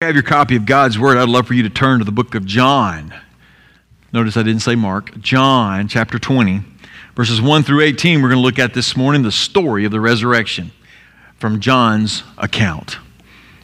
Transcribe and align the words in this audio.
have 0.00 0.14
your 0.14 0.22
copy 0.22 0.54
of 0.54 0.64
God's 0.64 0.96
Word, 0.96 1.18
I'd 1.18 1.28
love 1.28 1.48
for 1.48 1.54
you 1.54 1.64
to 1.64 1.70
turn 1.70 1.98
to 1.98 2.04
the 2.04 2.12
book 2.12 2.36
of 2.36 2.46
John. 2.46 3.12
Notice 4.12 4.36
I 4.36 4.44
didn't 4.44 4.62
say 4.62 4.76
Mark. 4.76 5.18
John, 5.18 5.88
chapter 5.88 6.20
20, 6.20 6.62
verses 7.16 7.42
1 7.42 7.64
through 7.64 7.80
18. 7.80 8.22
We're 8.22 8.28
going 8.28 8.38
to 8.38 8.42
look 8.42 8.60
at 8.60 8.74
this 8.74 8.96
morning 8.96 9.22
the 9.22 9.32
story 9.32 9.84
of 9.84 9.90
the 9.90 10.00
resurrection 10.00 10.70
from 11.40 11.58
John's 11.58 12.22
account. 12.38 12.98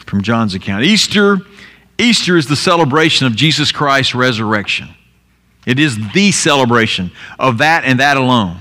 From 0.07 0.23
John's 0.23 0.57
account. 0.57 0.83
Easter, 0.83 1.39
Easter 1.99 2.37
is 2.37 2.49
the 2.49 2.57
celebration 2.57 3.29
of 3.29 3.37
Jesus 3.37 3.71
Christ's 3.71 4.17
resurrection. 4.17 4.89
It 5.67 5.79
is 5.79 5.97
the 6.15 6.33
celebration 6.33 7.13
of 7.39 7.59
that 7.59 7.85
and 7.85 8.01
that 8.01 8.17
alone. 8.17 8.59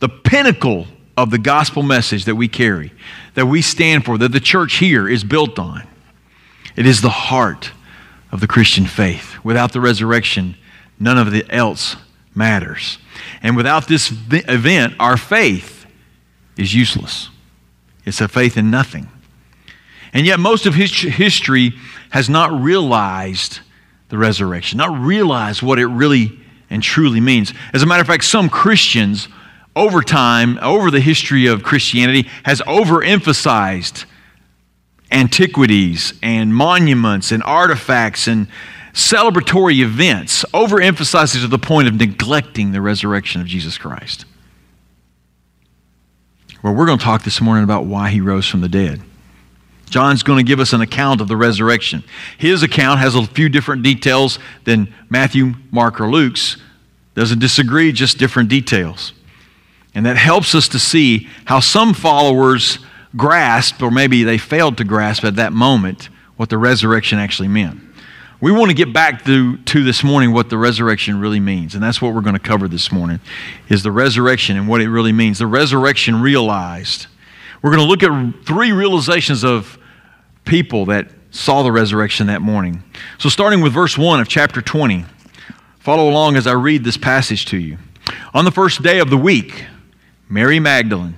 The 0.00 0.08
pinnacle 0.08 0.88
of 1.16 1.30
the 1.30 1.38
gospel 1.38 1.84
message 1.84 2.24
that 2.24 2.34
we 2.34 2.48
carry, 2.48 2.92
that 3.34 3.46
we 3.46 3.62
stand 3.62 4.04
for, 4.04 4.18
that 4.18 4.32
the 4.32 4.40
church 4.40 4.78
here 4.78 5.08
is 5.08 5.22
built 5.22 5.60
on. 5.60 5.86
It 6.76 6.86
is 6.86 7.00
the 7.00 7.10
heart 7.10 7.72
of 8.30 8.40
the 8.40 8.46
Christian 8.46 8.86
faith. 8.86 9.36
Without 9.44 9.72
the 9.72 9.80
resurrection, 9.80 10.56
none 10.98 11.18
of 11.18 11.30
the 11.30 11.44
else 11.50 11.96
matters. 12.34 12.98
And 13.42 13.56
without 13.56 13.88
this 13.88 14.12
event, 14.30 14.94
our 14.98 15.16
faith 15.16 15.86
is 16.56 16.74
useless. 16.74 17.28
It's 18.04 18.20
a 18.20 18.28
faith 18.28 18.56
in 18.56 18.70
nothing. 18.70 19.08
And 20.12 20.26
yet, 20.26 20.40
most 20.40 20.66
of 20.66 20.74
history 20.74 21.74
has 22.10 22.28
not 22.28 22.52
realized 22.52 23.60
the 24.08 24.18
resurrection, 24.18 24.76
not 24.76 24.98
realized 24.98 25.62
what 25.62 25.78
it 25.78 25.86
really 25.86 26.38
and 26.68 26.82
truly 26.82 27.20
means. 27.20 27.52
As 27.72 27.82
a 27.82 27.86
matter 27.86 28.02
of 28.02 28.06
fact, 28.06 28.24
some 28.24 28.48
Christians 28.48 29.28
over 29.74 30.02
time, 30.02 30.58
over 30.60 30.90
the 30.90 31.00
history 31.00 31.46
of 31.46 31.62
Christianity, 31.62 32.28
has 32.44 32.60
overemphasized 32.62 34.04
antiquities 35.12 36.14
and 36.22 36.54
monuments 36.54 37.32
and 37.32 37.42
artifacts 37.42 38.26
and 38.26 38.48
celebratory 38.92 39.80
events, 39.80 40.44
overemphasizes 40.52 41.40
to 41.42 41.48
the 41.48 41.58
point 41.58 41.88
of 41.88 41.94
neglecting 41.94 42.72
the 42.72 42.80
resurrection 42.80 43.40
of 43.40 43.46
Jesus 43.46 43.78
Christ. 43.78 44.24
Well, 46.62 46.74
we're 46.74 46.86
going 46.86 46.98
to 46.98 47.04
talk 47.04 47.24
this 47.24 47.40
morning 47.40 47.64
about 47.64 47.86
why 47.86 48.10
he 48.10 48.20
rose 48.20 48.46
from 48.46 48.60
the 48.60 48.68
dead. 48.68 49.02
John's 49.90 50.22
going 50.22 50.38
to 50.38 50.48
give 50.48 50.60
us 50.60 50.72
an 50.72 50.80
account 50.80 51.20
of 51.20 51.28
the 51.28 51.36
resurrection. 51.36 52.02
His 52.38 52.62
account 52.62 53.00
has 53.00 53.14
a 53.14 53.26
few 53.26 53.48
different 53.48 53.82
details 53.82 54.38
than 54.64 54.92
Matthew, 55.10 55.54
Mark, 55.70 56.00
or 56.00 56.08
Luke's. 56.08 56.56
Doesn't 57.14 57.40
disagree, 57.40 57.92
just 57.92 58.16
different 58.16 58.48
details. 58.48 59.12
And 59.94 60.06
that 60.06 60.16
helps 60.16 60.54
us 60.54 60.68
to 60.68 60.78
see 60.78 61.28
how 61.44 61.60
some 61.60 61.92
followers 61.92 62.78
grasped, 63.16 63.82
or 63.82 63.90
maybe 63.90 64.24
they 64.24 64.38
failed 64.38 64.78
to 64.78 64.84
grasp 64.84 65.24
at 65.24 65.36
that 65.36 65.52
moment, 65.52 66.08
what 66.36 66.48
the 66.48 66.58
resurrection 66.58 67.18
actually 67.18 67.48
meant. 67.48 67.80
We 68.40 68.50
want 68.50 68.70
to 68.70 68.74
get 68.74 68.92
back 68.92 69.24
to, 69.26 69.56
to 69.56 69.84
this 69.84 70.02
morning 70.02 70.32
what 70.32 70.50
the 70.50 70.58
resurrection 70.58 71.20
really 71.20 71.38
means. 71.38 71.74
And 71.74 71.82
that's 71.82 72.02
what 72.02 72.12
we're 72.12 72.22
going 72.22 72.34
to 72.34 72.40
cover 72.40 72.66
this 72.66 72.90
morning 72.90 73.20
is 73.68 73.84
the 73.84 73.92
resurrection 73.92 74.56
and 74.56 74.66
what 74.66 74.80
it 74.80 74.88
really 74.88 75.12
means. 75.12 75.38
The 75.38 75.46
resurrection 75.46 76.20
realized. 76.20 77.06
We're 77.62 77.70
going 77.70 77.84
to 77.84 77.88
look 77.88 78.02
at 78.02 78.44
three 78.44 78.72
realizations 78.72 79.44
of 79.44 79.78
people 80.44 80.86
that 80.86 81.08
saw 81.30 81.62
the 81.62 81.70
resurrection 81.70 82.26
that 82.26 82.42
morning. 82.42 82.82
So 83.18 83.28
starting 83.28 83.60
with 83.60 83.72
verse 83.72 83.96
1 83.96 84.20
of 84.20 84.26
chapter 84.26 84.60
20. 84.60 85.04
Follow 85.78 86.08
along 86.08 86.36
as 86.36 86.46
I 86.46 86.52
read 86.52 86.84
this 86.84 86.96
passage 86.96 87.46
to 87.46 87.58
you. 87.58 87.78
On 88.34 88.44
the 88.44 88.50
first 88.50 88.82
day 88.82 88.98
of 88.98 89.10
the 89.10 89.16
week, 89.16 89.66
Mary 90.28 90.58
Magdalene 90.58 91.16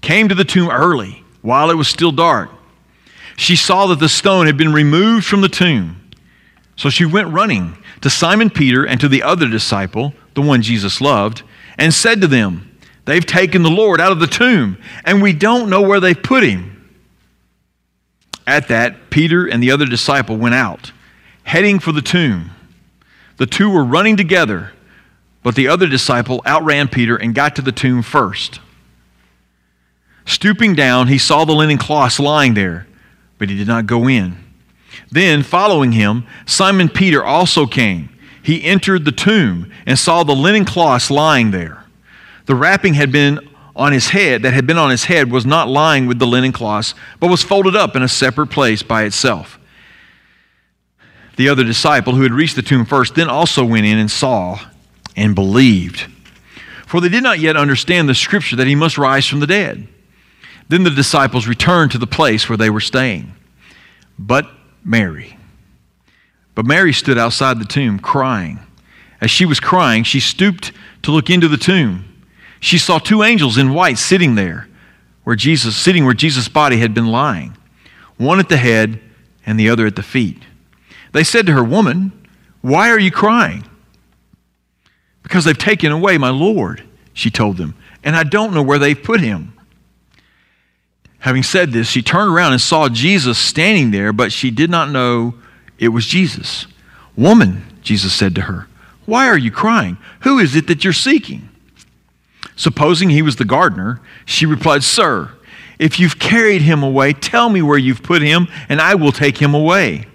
came 0.00 0.28
to 0.28 0.34
the 0.34 0.44
tomb 0.44 0.70
early 0.70 1.21
while 1.42 1.70
it 1.70 1.76
was 1.76 1.88
still 1.88 2.12
dark. 2.12 2.50
She 3.36 3.56
saw 3.56 3.86
that 3.88 3.98
the 3.98 4.08
stone 4.08 4.46
had 4.46 4.56
been 4.56 4.72
removed 4.72 5.26
from 5.26 5.40
the 5.40 5.48
tomb. 5.48 5.98
So 6.76 6.90
she 6.90 7.04
went 7.04 7.32
running 7.32 7.76
to 8.00 8.10
Simon 8.10 8.50
Peter 8.50 8.84
and 8.84 9.00
to 9.00 9.08
the 9.08 9.22
other 9.22 9.48
disciple, 9.48 10.14
the 10.34 10.42
one 10.42 10.62
Jesus 10.62 11.00
loved, 11.00 11.42
and 11.78 11.92
said 11.92 12.20
to 12.20 12.26
them, 12.26 12.68
They've 13.04 13.24
taken 13.24 13.62
the 13.62 13.70
Lord 13.70 14.00
out 14.00 14.12
of 14.12 14.20
the 14.20 14.26
tomb, 14.26 14.78
and 15.04 15.20
we 15.20 15.32
don't 15.32 15.68
know 15.68 15.82
where 15.82 16.00
they've 16.00 16.20
put 16.20 16.44
him. 16.44 16.72
At 18.46 18.68
that, 18.68 19.10
Peter 19.10 19.46
and 19.46 19.62
the 19.62 19.70
other 19.70 19.86
disciple 19.86 20.36
went 20.36 20.54
out, 20.54 20.92
heading 21.44 21.78
for 21.78 21.92
the 21.92 22.02
tomb. 22.02 22.50
The 23.38 23.46
two 23.46 23.70
were 23.70 23.84
running 23.84 24.16
together, 24.16 24.72
but 25.42 25.56
the 25.56 25.68
other 25.68 25.88
disciple 25.88 26.42
outran 26.46 26.88
Peter 26.88 27.16
and 27.16 27.34
got 27.34 27.56
to 27.56 27.62
the 27.62 27.72
tomb 27.72 28.02
first. 28.02 28.60
Stooping 30.24 30.74
down, 30.74 31.08
he 31.08 31.18
saw 31.18 31.44
the 31.44 31.52
linen 31.52 31.78
cloths 31.78 32.20
lying 32.20 32.54
there, 32.54 32.86
but 33.38 33.48
he 33.48 33.56
did 33.56 33.66
not 33.66 33.86
go 33.86 34.08
in. 34.08 34.36
Then, 35.10 35.42
following 35.42 35.92
him, 35.92 36.26
Simon 36.46 36.88
Peter 36.88 37.24
also 37.24 37.66
came. 37.66 38.08
He 38.42 38.64
entered 38.64 39.04
the 39.04 39.12
tomb 39.12 39.70
and 39.86 39.98
saw 39.98 40.22
the 40.22 40.34
linen 40.34 40.64
cloths 40.64 41.10
lying 41.10 41.50
there. 41.50 41.84
The 42.46 42.54
wrapping 42.54 42.94
had 42.94 43.12
been 43.12 43.48
on 43.74 43.92
his 43.92 44.08
head, 44.08 44.42
that 44.42 44.52
had 44.52 44.66
been 44.66 44.78
on 44.78 44.90
his 44.90 45.04
head, 45.04 45.30
was 45.30 45.46
not 45.46 45.68
lying 45.68 46.06
with 46.06 46.18
the 46.18 46.26
linen 46.26 46.52
cloths, 46.52 46.94
but 47.20 47.30
was 47.30 47.42
folded 47.42 47.76
up 47.76 47.96
in 47.96 48.02
a 48.02 48.08
separate 48.08 48.48
place 48.48 48.82
by 48.82 49.04
itself. 49.04 49.58
The 51.36 51.48
other 51.48 51.64
disciple 51.64 52.14
who 52.14 52.22
had 52.22 52.32
reached 52.32 52.56
the 52.56 52.62
tomb 52.62 52.84
first 52.84 53.14
then 53.14 53.28
also 53.28 53.64
went 53.64 53.86
in 53.86 53.98
and 53.98 54.10
saw 54.10 54.60
and 55.16 55.34
believed. 55.34 56.06
For 56.86 57.00
they 57.00 57.08
did 57.08 57.22
not 57.22 57.38
yet 57.38 57.56
understand 57.56 58.08
the 58.08 58.14
scripture 58.14 58.56
that 58.56 58.66
he 58.66 58.74
must 58.74 58.98
rise 58.98 59.26
from 59.26 59.40
the 59.40 59.46
dead. 59.46 59.88
Then 60.72 60.84
the 60.84 60.90
disciples 60.90 61.46
returned 61.46 61.90
to 61.90 61.98
the 61.98 62.06
place 62.06 62.48
where 62.48 62.56
they 62.56 62.70
were 62.70 62.80
staying. 62.80 63.34
But 64.18 64.50
Mary. 64.82 65.36
But 66.54 66.64
Mary 66.64 66.94
stood 66.94 67.18
outside 67.18 67.58
the 67.58 67.66
tomb 67.66 67.98
crying. 67.98 68.58
As 69.20 69.30
she 69.30 69.44
was 69.44 69.60
crying, 69.60 70.02
she 70.02 70.18
stooped 70.18 70.72
to 71.02 71.10
look 71.10 71.28
into 71.28 71.46
the 71.46 71.58
tomb. 71.58 72.06
She 72.58 72.78
saw 72.78 72.98
two 72.98 73.22
angels 73.22 73.58
in 73.58 73.74
white 73.74 73.98
sitting 73.98 74.34
there, 74.34 74.66
where 75.24 75.36
Jesus 75.36 75.76
sitting 75.76 76.06
where 76.06 76.14
Jesus' 76.14 76.48
body 76.48 76.78
had 76.78 76.94
been 76.94 77.08
lying, 77.08 77.54
one 78.16 78.38
at 78.38 78.48
the 78.48 78.56
head 78.56 78.98
and 79.44 79.60
the 79.60 79.68
other 79.68 79.84
at 79.84 79.96
the 79.96 80.02
feet. 80.02 80.42
They 81.12 81.22
said 81.22 81.44
to 81.44 81.52
her, 81.52 81.62
"Woman, 81.62 82.12
why 82.62 82.88
are 82.88 82.98
you 82.98 83.10
crying?" 83.10 83.64
Because 85.22 85.44
they've 85.44 85.58
taken 85.58 85.92
away 85.92 86.16
my 86.16 86.30
Lord, 86.30 86.82
she 87.12 87.30
told 87.30 87.58
them, 87.58 87.74
and 88.02 88.16
I 88.16 88.22
don't 88.22 88.54
know 88.54 88.62
where 88.62 88.78
they've 88.78 89.02
put 89.02 89.20
him. 89.20 89.52
Having 91.22 91.42
said 91.42 91.72
this, 91.72 91.88
she 91.88 92.02
turned 92.02 92.32
around 92.32 92.52
and 92.52 92.60
saw 92.60 92.88
Jesus 92.88 93.38
standing 93.38 93.90
there, 93.90 94.12
but 94.12 94.32
she 94.32 94.50
did 94.50 94.70
not 94.70 94.90
know 94.90 95.34
it 95.78 95.88
was 95.88 96.06
Jesus. 96.06 96.66
Woman, 97.16 97.64
Jesus 97.82 98.12
said 98.12 98.34
to 98.36 98.42
her, 98.42 98.68
why 99.04 99.28
are 99.28 99.38
you 99.38 99.50
crying? 99.50 99.98
Who 100.20 100.38
is 100.38 100.54
it 100.54 100.66
that 100.68 100.84
you're 100.84 100.92
seeking? 100.92 101.48
Supposing 102.54 103.10
he 103.10 103.22
was 103.22 103.36
the 103.36 103.44
gardener, 103.44 104.00
she 104.24 104.46
replied, 104.46 104.84
Sir, 104.84 105.32
if 105.78 105.98
you've 105.98 106.18
carried 106.18 106.62
him 106.62 106.82
away, 106.82 107.12
tell 107.12 107.48
me 107.48 107.62
where 107.62 107.78
you've 107.78 108.02
put 108.02 108.22
him, 108.22 108.46
and 108.68 108.80
I 108.80 108.94
will 108.94 109.12
take 109.12 109.38
him 109.38 109.54
away. 109.54 110.06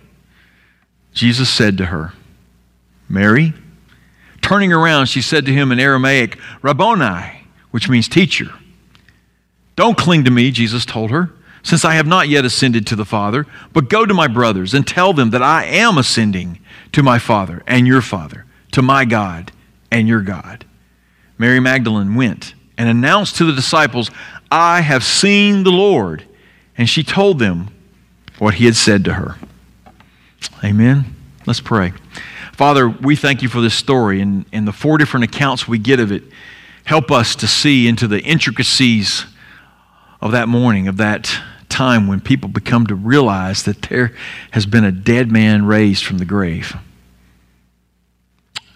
Jesus 1.14 1.50
said 1.50 1.78
to 1.78 1.88
her, 1.88 2.14
Mary. 3.10 3.54
Turning 4.42 4.72
around, 4.72 5.08
she 5.08 5.22
said 5.22 5.46
to 5.46 5.54
him 5.54 5.72
in 5.72 5.80
Aramaic, 5.80 6.38
Rabboni, 6.62 7.44
which 7.72 7.90
means 7.90 8.08
teacher. 8.08 8.54
Don't 9.78 9.98
cling 9.98 10.26
to 10.26 10.32
me, 10.32 10.52
Jesus 10.52 10.86
told 10.86 11.12
her, 11.12 11.32
since 11.64 11.86
I 11.86 11.94
have 11.94 12.08
not 12.08 12.28
yet 12.28 12.44
ascended 12.44 12.86
to 12.88 12.96
the 12.96 13.06
Father, 13.06 13.46
but 13.74 13.90
go 13.90 14.06
to 14.06 14.14
my 14.14 14.28
brothers 14.28 14.74
and 14.74 14.86
tell 14.86 15.14
them 15.14 15.30
that 15.30 15.44
I 15.44 15.66
am 15.66 15.98
ascending 15.98 16.60
to 16.94 17.04
my 17.04 17.20
Father 17.20 17.64
and 17.68 17.88
your 17.88 18.02
Father, 18.02 18.46
to 18.72 18.82
my 18.82 19.06
God 19.06 19.52
and 19.92 20.08
your 20.08 20.22
God. 20.22 20.66
Mary 21.38 21.60
Magdalene 21.60 22.16
went 22.16 22.56
and 22.78 22.90
announced 22.90 23.36
to 23.38 23.46
the 23.46 23.54
disciples, 23.54 24.10
I 24.52 24.82
have 24.82 25.04
seen 25.04 25.64
the 25.64 25.72
Lord. 25.72 26.26
And 26.78 26.90
she 26.90 27.04
told 27.04 27.40
them 27.40 27.70
what 28.40 28.56
he 28.56 28.66
had 28.66 28.76
said 28.76 29.06
to 29.06 29.14
her. 29.14 29.36
Amen. 30.64 31.16
Let's 31.46 31.62
pray. 31.62 31.94
Father, 32.54 32.90
we 32.90 33.16
thank 33.16 33.44
you 33.44 33.50
for 33.50 33.62
this 33.62 33.76
story 33.76 34.22
and, 34.22 34.46
and 34.52 34.68
the 34.68 34.72
four 34.72 34.98
different 34.98 35.24
accounts 35.26 35.68
we 35.68 35.78
get 35.78 36.00
of 36.00 36.12
it. 36.12 36.24
Help 36.84 37.12
us 37.12 37.36
to 37.36 37.48
see 37.48 37.88
into 37.88 38.08
the 38.08 38.22
intricacies 38.22 39.26
of 40.22 40.32
that 40.32 40.48
morning, 40.48 40.88
of 40.88 40.98
that 40.98 41.40
time 41.70 42.08
when 42.08 42.20
people 42.20 42.50
become 42.50 42.88
to 42.88 42.96
realize 42.96 43.64
that 43.64 43.84
there 43.84 44.14
has 44.52 44.66
been 44.66 44.84
a 44.84 44.92
dead 44.92 45.32
man 45.32 45.66
raised 45.66 46.06
from 46.06 46.18
the 46.18 46.26
grave. 46.26 46.76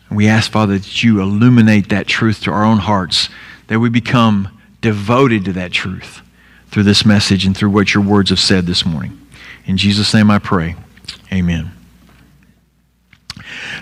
And 0.10 0.18
we 0.18 0.28
ask, 0.28 0.52
Father, 0.52 0.78
that 0.78 1.04
you 1.04 1.22
illuminate 1.22 1.90
that 1.90 2.08
truth 2.08 2.42
to 2.44 2.52
our 2.52 2.64
own 2.64 2.80
hearts, 2.80 3.30
that 3.68 3.80
we 3.80 3.90
become 3.90 4.60
devoted 4.82 5.46
to 5.46 5.54
that 5.54 5.72
truth 5.72 6.22
through 6.68 6.84
this 6.84 7.06
message 7.06 7.46
and 7.46 7.56
through 7.56 7.70
what 7.70 7.94
your 7.94 8.04
words 8.04 8.30
have 8.30 8.40
said 8.40 8.66
this 8.66 8.86
morning. 8.86 9.18
In 9.66 9.78
Jesus' 9.78 10.14
name 10.14 10.30
I 10.30 10.40
pray. 10.40 10.76
Amen. 11.32 11.72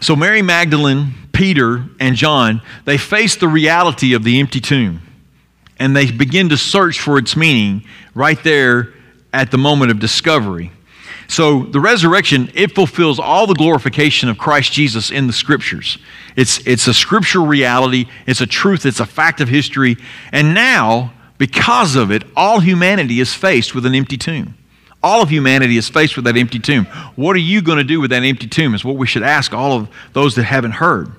So, 0.01 0.15
Mary 0.15 0.41
Magdalene, 0.41 1.13
Peter, 1.33 1.85
and 1.99 2.15
John, 2.15 2.61
they 2.85 2.97
faced 2.97 3.39
the 3.39 3.47
reality 3.47 4.13
of 4.13 4.23
the 4.23 4.39
empty 4.39 4.61
tomb 4.61 5.01
and 5.79 5.95
they 5.95 6.11
begin 6.11 6.49
to 6.49 6.57
search 6.57 6.99
for 6.99 7.17
its 7.17 7.35
meaning 7.35 7.83
right 8.13 8.41
there 8.43 8.93
at 9.33 9.51
the 9.51 9.57
moment 9.57 9.91
of 9.91 9.99
discovery. 9.99 10.71
So 11.27 11.63
the 11.63 11.79
resurrection, 11.79 12.51
it 12.55 12.73
fulfills 12.73 13.19
all 13.19 13.45
the 13.45 13.53
glorification 13.53 14.29
of 14.29 14.37
Christ 14.37 14.73
Jesus 14.73 15.11
in 15.11 15.27
the 15.27 15.33
scriptures. 15.33 15.99
It's, 16.35 16.65
it's 16.65 16.87
a 16.87 16.93
scriptural 16.93 17.45
reality, 17.45 18.05
it's 18.25 18.41
a 18.41 18.47
truth, 18.47 18.85
it's 18.85 18.99
a 18.99 19.05
fact 19.05 19.39
of 19.39 19.47
history. 19.47 19.97
And 20.31 20.55
now, 20.55 21.13
because 21.37 21.95
of 21.95 22.11
it, 22.11 22.23
all 22.35 22.59
humanity 22.59 23.19
is 23.19 23.33
faced 23.33 23.75
with 23.75 23.85
an 23.85 23.93
empty 23.93 24.17
tomb. 24.17 24.55
All 25.01 25.21
of 25.21 25.29
humanity 25.29 25.77
is 25.77 25.87
faced 25.87 26.15
with 26.15 26.25
that 26.25 26.35
empty 26.35 26.59
tomb. 26.59 26.85
What 27.15 27.35
are 27.35 27.39
you 27.39 27.61
going 27.61 27.77
to 27.77 27.83
do 27.83 28.01
with 28.01 28.09
that 28.09 28.23
empty 28.23 28.47
tomb? 28.47 28.73
Is 28.73 28.83
what 28.83 28.97
we 28.97 29.07
should 29.07 29.23
ask 29.23 29.53
all 29.53 29.73
of 29.73 29.89
those 30.13 30.35
that 30.35 30.43
haven't 30.43 30.71
heard. 30.71 31.11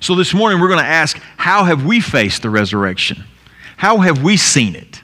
So 0.00 0.14
this 0.14 0.32
morning 0.32 0.60
we're 0.60 0.68
going 0.68 0.80
to 0.80 0.86
ask 0.86 1.18
how 1.36 1.64
have 1.64 1.84
we 1.84 2.00
faced 2.00 2.42
the 2.42 2.50
resurrection? 2.50 3.24
How 3.78 3.98
have 3.98 4.24
we 4.24 4.36
seen 4.36 4.74
it? 4.74 5.02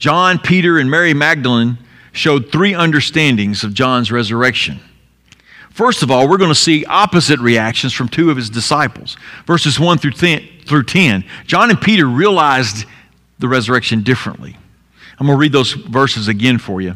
John, 0.00 0.40
Peter, 0.40 0.76
and 0.76 0.90
Mary 0.90 1.14
Magdalene 1.14 1.78
showed 2.10 2.50
three 2.50 2.74
understandings 2.74 3.62
of 3.62 3.74
John's 3.74 4.10
resurrection. 4.10 4.80
First 5.70 6.02
of 6.02 6.10
all, 6.10 6.28
we're 6.28 6.36
going 6.36 6.50
to 6.50 6.54
see 6.54 6.84
opposite 6.84 7.38
reactions 7.38 7.92
from 7.92 8.08
two 8.08 8.28
of 8.28 8.36
his 8.36 8.50
disciples. 8.50 9.16
Verses 9.46 9.78
1 9.78 9.98
through 9.98 10.12
10, 10.12 10.48
through 10.66 10.82
10. 10.82 11.24
John 11.46 11.70
and 11.70 11.80
Peter 11.80 12.06
realized 12.06 12.86
the 13.38 13.46
resurrection 13.46 14.02
differently. 14.02 14.56
I'm 15.20 15.28
going 15.28 15.38
to 15.38 15.40
read 15.40 15.52
those 15.52 15.74
verses 15.74 16.26
again 16.26 16.58
for 16.58 16.80
you. 16.80 16.94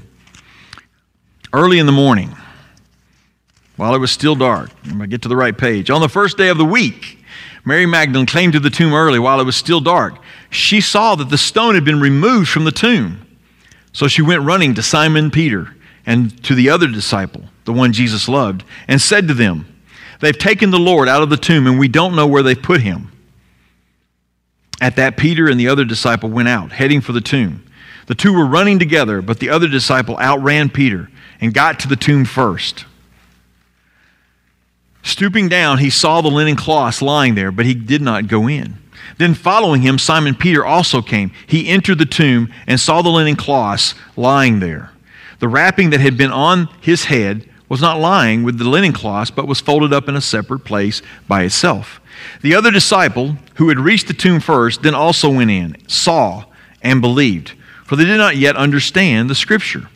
Early 1.52 1.78
in 1.78 1.86
the 1.86 1.92
morning, 1.92 2.34
while 3.76 3.94
it 3.94 3.98
was 3.98 4.10
still 4.10 4.34
dark, 4.34 4.70
I'm 4.82 4.98
going 4.98 5.02
to 5.02 5.06
get 5.06 5.22
to 5.22 5.28
the 5.28 5.36
right 5.36 5.56
page. 5.56 5.88
On 5.88 6.00
the 6.00 6.08
first 6.08 6.36
day 6.36 6.48
of 6.48 6.58
the 6.58 6.64
week, 6.64 7.19
Mary 7.64 7.86
Magdalene 7.86 8.26
came 8.26 8.52
to 8.52 8.60
the 8.60 8.70
tomb 8.70 8.94
early 8.94 9.18
while 9.18 9.40
it 9.40 9.44
was 9.44 9.56
still 9.56 9.80
dark. 9.80 10.14
She 10.48 10.80
saw 10.80 11.14
that 11.16 11.28
the 11.28 11.38
stone 11.38 11.74
had 11.74 11.84
been 11.84 12.00
removed 12.00 12.48
from 12.48 12.64
the 12.64 12.72
tomb. 12.72 13.26
So 13.92 14.08
she 14.08 14.22
went 14.22 14.42
running 14.42 14.74
to 14.74 14.82
Simon 14.82 15.30
Peter 15.30 15.74
and 16.06 16.42
to 16.44 16.54
the 16.54 16.70
other 16.70 16.86
disciple, 16.86 17.44
the 17.64 17.72
one 17.72 17.92
Jesus 17.92 18.28
loved, 18.28 18.64
and 18.88 19.00
said 19.00 19.28
to 19.28 19.34
them, 19.34 19.66
They've 20.20 20.36
taken 20.36 20.70
the 20.70 20.78
Lord 20.78 21.08
out 21.08 21.22
of 21.22 21.30
the 21.30 21.36
tomb, 21.36 21.66
and 21.66 21.78
we 21.78 21.88
don't 21.88 22.14
know 22.14 22.26
where 22.26 22.42
they've 22.42 22.60
put 22.60 22.82
him. 22.82 23.10
At 24.80 24.96
that, 24.96 25.16
Peter 25.16 25.48
and 25.48 25.58
the 25.58 25.68
other 25.68 25.84
disciple 25.84 26.30
went 26.30 26.48
out, 26.48 26.72
heading 26.72 27.00
for 27.00 27.12
the 27.12 27.20
tomb. 27.20 27.64
The 28.06 28.14
two 28.14 28.32
were 28.32 28.46
running 28.46 28.78
together, 28.78 29.22
but 29.22 29.38
the 29.38 29.50
other 29.50 29.68
disciple 29.68 30.18
outran 30.18 30.70
Peter 30.70 31.10
and 31.40 31.54
got 31.54 31.80
to 31.80 31.88
the 31.88 31.96
tomb 31.96 32.24
first. 32.24 32.84
Stooping 35.10 35.48
down, 35.48 35.78
he 35.78 35.90
saw 35.90 36.20
the 36.20 36.28
linen 36.28 36.54
cloths 36.54 37.02
lying 37.02 37.34
there, 37.34 37.50
but 37.50 37.66
he 37.66 37.74
did 37.74 38.00
not 38.00 38.28
go 38.28 38.48
in. 38.48 38.78
Then, 39.18 39.34
following 39.34 39.82
him, 39.82 39.98
Simon 39.98 40.36
Peter 40.36 40.64
also 40.64 41.02
came. 41.02 41.32
He 41.48 41.68
entered 41.68 41.98
the 41.98 42.06
tomb 42.06 42.48
and 42.68 42.78
saw 42.78 43.02
the 43.02 43.10
linen 43.10 43.34
cloths 43.34 43.96
lying 44.16 44.60
there. 44.60 44.92
The 45.40 45.48
wrapping 45.48 45.90
that 45.90 46.00
had 46.00 46.16
been 46.16 46.30
on 46.30 46.68
his 46.80 47.06
head 47.06 47.44
was 47.68 47.80
not 47.80 47.98
lying 47.98 48.44
with 48.44 48.58
the 48.58 48.68
linen 48.68 48.92
cloths, 48.92 49.32
but 49.32 49.48
was 49.48 49.60
folded 49.60 49.92
up 49.92 50.08
in 50.08 50.14
a 50.14 50.20
separate 50.20 50.60
place 50.60 51.02
by 51.26 51.42
itself. 51.42 52.00
The 52.40 52.54
other 52.54 52.70
disciple, 52.70 53.36
who 53.56 53.68
had 53.68 53.80
reached 53.80 54.06
the 54.06 54.14
tomb 54.14 54.38
first, 54.38 54.82
then 54.82 54.94
also 54.94 55.28
went 55.28 55.50
in, 55.50 55.76
saw, 55.88 56.44
and 56.82 57.00
believed, 57.00 57.54
for 57.84 57.96
they 57.96 58.04
did 58.04 58.16
not 58.16 58.36
yet 58.36 58.54
understand 58.54 59.28
the 59.28 59.34
scripture, 59.34 59.88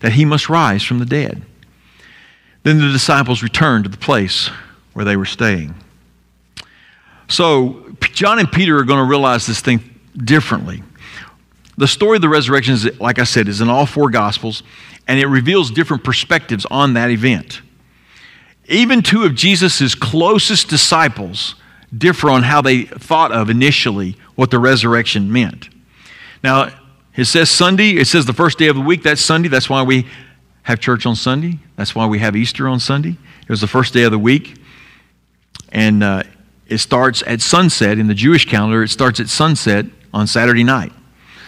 that 0.00 0.12
he 0.14 0.24
must 0.24 0.48
rise 0.48 0.82
from 0.82 0.98
the 0.98 1.04
dead. 1.04 1.42
Then 2.66 2.80
the 2.80 2.90
disciples 2.90 3.44
returned 3.44 3.84
to 3.84 3.90
the 3.90 3.96
place 3.96 4.50
where 4.92 5.04
they 5.04 5.16
were 5.16 5.24
staying. 5.24 5.72
So, 7.28 7.94
John 8.12 8.40
and 8.40 8.50
Peter 8.50 8.76
are 8.76 8.82
going 8.82 8.98
to 8.98 9.08
realize 9.08 9.46
this 9.46 9.60
thing 9.60 10.00
differently. 10.16 10.82
The 11.78 11.86
story 11.86 12.16
of 12.16 12.22
the 12.22 12.28
resurrection, 12.28 12.74
is, 12.74 12.98
like 12.98 13.20
I 13.20 13.22
said, 13.22 13.46
is 13.46 13.60
in 13.60 13.68
all 13.68 13.86
four 13.86 14.10
Gospels, 14.10 14.64
and 15.06 15.20
it 15.20 15.26
reveals 15.26 15.70
different 15.70 16.02
perspectives 16.02 16.66
on 16.68 16.94
that 16.94 17.08
event. 17.08 17.62
Even 18.68 19.00
two 19.00 19.22
of 19.22 19.36
Jesus' 19.36 19.94
closest 19.94 20.68
disciples 20.68 21.54
differ 21.96 22.30
on 22.30 22.42
how 22.42 22.62
they 22.62 22.82
thought 22.82 23.30
of 23.30 23.48
initially 23.48 24.16
what 24.34 24.50
the 24.50 24.58
resurrection 24.58 25.32
meant. 25.32 25.68
Now, 26.42 26.76
it 27.14 27.26
says 27.26 27.48
Sunday, 27.48 27.90
it 27.90 28.08
says 28.08 28.26
the 28.26 28.32
first 28.32 28.58
day 28.58 28.66
of 28.66 28.74
the 28.74 28.82
week, 28.82 29.04
that's 29.04 29.20
Sunday. 29.20 29.48
That's 29.48 29.70
why 29.70 29.84
we 29.84 30.08
have 30.66 30.80
church 30.80 31.06
on 31.06 31.14
Sunday. 31.14 31.60
That's 31.76 31.94
why 31.94 32.06
we 32.06 32.18
have 32.18 32.34
Easter 32.34 32.66
on 32.66 32.80
Sunday. 32.80 33.16
It 33.42 33.48
was 33.48 33.60
the 33.60 33.68
first 33.68 33.94
day 33.94 34.02
of 34.02 34.10
the 34.10 34.18
week. 34.18 34.60
And 35.70 36.02
uh, 36.02 36.24
it 36.66 36.78
starts 36.78 37.22
at 37.24 37.40
sunset. 37.40 38.00
In 38.00 38.08
the 38.08 38.14
Jewish 38.14 38.46
calendar, 38.46 38.82
it 38.82 38.88
starts 38.88 39.20
at 39.20 39.28
sunset 39.28 39.86
on 40.12 40.26
Saturday 40.26 40.64
night. 40.64 40.92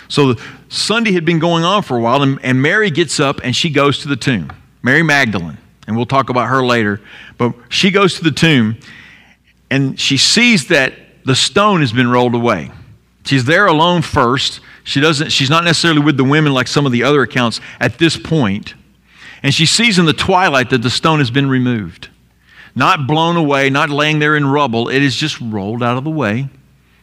So 0.06 0.36
Sunday 0.68 1.10
had 1.10 1.24
been 1.24 1.40
going 1.40 1.64
on 1.64 1.82
for 1.82 1.96
a 1.96 2.00
while, 2.00 2.22
and, 2.22 2.38
and 2.44 2.62
Mary 2.62 2.92
gets 2.92 3.18
up 3.18 3.40
and 3.42 3.56
she 3.56 3.70
goes 3.70 3.98
to 4.02 4.08
the 4.08 4.14
tomb. 4.14 4.52
Mary 4.82 5.02
Magdalene. 5.02 5.58
And 5.88 5.96
we'll 5.96 6.06
talk 6.06 6.30
about 6.30 6.46
her 6.48 6.64
later. 6.64 7.00
But 7.38 7.54
she 7.70 7.90
goes 7.90 8.14
to 8.18 8.22
the 8.22 8.30
tomb 8.30 8.76
and 9.68 9.98
she 9.98 10.16
sees 10.16 10.68
that 10.68 10.92
the 11.24 11.34
stone 11.34 11.80
has 11.80 11.92
been 11.92 12.08
rolled 12.08 12.36
away. 12.36 12.70
She's 13.24 13.46
there 13.46 13.66
alone 13.66 14.02
first. 14.02 14.60
She 14.84 15.00
doesn't, 15.00 15.30
she's 15.32 15.50
not 15.50 15.64
necessarily 15.64 16.02
with 16.02 16.16
the 16.16 16.24
women 16.24 16.52
like 16.52 16.68
some 16.68 16.86
of 16.86 16.92
the 16.92 17.02
other 17.02 17.22
accounts 17.22 17.60
at 17.80 17.98
this 17.98 18.16
point. 18.16 18.74
And 19.42 19.54
she 19.54 19.66
sees 19.66 19.98
in 19.98 20.04
the 20.04 20.12
twilight 20.12 20.70
that 20.70 20.82
the 20.82 20.90
stone 20.90 21.18
has 21.18 21.30
been 21.30 21.48
removed. 21.48 22.08
Not 22.74 23.06
blown 23.06 23.36
away, 23.36 23.70
not 23.70 23.90
laying 23.90 24.18
there 24.18 24.36
in 24.36 24.46
rubble. 24.46 24.88
It 24.88 25.02
is 25.02 25.16
just 25.16 25.40
rolled 25.40 25.82
out 25.82 25.96
of 25.96 26.04
the 26.04 26.10
way. 26.10 26.48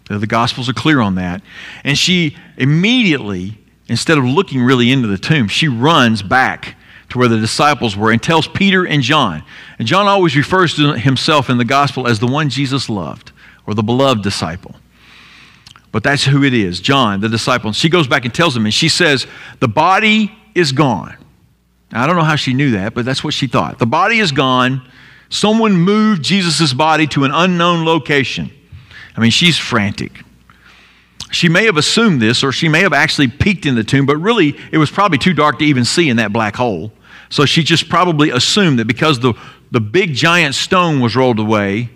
Uh, 0.10 0.18
the 0.18 0.28
Gospels 0.28 0.70
are 0.70 0.74
clear 0.74 1.02
on 1.02 1.16
that. 1.16 1.42
And 1.84 1.98
she 1.98 2.38
immediately, 2.58 3.58
instead 3.88 4.18
of 4.18 4.26
looking 4.26 4.62
really 4.62 4.92
into 4.92 5.08
the 5.08 5.18
tomb, 5.18 5.48
she 5.48 5.68
runs 5.68 6.22
back 6.22 6.76
to 7.10 7.18
where 7.18 7.28
the 7.28 7.40
disciples 7.40 7.96
were 7.96 8.12
and 8.12 8.22
tells 8.22 8.48
Peter 8.48 8.86
and 8.86 9.02
John. 9.02 9.44
And 9.80 9.88
John 9.88 10.08
always 10.08 10.36
refers 10.36 10.76
to 10.76 10.94
himself 10.94 11.50
in 11.50 11.58
the 11.58 11.66
Gospel 11.66 12.08
as 12.08 12.20
the 12.20 12.28
one 12.28 12.50
Jesus 12.50 12.90
loved 12.90 13.31
or 13.66 13.74
the 13.74 13.84
beloved 13.84 14.24
disciple. 14.24 14.76
But 15.92 16.04
that's 16.04 16.26
who 16.26 16.44
it 16.44 16.54
is, 16.54 16.81
John, 16.81 17.22
the 17.22 17.30
disciple. 17.30 17.70
And 17.70 17.76
she 17.76 17.90
goes 17.90 18.08
back 18.08 18.26
and 18.26 18.34
tells 18.34 18.56
him, 18.56 18.66
and 18.66 18.74
she 18.74 18.90
says, 18.90 19.28
The 19.60 19.68
body 19.68 20.31
is 20.54 20.72
gone 20.72 21.16
I 21.95 22.07
don't 22.07 22.15
know 22.15 22.24
how 22.24 22.36
she 22.36 22.53
knew 22.53 22.71
that, 22.71 22.94
but 22.94 23.06
that's 23.06 23.24
what 23.24 23.33
she 23.33 23.47
thought. 23.47 23.80
The 23.80 23.86
body 23.86 24.19
is 24.19 24.31
gone. 24.31 24.88
Someone 25.30 25.74
moved 25.74 26.24
Jesus' 26.24 26.74
body 26.74 27.07
to 27.07 27.24
an 27.24 27.31
unknown 27.31 27.86
location. 27.86 28.51
I 29.15 29.21
mean, 29.21 29.31
she's 29.31 29.57
frantic. 29.57 30.12
She 31.31 31.50
may 31.50 31.65
have 31.65 31.77
assumed 31.77 32.21
this, 32.21 32.44
or 32.44 32.51
she 32.51 32.69
may 32.69 32.81
have 32.81 32.94
actually 32.94 33.27
peeked 33.27 33.65
in 33.65 33.75
the 33.75 33.83
tomb, 33.83 34.06
but 34.06 34.18
really, 34.18 34.56
it 34.71 34.77
was 34.77 34.92
probably 34.92 35.18
too 35.18 35.33
dark 35.33 35.59
to 35.59 35.65
even 35.65 35.83
see 35.86 36.09
in 36.09 36.18
that 36.18 36.31
black 36.31 36.56
hole. 36.56 36.92
So 37.30 37.45
she 37.45 37.63
just 37.63 37.89
probably 37.89 38.30
assumed 38.30 38.80
that 38.80 38.86
because 38.86 39.19
the, 39.19 39.33
the 39.71 39.81
big 39.81 40.14
giant 40.14 40.56
stone 40.56 40.99
was 40.99 41.16
rolled 41.16 41.40
away, 41.40 41.90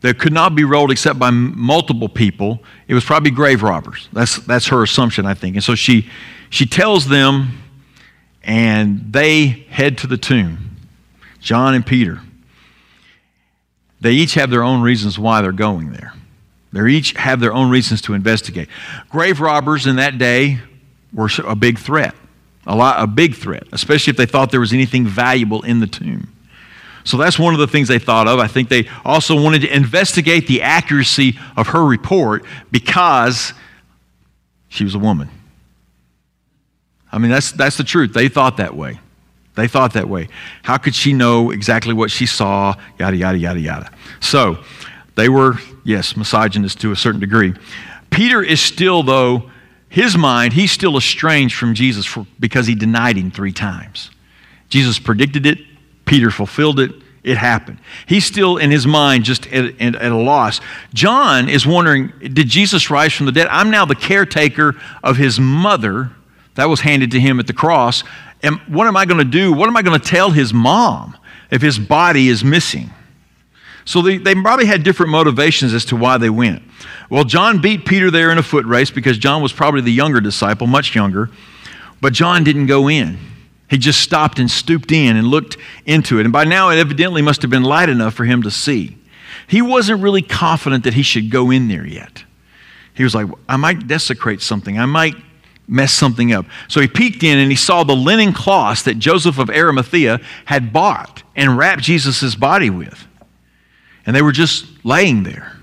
that 0.00 0.18
could 0.18 0.32
not 0.32 0.54
be 0.54 0.64
rolled 0.64 0.90
except 0.92 1.18
by 1.18 1.30
multiple 1.30 2.08
people, 2.08 2.62
it 2.86 2.94
was 2.94 3.04
probably 3.04 3.30
grave 3.30 3.62
robbers. 3.62 4.08
That's, 4.12 4.36
that's 4.38 4.68
her 4.68 4.82
assumption, 4.82 5.26
I 5.26 5.34
think. 5.34 5.56
And 5.56 5.64
so 5.64 5.74
she, 5.74 6.08
she 6.50 6.66
tells 6.66 7.08
them, 7.08 7.58
and 8.48 9.12
they 9.12 9.46
head 9.68 9.98
to 9.98 10.06
the 10.06 10.16
tomb. 10.16 10.76
John 11.38 11.74
and 11.74 11.86
Peter. 11.86 12.20
They 14.00 14.12
each 14.12 14.34
have 14.34 14.50
their 14.50 14.62
own 14.62 14.80
reasons 14.80 15.18
why 15.18 15.42
they're 15.42 15.52
going 15.52 15.92
there. 15.92 16.14
They 16.72 16.90
each 16.90 17.12
have 17.12 17.40
their 17.40 17.52
own 17.52 17.70
reasons 17.70 18.00
to 18.02 18.14
investigate. 18.14 18.68
Grave 19.10 19.40
robbers 19.40 19.86
in 19.86 19.96
that 19.96 20.16
day 20.18 20.60
were 21.12 21.28
a 21.44 21.54
big 21.54 21.78
threat, 21.78 22.14
a, 22.66 22.74
lot, 22.74 23.02
a 23.02 23.06
big 23.06 23.34
threat, 23.34 23.64
especially 23.72 24.12
if 24.12 24.16
they 24.16 24.26
thought 24.26 24.50
there 24.50 24.60
was 24.60 24.72
anything 24.72 25.06
valuable 25.06 25.62
in 25.62 25.80
the 25.80 25.86
tomb. 25.86 26.32
So 27.04 27.16
that's 27.16 27.38
one 27.38 27.54
of 27.54 27.60
the 27.60 27.66
things 27.66 27.88
they 27.88 27.98
thought 27.98 28.28
of. 28.28 28.38
I 28.38 28.48
think 28.48 28.68
they 28.68 28.88
also 29.04 29.40
wanted 29.40 29.62
to 29.62 29.74
investigate 29.74 30.46
the 30.46 30.62
accuracy 30.62 31.38
of 31.56 31.68
her 31.68 31.84
report 31.84 32.44
because 32.70 33.52
she 34.68 34.84
was 34.84 34.94
a 34.94 34.98
woman. 34.98 35.28
I 37.10 37.18
mean, 37.18 37.30
that's, 37.30 37.52
that's 37.52 37.76
the 37.76 37.84
truth. 37.84 38.12
They 38.12 38.28
thought 38.28 38.58
that 38.58 38.76
way. 38.76 39.00
They 39.54 39.66
thought 39.66 39.94
that 39.94 40.08
way. 40.08 40.28
How 40.62 40.76
could 40.78 40.94
she 40.94 41.12
know 41.12 41.50
exactly 41.50 41.92
what 41.92 42.10
she 42.10 42.26
saw? 42.26 42.74
Yada, 42.98 43.16
yada, 43.16 43.38
yada, 43.38 43.58
yada. 43.58 43.90
So 44.20 44.58
they 45.16 45.28
were, 45.28 45.54
yes, 45.84 46.16
misogynist 46.16 46.80
to 46.82 46.92
a 46.92 46.96
certain 46.96 47.20
degree. 47.20 47.54
Peter 48.10 48.40
is 48.40 48.60
still, 48.60 49.02
though, 49.02 49.50
his 49.88 50.16
mind, 50.16 50.52
he's 50.52 50.70
still 50.70 50.96
estranged 50.96 51.56
from 51.56 51.74
Jesus 51.74 52.06
for, 52.06 52.26
because 52.38 52.66
he 52.66 52.74
denied 52.74 53.16
him 53.16 53.30
three 53.30 53.52
times. 53.52 54.10
Jesus 54.68 54.98
predicted 54.98 55.46
it, 55.46 55.58
Peter 56.04 56.30
fulfilled 56.30 56.78
it, 56.78 56.92
it 57.24 57.36
happened. 57.36 57.78
He's 58.06 58.24
still 58.24 58.58
in 58.58 58.70
his 58.70 58.86
mind 58.86 59.24
just 59.24 59.46
at, 59.48 59.80
at, 59.80 59.96
at, 59.96 60.12
a 60.12 60.16
loss. 60.16 60.60
John 60.94 61.48
is 61.48 61.66
wondering, 61.66 62.12
did 62.20 62.48
Jesus 62.48 62.90
rise 62.90 63.12
from 63.12 63.26
the 63.26 63.32
dead? 63.32 63.48
I'm 63.48 63.70
now 63.70 63.84
the 63.84 63.96
caretaker 63.96 64.76
of 65.02 65.16
his 65.16 65.40
mother 65.40 66.12
that 66.58 66.68
was 66.68 66.80
handed 66.80 67.12
to 67.12 67.20
him 67.20 67.38
at 67.38 67.46
the 67.46 67.52
cross. 67.52 68.02
And 68.42 68.58
what 68.66 68.88
am 68.88 68.96
I 68.96 69.04
going 69.04 69.18
to 69.18 69.24
do? 69.24 69.52
What 69.52 69.68
am 69.68 69.76
I 69.76 69.82
going 69.82 69.98
to 69.98 70.04
tell 70.04 70.32
his 70.32 70.52
mom 70.52 71.16
if 71.52 71.62
his 71.62 71.78
body 71.78 72.26
is 72.26 72.42
missing? 72.42 72.90
So 73.84 74.02
they, 74.02 74.18
they 74.18 74.34
probably 74.34 74.66
had 74.66 74.82
different 74.82 75.12
motivations 75.12 75.72
as 75.72 75.84
to 75.84 75.96
why 75.96 76.18
they 76.18 76.30
went. 76.30 76.64
Well, 77.10 77.22
John 77.22 77.60
beat 77.60 77.86
Peter 77.86 78.10
there 78.10 78.32
in 78.32 78.38
a 78.38 78.42
foot 78.42 78.66
race 78.66 78.90
because 78.90 79.18
John 79.18 79.40
was 79.40 79.52
probably 79.52 79.82
the 79.82 79.92
younger 79.92 80.20
disciple, 80.20 80.66
much 80.66 80.96
younger. 80.96 81.30
But 82.00 82.12
John 82.12 82.42
didn't 82.42 82.66
go 82.66 82.88
in. 82.88 83.18
He 83.70 83.78
just 83.78 84.00
stopped 84.00 84.40
and 84.40 84.50
stooped 84.50 84.90
in 84.90 85.16
and 85.16 85.28
looked 85.28 85.58
into 85.86 86.18
it. 86.18 86.26
And 86.26 86.32
by 86.32 86.42
now, 86.42 86.70
it 86.70 86.78
evidently 86.78 87.22
must 87.22 87.42
have 87.42 87.52
been 87.52 87.62
light 87.62 87.88
enough 87.88 88.14
for 88.14 88.24
him 88.24 88.42
to 88.42 88.50
see. 88.50 88.98
He 89.46 89.62
wasn't 89.62 90.02
really 90.02 90.22
confident 90.22 90.82
that 90.82 90.94
he 90.94 91.02
should 91.02 91.30
go 91.30 91.52
in 91.52 91.68
there 91.68 91.86
yet. 91.86 92.24
He 92.94 93.04
was 93.04 93.14
like, 93.14 93.28
I 93.48 93.56
might 93.56 93.86
desecrate 93.86 94.42
something. 94.42 94.76
I 94.76 94.86
might 94.86 95.14
mess 95.68 95.92
something 95.92 96.32
up. 96.32 96.46
So 96.66 96.80
he 96.80 96.88
peeked 96.88 97.22
in 97.22 97.38
and 97.38 97.50
he 97.50 97.56
saw 97.56 97.84
the 97.84 97.94
linen 97.94 98.32
cloths 98.32 98.82
that 98.84 98.98
Joseph 98.98 99.38
of 99.38 99.50
Arimathea 99.50 100.20
had 100.46 100.72
bought 100.72 101.22
and 101.36 101.58
wrapped 101.58 101.82
Jesus' 101.82 102.34
body 102.34 102.70
with. 102.70 103.06
And 104.06 104.16
they 104.16 104.22
were 104.22 104.32
just 104.32 104.66
laying 104.84 105.22
there 105.22 105.58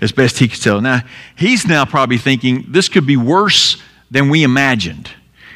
as 0.00 0.12
best 0.12 0.38
he 0.38 0.48
could 0.48 0.60
tell. 0.60 0.80
Now, 0.80 1.02
he's 1.36 1.66
now 1.66 1.84
probably 1.84 2.18
thinking 2.18 2.66
this 2.68 2.88
could 2.88 3.06
be 3.06 3.16
worse 3.16 3.80
than 4.10 4.28
we 4.28 4.42
imagined. 4.42 5.10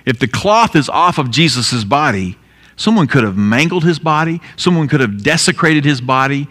If 0.06 0.18
the 0.18 0.28
cloth 0.28 0.76
is 0.76 0.88
off 0.88 1.18
of 1.18 1.30
Jesus' 1.30 1.84
body, 1.84 2.38
someone 2.76 3.06
could 3.06 3.24
have 3.24 3.36
mangled 3.36 3.84
his 3.84 3.98
body, 3.98 4.40
someone 4.56 4.88
could 4.88 5.00
have 5.00 5.22
desecrated 5.22 5.84
his 5.84 6.00
body. 6.00 6.48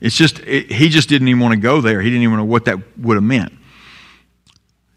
It's 0.00 0.16
just, 0.16 0.40
it, 0.40 0.70
he 0.70 0.88
just 0.88 1.08
didn't 1.08 1.28
even 1.28 1.40
want 1.40 1.52
to 1.52 1.60
go 1.60 1.80
there. 1.80 2.00
He 2.00 2.08
didn't 2.08 2.22
even 2.22 2.36
know 2.36 2.44
what 2.44 2.64
that 2.64 2.78
would 2.98 3.16
have 3.16 3.24
meant. 3.24 3.52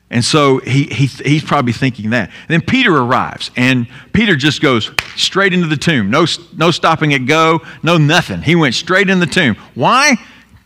And 0.10 0.24
so 0.24 0.60
he, 0.60 0.84
he, 0.84 1.08
he's 1.08 1.44
probably 1.44 1.74
thinking 1.74 2.12
that. 2.12 2.30
And 2.30 2.50
then 2.50 2.62
Peter 2.62 2.96
arrives, 2.96 3.50
and 3.56 3.88
Peter 4.14 4.36
just 4.36 4.62
goes 4.62 4.92
straight 5.16 5.54
into 5.54 5.68
the 5.68 5.78
tomb. 5.78 6.12
No, 6.12 6.26
no 6.56 6.72
stopping 6.72 7.14
at 7.14 7.26
go, 7.26 7.62
no 7.82 7.98
nothing. 7.98 8.42
He 8.42 8.56
went 8.56 8.76
straight 8.76 9.10
in 9.10 9.20
the 9.20 9.26
tomb. 9.26 9.56
Why? 9.74 10.16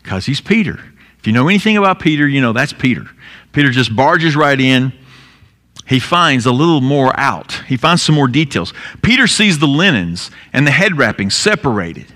Because 0.02 0.26
he's 0.26 0.40
Peter. 0.40 0.78
If 1.18 1.26
you 1.26 1.32
know 1.32 1.48
anything 1.48 1.76
about 1.76 2.00
Peter, 2.00 2.28
you 2.28 2.40
know 2.40 2.52
that's 2.52 2.72
Peter. 2.72 3.06
Peter 3.52 3.70
just 3.70 3.94
barges 3.96 4.36
right 4.36 4.60
in. 4.60 4.92
He 5.86 5.98
finds 5.98 6.46
a 6.46 6.52
little 6.52 6.80
more 6.80 7.18
out. 7.18 7.52
He 7.66 7.76
finds 7.76 8.02
some 8.02 8.14
more 8.14 8.28
details. 8.28 8.72
Peter 9.02 9.26
sees 9.26 9.58
the 9.58 9.66
linens 9.66 10.30
and 10.52 10.66
the 10.66 10.70
head 10.70 10.96
wrappings 10.96 11.34
separated, 11.34 12.06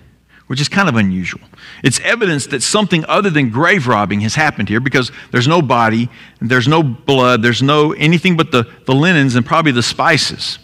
which 0.46 0.60
is 0.60 0.68
kind 0.68 0.88
of 0.88 0.96
unusual. 0.96 1.40
It's 1.82 2.00
evidence 2.00 2.46
that 2.48 2.62
something 2.62 3.04
other 3.06 3.30
than 3.30 3.50
grave 3.50 3.86
robbing 3.86 4.20
has 4.20 4.34
happened 4.34 4.68
here 4.68 4.80
because 4.80 5.10
there's 5.30 5.48
no 5.48 5.62
body, 5.62 6.10
there's 6.40 6.68
no 6.68 6.82
blood, 6.82 7.42
there's 7.42 7.62
no 7.62 7.92
anything 7.92 8.36
but 8.36 8.50
the, 8.50 8.70
the 8.86 8.94
linens 8.94 9.36
and 9.36 9.46
probably 9.46 9.72
the 9.72 9.82
spices. 9.82 10.58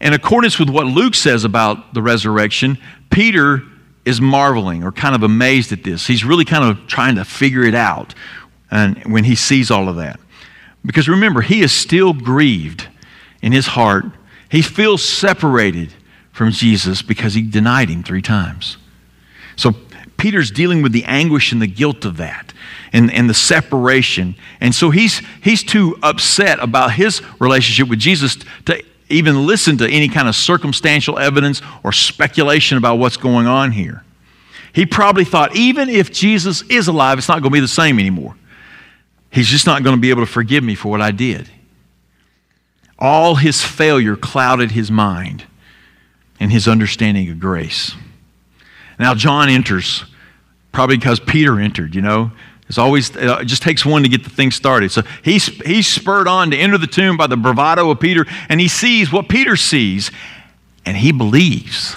In 0.00 0.12
accordance 0.12 0.58
with 0.58 0.68
what 0.68 0.86
Luke 0.86 1.14
says 1.14 1.44
about 1.44 1.94
the 1.94 2.02
resurrection, 2.02 2.76
Peter 3.10 3.62
is 4.04 4.20
marveling 4.20 4.82
or 4.82 4.92
kind 4.92 5.14
of 5.14 5.22
amazed 5.22 5.72
at 5.72 5.84
this. 5.84 6.06
He's 6.06 6.24
really 6.24 6.44
kind 6.44 6.64
of 6.64 6.86
trying 6.86 7.14
to 7.14 7.24
figure 7.24 7.62
it 7.62 7.74
out 7.74 8.14
and 8.70 9.02
when 9.04 9.24
he 9.24 9.34
sees 9.34 9.70
all 9.70 9.88
of 9.88 9.96
that. 9.96 10.18
Because 10.84 11.08
remember, 11.08 11.40
he 11.40 11.62
is 11.62 11.72
still 11.72 12.12
grieved 12.12 12.88
in 13.40 13.52
his 13.52 13.68
heart. 13.68 14.06
He 14.50 14.60
feels 14.62 15.04
separated 15.04 15.92
from 16.32 16.50
Jesus 16.50 17.02
because 17.02 17.34
he 17.34 17.42
denied 17.42 17.88
him 17.88 18.02
three 18.02 18.22
times. 18.22 18.78
So 19.56 19.74
Peter's 20.16 20.50
dealing 20.50 20.82
with 20.82 20.92
the 20.92 21.04
anguish 21.04 21.52
and 21.52 21.60
the 21.60 21.66
guilt 21.66 22.04
of 22.04 22.16
that 22.18 22.52
and, 22.92 23.12
and 23.12 23.28
the 23.28 23.34
separation. 23.34 24.36
And 24.60 24.74
so 24.74 24.90
he's, 24.90 25.20
he's 25.42 25.64
too 25.64 25.98
upset 26.02 26.58
about 26.60 26.92
his 26.92 27.22
relationship 27.40 27.88
with 27.88 27.98
Jesus 27.98 28.36
to 28.66 28.82
even 29.08 29.46
listen 29.46 29.78
to 29.78 29.88
any 29.88 30.08
kind 30.08 30.28
of 30.28 30.34
circumstantial 30.34 31.18
evidence 31.18 31.60
or 31.82 31.92
speculation 31.92 32.78
about 32.78 32.96
what's 32.96 33.16
going 33.16 33.46
on 33.46 33.72
here. 33.72 34.04
He 34.72 34.86
probably 34.86 35.24
thought, 35.24 35.54
even 35.54 35.88
if 35.88 36.10
Jesus 36.10 36.62
is 36.70 36.88
alive, 36.88 37.18
it's 37.18 37.28
not 37.28 37.42
going 37.42 37.50
to 37.50 37.56
be 37.56 37.60
the 37.60 37.68
same 37.68 37.98
anymore. 37.98 38.36
He's 39.30 39.48
just 39.48 39.66
not 39.66 39.82
going 39.82 39.96
to 39.96 40.00
be 40.00 40.10
able 40.10 40.24
to 40.24 40.30
forgive 40.30 40.62
me 40.64 40.74
for 40.74 40.88
what 40.88 41.00
I 41.00 41.10
did. 41.10 41.48
All 42.98 43.34
his 43.34 43.62
failure 43.62 44.16
clouded 44.16 44.70
his 44.70 44.90
mind 44.90 45.44
and 46.38 46.52
his 46.52 46.68
understanding 46.68 47.28
of 47.30 47.40
grace. 47.40 47.94
Now, 48.98 49.14
John 49.14 49.48
enters, 49.48 50.04
probably 50.72 50.96
because 50.96 51.20
Peter 51.20 51.60
entered, 51.60 51.94
you 51.94 52.02
know. 52.02 52.30
It's 52.68 52.78
always, 52.78 53.14
it 53.14 53.44
just 53.44 53.62
takes 53.62 53.84
one 53.84 54.02
to 54.02 54.08
get 54.08 54.24
the 54.24 54.30
thing 54.30 54.50
started. 54.50 54.90
So 54.90 55.02
he's, 55.22 55.46
he's 55.62 55.86
spurred 55.86 56.26
on 56.26 56.50
to 56.52 56.56
enter 56.56 56.78
the 56.78 56.86
tomb 56.86 57.16
by 57.16 57.26
the 57.26 57.36
bravado 57.36 57.90
of 57.90 58.00
Peter, 58.00 58.24
and 58.48 58.60
he 58.60 58.68
sees 58.68 59.12
what 59.12 59.28
Peter 59.28 59.56
sees, 59.56 60.10
and 60.86 60.96
he 60.96 61.12
believes, 61.12 61.96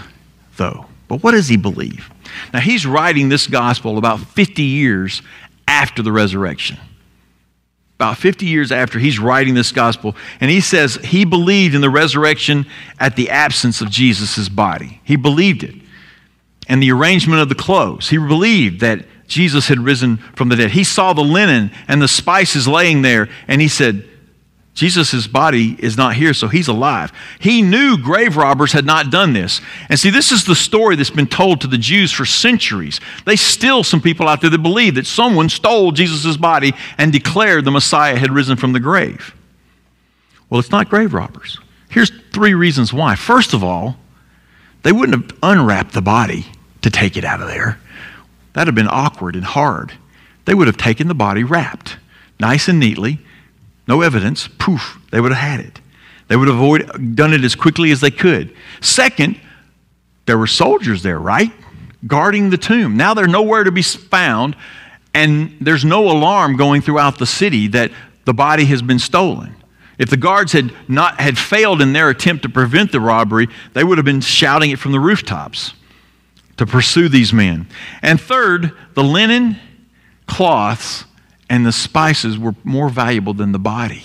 though. 0.57 0.85
But 1.07 1.23
what 1.23 1.31
does 1.31 1.47
he 1.47 1.55
believe? 1.55 2.09
Now, 2.53 2.59
he's 2.59 2.85
writing 2.85 3.29
this 3.29 3.47
gospel 3.47 3.97
about 3.97 4.19
50 4.19 4.63
years 4.63 5.21
after 5.67 6.01
the 6.01 6.11
resurrection. 6.11 6.77
About 7.95 8.17
50 8.17 8.45
years 8.45 8.71
after 8.73 8.99
he's 8.99 9.19
writing 9.19 9.53
this 9.53 9.71
gospel, 9.71 10.15
and 10.41 10.51
he 10.51 10.59
says 10.59 10.95
he 10.95 11.23
believed 11.23 11.73
in 11.75 11.79
the 11.79 11.89
resurrection 11.89 12.65
at 12.99 13.15
the 13.15 13.29
absence 13.29 13.79
of 13.79 13.89
Jesus' 13.89 14.49
body. 14.49 14.99
He 15.05 15.15
believed 15.15 15.63
it. 15.63 15.75
And 16.67 16.81
the 16.81 16.91
arrangement 16.91 17.41
of 17.41 17.49
the 17.49 17.55
clothes. 17.55 18.09
He 18.09 18.17
believed 18.17 18.81
that 18.81 19.05
Jesus 19.27 19.67
had 19.67 19.79
risen 19.79 20.17
from 20.17 20.49
the 20.49 20.55
dead. 20.55 20.71
He 20.71 20.83
saw 20.83 21.13
the 21.13 21.21
linen 21.21 21.71
and 21.87 22.01
the 22.01 22.07
spices 22.07 22.67
laying 22.67 23.01
there, 23.01 23.29
and 23.47 23.61
he 23.61 23.67
said, 23.67 24.03
Jesus' 24.75 25.25
body 25.25 25.77
is 25.79 25.95
not 25.95 26.15
here, 26.15 26.33
so 26.33 26.49
he's 26.49 26.67
alive. 26.67 27.13
He 27.39 27.61
knew 27.61 27.97
grave 27.97 28.35
robbers 28.35 28.73
had 28.73 28.85
not 28.85 29.09
done 29.09 29.31
this. 29.31 29.61
And 29.87 29.97
see, 29.97 30.09
this 30.09 30.33
is 30.33 30.43
the 30.43 30.53
story 30.53 30.97
that's 30.97 31.09
been 31.09 31.27
told 31.27 31.61
to 31.61 31.67
the 31.67 31.77
Jews 31.77 32.11
for 32.11 32.25
centuries. 32.25 32.99
They 33.25 33.37
still, 33.37 33.83
some 33.83 34.01
people 34.01 34.27
out 34.27 34.41
there 34.41 34.49
that 34.49 34.61
believe 34.61 34.95
that 34.95 35.07
someone 35.07 35.47
stole 35.47 35.93
Jesus' 35.93 36.35
body 36.35 36.73
and 36.97 37.13
declared 37.13 37.63
the 37.63 37.71
Messiah 37.71 38.17
had 38.17 38.31
risen 38.31 38.57
from 38.57 38.73
the 38.73 38.81
grave. 38.81 39.33
Well, 40.49 40.59
it's 40.59 40.71
not 40.71 40.89
grave 40.89 41.13
robbers. 41.13 41.57
Here's 41.89 42.11
three 42.33 42.53
reasons 42.53 42.91
why. 42.91 43.15
First 43.15 43.53
of 43.53 43.63
all, 43.63 43.95
they 44.83 44.91
wouldn't 44.91 45.31
have 45.31 45.39
unwrapped 45.41 45.93
the 45.93 46.01
body 46.01 46.47
to 46.85 46.91
take 46.91 47.17
it 47.17 47.25
out 47.25 47.41
of 47.41 47.47
there. 47.47 47.79
That'd 48.53 48.67
have 48.67 48.75
been 48.75 48.87
awkward 48.87 49.35
and 49.35 49.43
hard. 49.43 49.93
They 50.45 50.53
would 50.53 50.67
have 50.67 50.77
taken 50.77 51.07
the 51.07 51.15
body 51.15 51.43
wrapped, 51.43 51.97
nice 52.39 52.67
and 52.67 52.79
neatly, 52.79 53.17
no 53.87 54.01
evidence, 54.01 54.47
poof, 54.59 54.99
they 55.09 55.19
would 55.19 55.31
have 55.31 55.41
had 55.41 55.65
it. 55.65 55.81
They 56.27 56.35
would 56.35 56.47
have 56.47 56.57
avoid, 56.57 57.15
done 57.15 57.33
it 57.33 57.43
as 57.43 57.55
quickly 57.55 57.89
as 57.89 58.01
they 58.01 58.11
could. 58.11 58.55
Second, 58.81 59.39
there 60.27 60.37
were 60.37 60.45
soldiers 60.45 61.01
there, 61.01 61.17
right? 61.17 61.51
Guarding 62.05 62.51
the 62.51 62.57
tomb. 62.57 62.97
Now 62.97 63.15
they're 63.15 63.25
nowhere 63.25 63.63
to 63.63 63.71
be 63.71 63.81
found, 63.81 64.55
and 65.15 65.57
there's 65.59 65.83
no 65.83 66.11
alarm 66.11 66.55
going 66.55 66.83
throughout 66.83 67.17
the 67.17 67.25
city 67.25 67.67
that 67.69 67.89
the 68.25 68.33
body 68.33 68.65
has 68.65 68.83
been 68.83 68.99
stolen. 68.99 69.55
If 69.97 70.11
the 70.11 70.17
guards 70.17 70.51
had 70.51 70.71
not 70.87 71.19
had 71.19 71.39
failed 71.39 71.81
in 71.81 71.93
their 71.93 72.11
attempt 72.11 72.43
to 72.43 72.49
prevent 72.49 72.91
the 72.91 72.99
robbery, 72.99 73.47
they 73.73 73.83
would 73.83 73.97
have 73.97 74.05
been 74.05 74.21
shouting 74.21 74.69
it 74.69 74.77
from 74.77 74.91
the 74.91 74.99
rooftops 74.99 75.73
to 76.57 76.65
pursue 76.65 77.09
these 77.09 77.33
men. 77.33 77.67
And 78.01 78.19
third, 78.19 78.71
the 78.93 79.03
linen, 79.03 79.57
cloths, 80.27 81.05
and 81.49 81.65
the 81.65 81.71
spices 81.71 82.37
were 82.37 82.55
more 82.63 82.89
valuable 82.89 83.33
than 83.33 83.51
the 83.51 83.59
body 83.59 84.03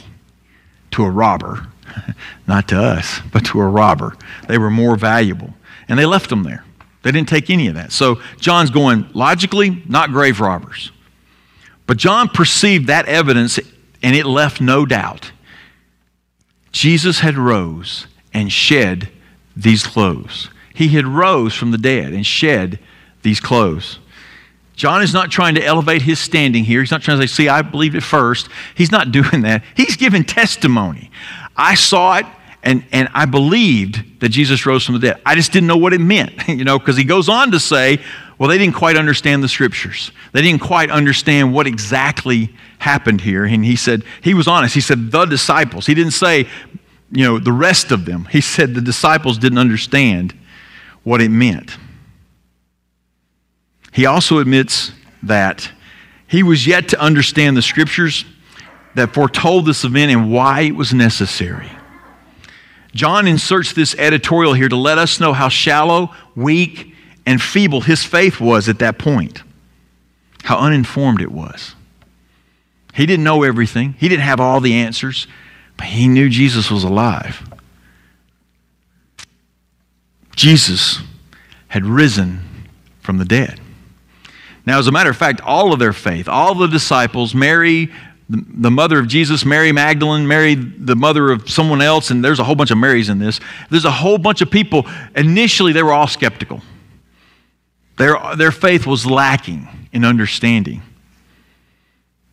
to 0.92 1.04
a 1.04 1.10
robber. 1.10 1.68
Not 2.46 2.68
to 2.68 2.80
us, 2.80 3.20
but 3.32 3.44
to 3.46 3.60
a 3.60 3.68
robber. 3.68 4.16
They 4.48 4.58
were 4.58 4.70
more 4.70 4.96
valuable. 4.96 5.54
And 5.88 5.98
they 5.98 6.06
left 6.06 6.30
them 6.30 6.42
there. 6.42 6.64
They 7.02 7.12
didn't 7.12 7.28
take 7.28 7.50
any 7.50 7.66
of 7.68 7.74
that. 7.74 7.92
So 7.92 8.20
John's 8.38 8.70
going, 8.70 9.08
logically, 9.14 9.82
not 9.88 10.10
grave 10.10 10.40
robbers. 10.40 10.92
But 11.86 11.96
John 11.96 12.28
perceived 12.28 12.86
that 12.88 13.06
evidence 13.06 13.58
and 14.02 14.14
it 14.14 14.26
left 14.26 14.60
no 14.60 14.86
doubt. 14.86 15.32
Jesus 16.72 17.20
had 17.20 17.36
rose 17.36 18.06
and 18.32 18.52
shed 18.52 19.10
these 19.56 19.84
clothes. 19.86 20.50
He 20.74 20.88
had 20.88 21.06
rose 21.06 21.54
from 21.54 21.70
the 21.70 21.78
dead 21.78 22.12
and 22.12 22.24
shed 22.24 22.78
these 23.22 23.40
clothes. 23.40 23.98
John 24.74 25.02
is 25.02 25.12
not 25.12 25.30
trying 25.30 25.56
to 25.56 25.64
elevate 25.64 26.00
his 26.02 26.18
standing 26.18 26.64
here. 26.64 26.80
He's 26.80 26.90
not 26.90 27.02
trying 27.02 27.20
to 27.20 27.28
say, 27.28 27.42
see, 27.44 27.48
I 27.48 27.60
believed 27.60 27.96
it 27.96 28.02
first. 28.02 28.48
He's 28.74 28.90
not 28.90 29.12
doing 29.12 29.42
that. 29.42 29.62
He's 29.76 29.96
giving 29.96 30.24
testimony. 30.24 31.10
I 31.56 31.74
saw 31.74 32.16
it 32.16 32.26
and, 32.62 32.84
and 32.92 33.08
I 33.14 33.24
believed 33.24 34.20
that 34.20 34.28
Jesus 34.30 34.66
rose 34.66 34.84
from 34.84 34.94
the 34.94 35.00
dead. 35.00 35.20
I 35.24 35.34
just 35.34 35.52
didn't 35.52 35.66
know 35.66 35.76
what 35.76 35.92
it 35.92 36.00
meant, 36.00 36.32
you 36.48 36.64
know, 36.64 36.78
because 36.78 36.96
he 36.96 37.04
goes 37.04 37.28
on 37.28 37.50
to 37.52 37.60
say, 37.60 38.00
well, 38.38 38.48
they 38.48 38.58
didn't 38.58 38.74
quite 38.74 38.96
understand 38.96 39.42
the 39.42 39.48
scriptures. 39.48 40.12
They 40.32 40.42
didn't 40.42 40.62
quite 40.62 40.90
understand 40.90 41.52
what 41.52 41.66
exactly 41.66 42.54
happened 42.78 43.20
here. 43.20 43.44
And 43.44 43.64
he 43.64 43.76
said, 43.76 44.02
he 44.22 44.32
was 44.32 44.48
honest. 44.48 44.74
He 44.74 44.80
said, 44.80 45.10
the 45.10 45.26
disciples. 45.26 45.86
He 45.86 45.94
didn't 45.94 46.12
say, 46.12 46.48
you 47.12 47.24
know, 47.24 47.38
the 47.38 47.52
rest 47.52 47.92
of 47.92 48.04
them. 48.06 48.26
He 48.26 48.40
said 48.40 48.74
the 48.74 48.80
disciples 48.80 49.36
didn't 49.36 49.58
understand 49.58 50.34
what 51.04 51.20
it 51.20 51.30
meant. 51.30 51.76
He 53.92 54.06
also 54.06 54.38
admits 54.38 54.92
that 55.22 55.70
he 56.26 56.42
was 56.42 56.66
yet 56.66 56.88
to 56.90 57.00
understand 57.00 57.56
the 57.56 57.62
scriptures 57.62 58.24
that 58.94 59.14
foretold 59.14 59.66
this 59.66 59.84
event 59.84 60.12
and 60.12 60.32
why 60.32 60.62
it 60.62 60.76
was 60.76 60.92
necessary. 60.92 61.70
John 62.94 63.26
inserts 63.26 63.72
this 63.72 63.94
editorial 63.96 64.54
here 64.54 64.68
to 64.68 64.76
let 64.76 64.98
us 64.98 65.20
know 65.20 65.32
how 65.32 65.48
shallow, 65.48 66.14
weak, 66.34 66.94
and 67.24 67.40
feeble 67.40 67.82
his 67.82 68.04
faith 68.04 68.40
was 68.40 68.68
at 68.68 68.80
that 68.80 68.98
point, 68.98 69.42
how 70.42 70.58
uninformed 70.58 71.20
it 71.20 71.30
was. 71.30 71.74
He 72.94 73.06
didn't 73.06 73.24
know 73.24 73.42
everything, 73.42 73.94
he 73.98 74.08
didn't 74.08 74.24
have 74.24 74.40
all 74.40 74.60
the 74.60 74.74
answers, 74.74 75.26
but 75.76 75.86
he 75.86 76.08
knew 76.08 76.28
Jesus 76.28 76.70
was 76.70 76.82
alive. 76.82 77.48
Jesus 80.40 81.02
had 81.68 81.84
risen 81.84 82.40
from 83.02 83.18
the 83.18 83.26
dead. 83.26 83.60
Now, 84.64 84.78
as 84.78 84.86
a 84.86 84.90
matter 84.90 85.10
of 85.10 85.16
fact, 85.18 85.42
all 85.42 85.74
of 85.74 85.78
their 85.78 85.92
faith, 85.92 86.30
all 86.30 86.54
the 86.54 86.66
disciples, 86.66 87.34
Mary, 87.34 87.90
the 88.30 88.70
mother 88.70 88.98
of 88.98 89.06
Jesus, 89.06 89.44
Mary 89.44 89.70
Magdalene, 89.70 90.26
Mary, 90.26 90.54
the 90.54 90.96
mother 90.96 91.30
of 91.30 91.50
someone 91.50 91.82
else, 91.82 92.10
and 92.10 92.24
there's 92.24 92.38
a 92.38 92.44
whole 92.44 92.54
bunch 92.54 92.70
of 92.70 92.78
Marys 92.78 93.10
in 93.10 93.18
this. 93.18 93.38
There's 93.68 93.84
a 93.84 93.90
whole 93.90 94.16
bunch 94.16 94.40
of 94.40 94.50
people. 94.50 94.86
Initially, 95.14 95.74
they 95.74 95.82
were 95.82 95.92
all 95.92 96.06
skeptical. 96.06 96.62
Their, 97.98 98.16
their 98.34 98.50
faith 98.50 98.86
was 98.86 99.04
lacking 99.04 99.68
in 99.92 100.06
understanding. 100.06 100.80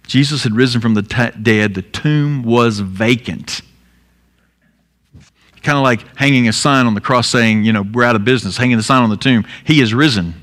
Jesus 0.07 0.43
had 0.43 0.53
risen 0.53 0.79
from 0.79 0.93
the 0.93 1.01
t- 1.01 1.37
dead, 1.41 1.73
the 1.73 1.81
tomb 1.81 2.43
was 2.43 2.79
vacant. 2.79 3.63
Kind 5.67 5.77
of 5.77 5.83
like 5.83 6.15
hanging 6.15 6.47
a 6.47 6.53
sign 6.53 6.85
on 6.85 6.93
the 6.93 7.01
cross 7.01 7.27
saying, 7.27 7.65
you 7.65 7.73
know, 7.73 7.81
we're 7.81 8.05
out 8.05 8.15
of 8.15 8.23
business, 8.23 8.55
hanging 8.55 8.77
the 8.77 8.83
sign 8.83 9.03
on 9.03 9.09
the 9.09 9.17
tomb. 9.17 9.45
He 9.65 9.81
is 9.81 9.93
risen. 9.93 10.33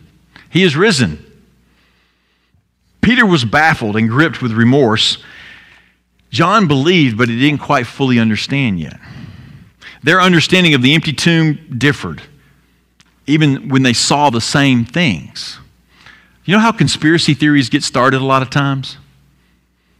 He 0.50 0.62
is 0.62 0.76
risen. 0.76 1.24
Peter 3.00 3.24
was 3.24 3.42
baffled 3.42 3.96
and 3.96 4.10
gripped 4.10 4.42
with 4.42 4.52
remorse 4.52 5.16
John 6.34 6.66
believed, 6.66 7.16
but 7.16 7.28
he 7.28 7.38
didn't 7.38 7.60
quite 7.60 7.86
fully 7.86 8.18
understand 8.18 8.80
yet. 8.80 8.98
Their 10.02 10.20
understanding 10.20 10.74
of 10.74 10.82
the 10.82 10.92
empty 10.92 11.12
tomb 11.12 11.76
differed, 11.78 12.20
even 13.26 13.68
when 13.68 13.84
they 13.84 13.92
saw 13.94 14.30
the 14.30 14.40
same 14.40 14.84
things. 14.84 15.58
You 16.44 16.52
know 16.52 16.58
how 16.60 16.72
conspiracy 16.72 17.32
theories 17.32 17.70
get 17.70 17.84
started 17.84 18.20
a 18.20 18.24
lot 18.24 18.42
of 18.42 18.50
times? 18.50 18.98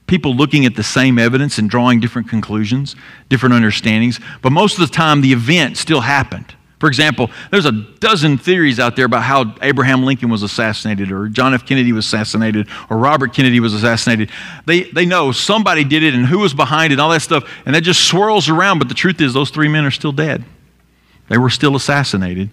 People 0.06 0.34
looking 0.34 0.66
at 0.66 0.75
the 0.76 0.82
same 0.82 1.18
evidence 1.18 1.58
and 1.58 1.68
drawing 1.70 2.00
different 2.00 2.28
conclusions, 2.28 2.94
different 3.28 3.54
understandings, 3.54 4.20
but 4.42 4.50
most 4.50 4.78
of 4.78 4.88
the 4.88 4.94
time 4.94 5.20
the 5.20 5.32
event 5.32 5.76
still 5.76 6.02
happened. 6.02 6.54
For 6.78 6.88
example, 6.88 7.30
there's 7.50 7.64
a 7.64 7.73
dozen 7.73 8.37
theories 8.37 8.78
out 8.78 8.94
there 8.94 9.06
about 9.06 9.23
how 9.23 9.54
Abraham 9.62 10.02
Lincoln 10.02 10.28
was 10.28 10.42
assassinated, 10.42 11.11
or 11.11 11.28
John 11.28 11.54
F. 11.54 11.64
Kennedy 11.64 11.92
was 11.92 12.04
assassinated, 12.04 12.68
or 12.90 12.99
Robert 12.99 13.32
Kennedy 13.32 13.58
was 13.58 13.73
assassinated. 13.73 14.30
They, 14.66 14.82
they 14.82 15.06
know 15.06 15.32
somebody 15.32 15.84
did 15.84 16.02
it 16.02 16.14
and 16.14 16.26
who 16.26 16.40
was 16.40 16.52
behind 16.52 16.92
it, 16.92 16.96
and 16.96 17.00
all 17.00 17.08
that 17.11 17.23
stuff, 17.23 17.50
and 17.64 17.75
that 17.75 17.80
just 17.82 18.06
swirls 18.06 18.50
around. 18.50 18.80
But 18.80 18.90
the 18.90 18.94
truth 18.94 19.18
is, 19.23 19.32
those 19.32 19.49
three 19.49 19.68
men 19.68 19.87
are 19.87 19.90
still 19.90 20.12
dead. 20.12 20.44
They 21.28 21.38
were 21.38 21.49
still 21.49 21.75
assassinated. 21.75 22.50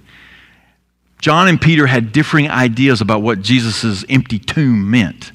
John 1.20 1.50
and 1.50 1.60
Peter 1.60 1.88
had 1.88 2.14
differing 2.14 2.50
ideas 2.50 3.02
about 3.02 3.22
what 3.22 3.42
Jesus' 3.42 4.06
empty 4.08 4.40
tomb 4.40 4.90
meant, 4.90 5.34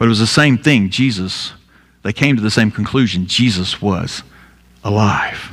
but 0.00 0.06
it 0.06 0.08
was 0.08 0.18
the 0.18 0.26
same 0.26 0.56
thing. 0.56 0.88
Jesus, 0.88 1.52
they 2.04 2.14
came 2.14 2.34
to 2.34 2.40
the 2.40 2.50
same 2.50 2.70
conclusion 2.70 3.26
Jesus 3.26 3.82
was 3.82 4.22
alive. 4.82 5.52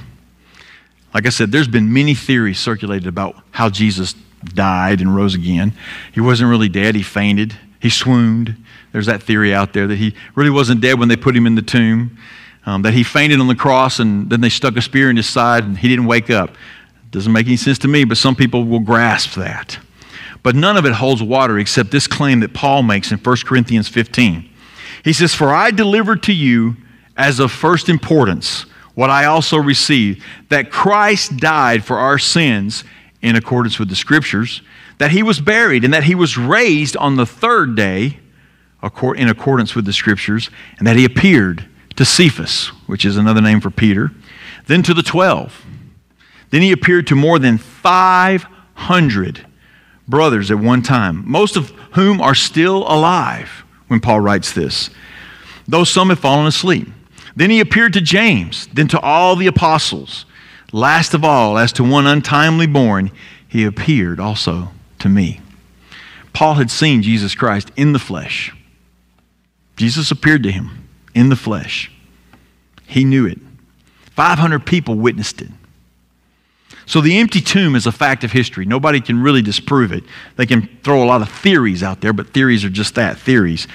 Like 1.13 1.25
I 1.25 1.29
said, 1.31 1.51
there's 1.51 1.67
been 1.67 1.91
many 1.91 2.15
theories 2.15 2.57
circulated 2.57 3.07
about 3.07 3.35
how 3.51 3.69
Jesus 3.69 4.15
died 4.45 5.01
and 5.01 5.13
rose 5.13 5.35
again. 5.35 5.73
He 6.13 6.21
wasn't 6.21 6.49
really 6.49 6.69
dead, 6.69 6.95
he 6.95 7.03
fainted, 7.03 7.57
he 7.81 7.89
swooned. 7.89 8.55
There's 8.93 9.07
that 9.07 9.21
theory 9.21 9.53
out 9.53 9.73
there 9.73 9.85
that 9.85 9.97
he 9.97 10.15
really 10.33 10.49
wasn't 10.49 10.79
dead 10.79 10.97
when 10.97 11.09
they 11.09 11.17
put 11.17 11.35
him 11.35 11.45
in 11.45 11.55
the 11.55 11.61
tomb, 11.61 12.17
um, 12.65 12.83
that 12.83 12.93
he 12.93 13.03
fainted 13.03 13.41
on 13.41 13.47
the 13.47 13.55
cross 13.55 13.99
and 13.99 14.29
then 14.29 14.39
they 14.39 14.47
stuck 14.47 14.77
a 14.77 14.81
spear 14.81 15.09
in 15.09 15.17
his 15.17 15.27
side 15.27 15.65
and 15.65 15.77
he 15.77 15.89
didn't 15.89 16.05
wake 16.05 16.29
up. 16.29 16.51
Doesn't 17.11 17.33
make 17.33 17.47
any 17.47 17.57
sense 17.57 17.79
to 17.79 17.89
me, 17.89 18.05
but 18.05 18.15
some 18.15 18.33
people 18.33 18.63
will 18.63 18.79
grasp 18.79 19.33
that. 19.33 19.77
But 20.47 20.55
none 20.55 20.77
of 20.77 20.85
it 20.85 20.93
holds 20.93 21.21
water 21.21 21.59
except 21.59 21.91
this 21.91 22.07
claim 22.07 22.39
that 22.39 22.53
Paul 22.53 22.81
makes 22.81 23.11
in 23.11 23.17
1 23.17 23.35
Corinthians 23.43 23.89
15. 23.89 24.49
He 25.03 25.11
says, 25.11 25.35
For 25.35 25.53
I 25.53 25.71
delivered 25.71 26.23
to 26.23 26.33
you 26.33 26.77
as 27.17 27.41
of 27.41 27.51
first 27.51 27.89
importance 27.89 28.61
what 28.95 29.09
I 29.09 29.25
also 29.25 29.57
received 29.57 30.23
that 30.47 30.71
Christ 30.71 31.35
died 31.35 31.83
for 31.83 31.97
our 31.97 32.17
sins 32.17 32.85
in 33.21 33.35
accordance 33.35 33.77
with 33.77 33.89
the 33.89 33.95
Scriptures, 33.97 34.61
that 34.99 35.11
he 35.11 35.21
was 35.21 35.41
buried, 35.41 35.83
and 35.83 35.93
that 35.93 36.05
he 36.05 36.15
was 36.15 36.37
raised 36.37 36.95
on 36.95 37.17
the 37.17 37.25
third 37.25 37.75
day 37.75 38.17
in 39.17 39.27
accordance 39.27 39.75
with 39.75 39.83
the 39.83 39.91
Scriptures, 39.91 40.49
and 40.77 40.87
that 40.87 40.95
he 40.95 41.03
appeared 41.03 41.67
to 41.97 42.05
Cephas, 42.05 42.67
which 42.85 43.03
is 43.03 43.17
another 43.17 43.41
name 43.41 43.59
for 43.59 43.69
Peter, 43.69 44.11
then 44.67 44.81
to 44.83 44.93
the 44.93 45.03
twelve. 45.03 45.65
Then 46.51 46.61
he 46.61 46.71
appeared 46.71 47.05
to 47.07 47.15
more 47.15 47.37
than 47.37 47.57
500 47.57 49.46
brothers 50.07 50.51
at 50.51 50.59
one 50.59 50.81
time, 50.81 51.23
most 51.29 51.55
of 51.55 51.69
whom 51.93 52.21
are 52.21 52.35
still 52.35 52.83
alive 52.87 53.63
when 53.87 53.99
Paul 53.99 54.21
writes 54.21 54.53
this, 54.53 54.89
though 55.67 55.83
some 55.83 56.09
have 56.09 56.19
fallen 56.19 56.47
asleep. 56.47 56.87
Then 57.35 57.49
he 57.49 57.59
appeared 57.59 57.93
to 57.93 58.01
James, 58.01 58.67
then 58.73 58.87
to 58.89 58.99
all 58.99 59.35
the 59.35 59.47
apostles. 59.47 60.25
Last 60.71 61.13
of 61.13 61.23
all, 61.23 61.57
as 61.57 61.71
to 61.73 61.83
one 61.83 62.07
untimely 62.07 62.67
born, 62.67 63.11
he 63.47 63.63
appeared 63.63 64.19
also 64.19 64.69
to 64.99 65.09
me. 65.09 65.39
Paul 66.33 66.55
had 66.55 66.69
seen 66.69 67.01
Jesus 67.01 67.35
Christ 67.35 67.71
in 67.75 67.93
the 67.93 67.99
flesh. 67.99 68.55
Jesus 69.75 70.11
appeared 70.11 70.43
to 70.43 70.51
him 70.51 70.87
in 71.13 71.29
the 71.29 71.35
flesh. 71.35 71.91
He 72.85 73.05
knew 73.05 73.25
it. 73.25 73.39
500 74.15 74.65
people 74.65 74.95
witnessed 74.95 75.41
it. 75.41 75.49
So 76.87 77.01
the 77.01 77.17
empty 77.17 77.41
tomb 77.41 77.75
is 77.75 77.85
a 77.85 77.91
fact 77.91 78.23
of 78.23 78.31
history. 78.31 78.65
Nobody 78.65 79.01
can 79.01 79.21
really 79.21 79.41
disprove 79.41 79.91
it. 79.91 80.05
They 80.37 80.45
can 80.45 80.69
throw 80.83 81.03
a 81.03 81.05
lot 81.05 81.21
of 81.21 81.29
theories 81.29 81.83
out 81.83 81.99
there, 81.99 82.13
but 82.13 82.29
theories 82.29 82.63
are 82.63 82.69
just 82.69 82.95
that 82.95 83.19
theories. 83.19 83.67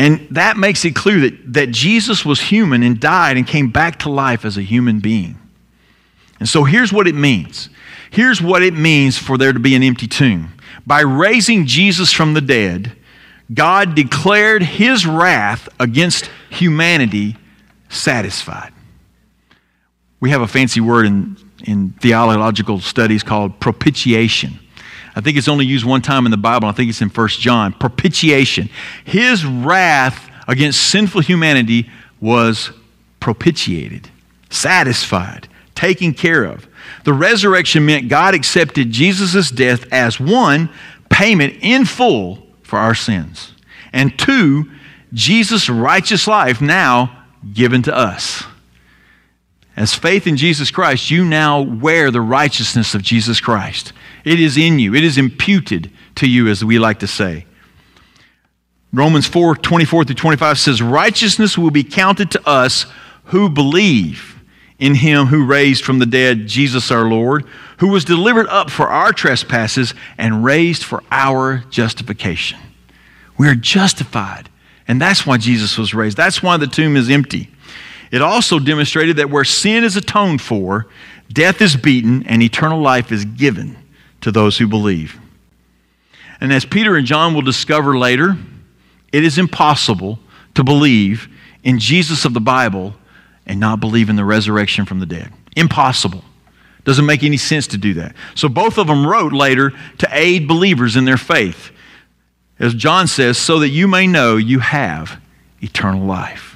And 0.00 0.26
that 0.32 0.56
makes 0.56 0.84
it 0.84 0.96
clear 0.96 1.20
that, 1.20 1.52
that 1.52 1.70
Jesus 1.70 2.24
was 2.24 2.40
human 2.40 2.82
and 2.82 2.98
died 2.98 3.36
and 3.36 3.46
came 3.46 3.70
back 3.70 4.00
to 4.00 4.10
life 4.10 4.44
as 4.44 4.58
a 4.58 4.62
human 4.62 4.98
being. 4.98 5.38
And 6.40 6.48
so 6.48 6.64
here's 6.64 6.92
what 6.92 7.06
it 7.06 7.14
means. 7.14 7.68
Here's 8.10 8.42
what 8.42 8.64
it 8.64 8.74
means 8.74 9.16
for 9.16 9.38
there 9.38 9.52
to 9.52 9.60
be 9.60 9.76
an 9.76 9.84
empty 9.84 10.08
tomb. 10.08 10.54
By 10.84 11.02
raising 11.02 11.66
Jesus 11.66 12.12
from 12.12 12.34
the 12.34 12.40
dead, 12.40 12.96
God 13.54 13.94
declared 13.94 14.64
his 14.64 15.06
wrath 15.06 15.68
against 15.78 16.28
humanity 16.50 17.36
satisfied. 17.88 18.72
We 20.18 20.30
have 20.30 20.40
a 20.40 20.48
fancy 20.48 20.80
word 20.80 21.06
in, 21.06 21.36
in 21.64 21.90
theological 22.00 22.80
studies 22.80 23.22
called 23.22 23.58
propitiation. 23.60 24.58
I 25.14 25.20
think 25.20 25.36
it's 25.36 25.48
only 25.48 25.66
used 25.66 25.84
one 25.84 26.02
time 26.02 26.24
in 26.24 26.30
the 26.30 26.38
Bible. 26.38 26.68
I 26.68 26.72
think 26.72 26.88
it's 26.88 27.02
in 27.02 27.08
1 27.08 27.28
John. 27.28 27.72
Propitiation. 27.72 28.70
His 29.04 29.44
wrath 29.44 30.30
against 30.48 30.90
sinful 30.90 31.20
humanity 31.20 31.90
was 32.20 32.70
propitiated, 33.20 34.08
satisfied, 34.50 35.48
taken 35.74 36.14
care 36.14 36.44
of. 36.44 36.66
The 37.04 37.12
resurrection 37.12 37.86
meant 37.86 38.08
God 38.08 38.34
accepted 38.34 38.90
Jesus' 38.90 39.50
death 39.50 39.86
as 39.92 40.18
one, 40.18 40.70
payment 41.08 41.58
in 41.60 41.84
full 41.84 42.46
for 42.62 42.78
our 42.78 42.94
sins, 42.94 43.52
and 43.92 44.18
two, 44.18 44.70
Jesus' 45.12 45.68
righteous 45.68 46.26
life 46.26 46.60
now 46.60 47.24
given 47.52 47.82
to 47.82 47.94
us. 47.94 48.44
As 49.76 49.94
faith 49.94 50.26
in 50.26 50.36
Jesus 50.36 50.70
Christ, 50.70 51.10
you 51.10 51.24
now 51.24 51.60
wear 51.60 52.10
the 52.10 52.20
righteousness 52.20 52.94
of 52.94 53.02
Jesus 53.02 53.40
Christ. 53.40 53.92
It 54.24 54.38
is 54.38 54.56
in 54.56 54.78
you, 54.78 54.94
it 54.94 55.04
is 55.04 55.18
imputed 55.18 55.90
to 56.16 56.28
you, 56.28 56.48
as 56.48 56.64
we 56.64 56.78
like 56.78 56.98
to 57.00 57.06
say. 57.06 57.46
Romans 58.92 59.26
4 59.26 59.56
24 59.56 60.04
through 60.04 60.14
25 60.14 60.58
says, 60.58 60.82
Righteousness 60.82 61.56
will 61.56 61.70
be 61.70 61.84
counted 61.84 62.30
to 62.32 62.48
us 62.48 62.86
who 63.26 63.48
believe 63.48 64.32
in 64.78 64.96
him 64.96 65.26
who 65.26 65.46
raised 65.46 65.84
from 65.84 66.00
the 66.00 66.06
dead 66.06 66.48
Jesus 66.48 66.90
our 66.90 67.04
Lord, 67.04 67.46
who 67.78 67.88
was 67.88 68.04
delivered 68.04 68.48
up 68.48 68.68
for 68.68 68.88
our 68.88 69.12
trespasses 69.12 69.94
and 70.18 70.44
raised 70.44 70.82
for 70.82 71.04
our 71.10 71.64
justification. 71.70 72.58
We 73.38 73.48
are 73.48 73.54
justified. 73.54 74.50
And 74.88 75.00
that's 75.00 75.24
why 75.24 75.38
Jesus 75.38 75.78
was 75.78 75.94
raised. 75.94 76.16
That's 76.16 76.42
why 76.42 76.56
the 76.56 76.66
tomb 76.66 76.96
is 76.96 77.08
empty. 77.08 77.48
It 78.12 78.22
also 78.22 78.58
demonstrated 78.58 79.16
that 79.16 79.30
where 79.30 79.42
sin 79.42 79.82
is 79.82 79.96
atoned 79.96 80.42
for, 80.42 80.86
death 81.32 81.60
is 81.62 81.74
beaten 81.74 82.24
and 82.26 82.42
eternal 82.42 82.80
life 82.80 83.10
is 83.10 83.24
given 83.24 83.76
to 84.20 84.30
those 84.30 84.58
who 84.58 84.68
believe. 84.68 85.18
And 86.38 86.52
as 86.52 86.64
Peter 86.66 86.94
and 86.96 87.06
John 87.06 87.34
will 87.34 87.42
discover 87.42 87.98
later, 87.98 88.36
it 89.12 89.24
is 89.24 89.38
impossible 89.38 90.18
to 90.54 90.62
believe 90.62 91.28
in 91.64 91.78
Jesus 91.78 92.24
of 92.26 92.34
the 92.34 92.40
Bible 92.40 92.94
and 93.46 93.58
not 93.58 93.80
believe 93.80 94.10
in 94.10 94.16
the 94.16 94.24
resurrection 94.24 94.84
from 94.84 95.00
the 95.00 95.06
dead. 95.06 95.32
Impossible. 95.56 96.22
Doesn't 96.84 97.06
make 97.06 97.22
any 97.22 97.36
sense 97.38 97.66
to 97.68 97.78
do 97.78 97.94
that. 97.94 98.14
So 98.34 98.48
both 98.48 98.76
of 98.76 98.88
them 98.88 99.06
wrote 99.06 99.32
later 99.32 99.72
to 99.98 100.08
aid 100.10 100.46
believers 100.46 100.96
in 100.96 101.06
their 101.06 101.16
faith. 101.16 101.70
As 102.58 102.74
John 102.74 103.06
says, 103.06 103.38
so 103.38 103.60
that 103.60 103.70
you 103.70 103.88
may 103.88 104.06
know 104.06 104.36
you 104.36 104.58
have 104.58 105.20
eternal 105.62 106.04
life. 106.04 106.51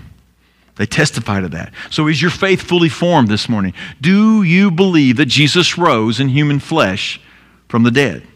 They 0.76 0.86
testify 0.86 1.40
to 1.40 1.48
that. 1.48 1.72
So, 1.90 2.06
is 2.06 2.20
your 2.20 2.30
faith 2.30 2.62
fully 2.62 2.88
formed 2.88 3.28
this 3.28 3.48
morning? 3.48 3.72
Do 4.00 4.42
you 4.42 4.70
believe 4.70 5.16
that 5.16 5.26
Jesus 5.26 5.78
rose 5.78 6.20
in 6.20 6.28
human 6.28 6.60
flesh 6.60 7.20
from 7.68 7.82
the 7.82 7.90
dead? 7.90 8.26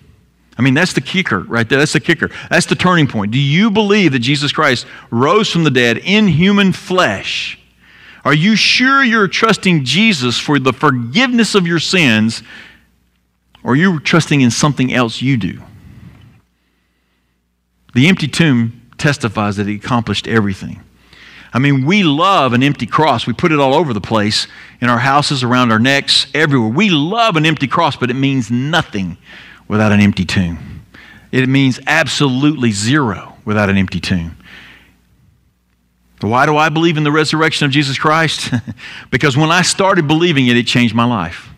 I 0.56 0.62
mean, 0.62 0.74
that's 0.74 0.92
the 0.92 1.00
kicker 1.00 1.40
right 1.40 1.68
there. 1.68 1.78
That's 1.78 1.92
the 1.92 2.00
kicker. 2.00 2.30
That's 2.50 2.66
the 2.66 2.74
turning 2.74 3.06
point. 3.06 3.32
Do 3.32 3.38
you 3.38 3.70
believe 3.70 4.12
that 4.12 4.18
Jesus 4.18 4.52
Christ 4.52 4.86
rose 5.10 5.50
from 5.50 5.64
the 5.64 5.70
dead 5.70 5.98
in 5.98 6.28
human 6.28 6.72
flesh? 6.72 7.58
Are 8.24 8.34
you 8.34 8.56
sure 8.56 9.02
you're 9.02 9.28
trusting 9.28 9.84
Jesus 9.84 10.38
for 10.38 10.58
the 10.58 10.74
forgiveness 10.74 11.54
of 11.54 11.66
your 11.66 11.78
sins 11.78 12.42
or 13.62 13.76
you're 13.76 14.00
trusting 14.00 14.40
in 14.40 14.50
something 14.50 14.92
else 14.92 15.20
you 15.20 15.36
do. 15.36 15.60
The 17.94 18.08
empty 18.08 18.28
tomb 18.28 18.80
testifies 18.98 19.56
that 19.56 19.66
he 19.66 19.74
accomplished 19.74 20.28
everything. 20.28 20.82
I 21.52 21.58
mean, 21.58 21.84
we 21.84 22.02
love 22.02 22.52
an 22.52 22.62
empty 22.62 22.86
cross. 22.86 23.26
We 23.26 23.32
put 23.32 23.50
it 23.50 23.58
all 23.58 23.74
over 23.74 23.92
the 23.92 24.00
place 24.00 24.46
in 24.80 24.88
our 24.88 24.98
houses, 24.98 25.42
around 25.42 25.72
our 25.72 25.78
necks, 25.78 26.26
everywhere. 26.32 26.70
We 26.70 26.90
love 26.90 27.36
an 27.36 27.44
empty 27.44 27.66
cross, 27.66 27.96
but 27.96 28.10
it 28.10 28.14
means 28.14 28.50
nothing 28.50 29.16
without 29.66 29.90
an 29.92 30.00
empty 30.00 30.24
tomb. 30.24 30.84
It 31.32 31.48
means 31.48 31.80
absolutely 31.86 32.70
zero 32.72 33.34
without 33.44 33.68
an 33.68 33.76
empty 33.76 34.00
tomb. 34.00 34.36
Why 36.20 36.44
do 36.44 36.56
I 36.56 36.68
believe 36.68 36.96
in 36.96 37.04
the 37.04 37.12
resurrection 37.12 37.64
of 37.64 37.72
Jesus 37.72 37.98
Christ? 37.98 38.52
because 39.10 39.36
when 39.36 39.50
I 39.50 39.62
started 39.62 40.06
believing 40.06 40.48
it, 40.48 40.56
it 40.56 40.66
changed 40.66 40.94
my 40.94 41.04
life. 41.04 41.48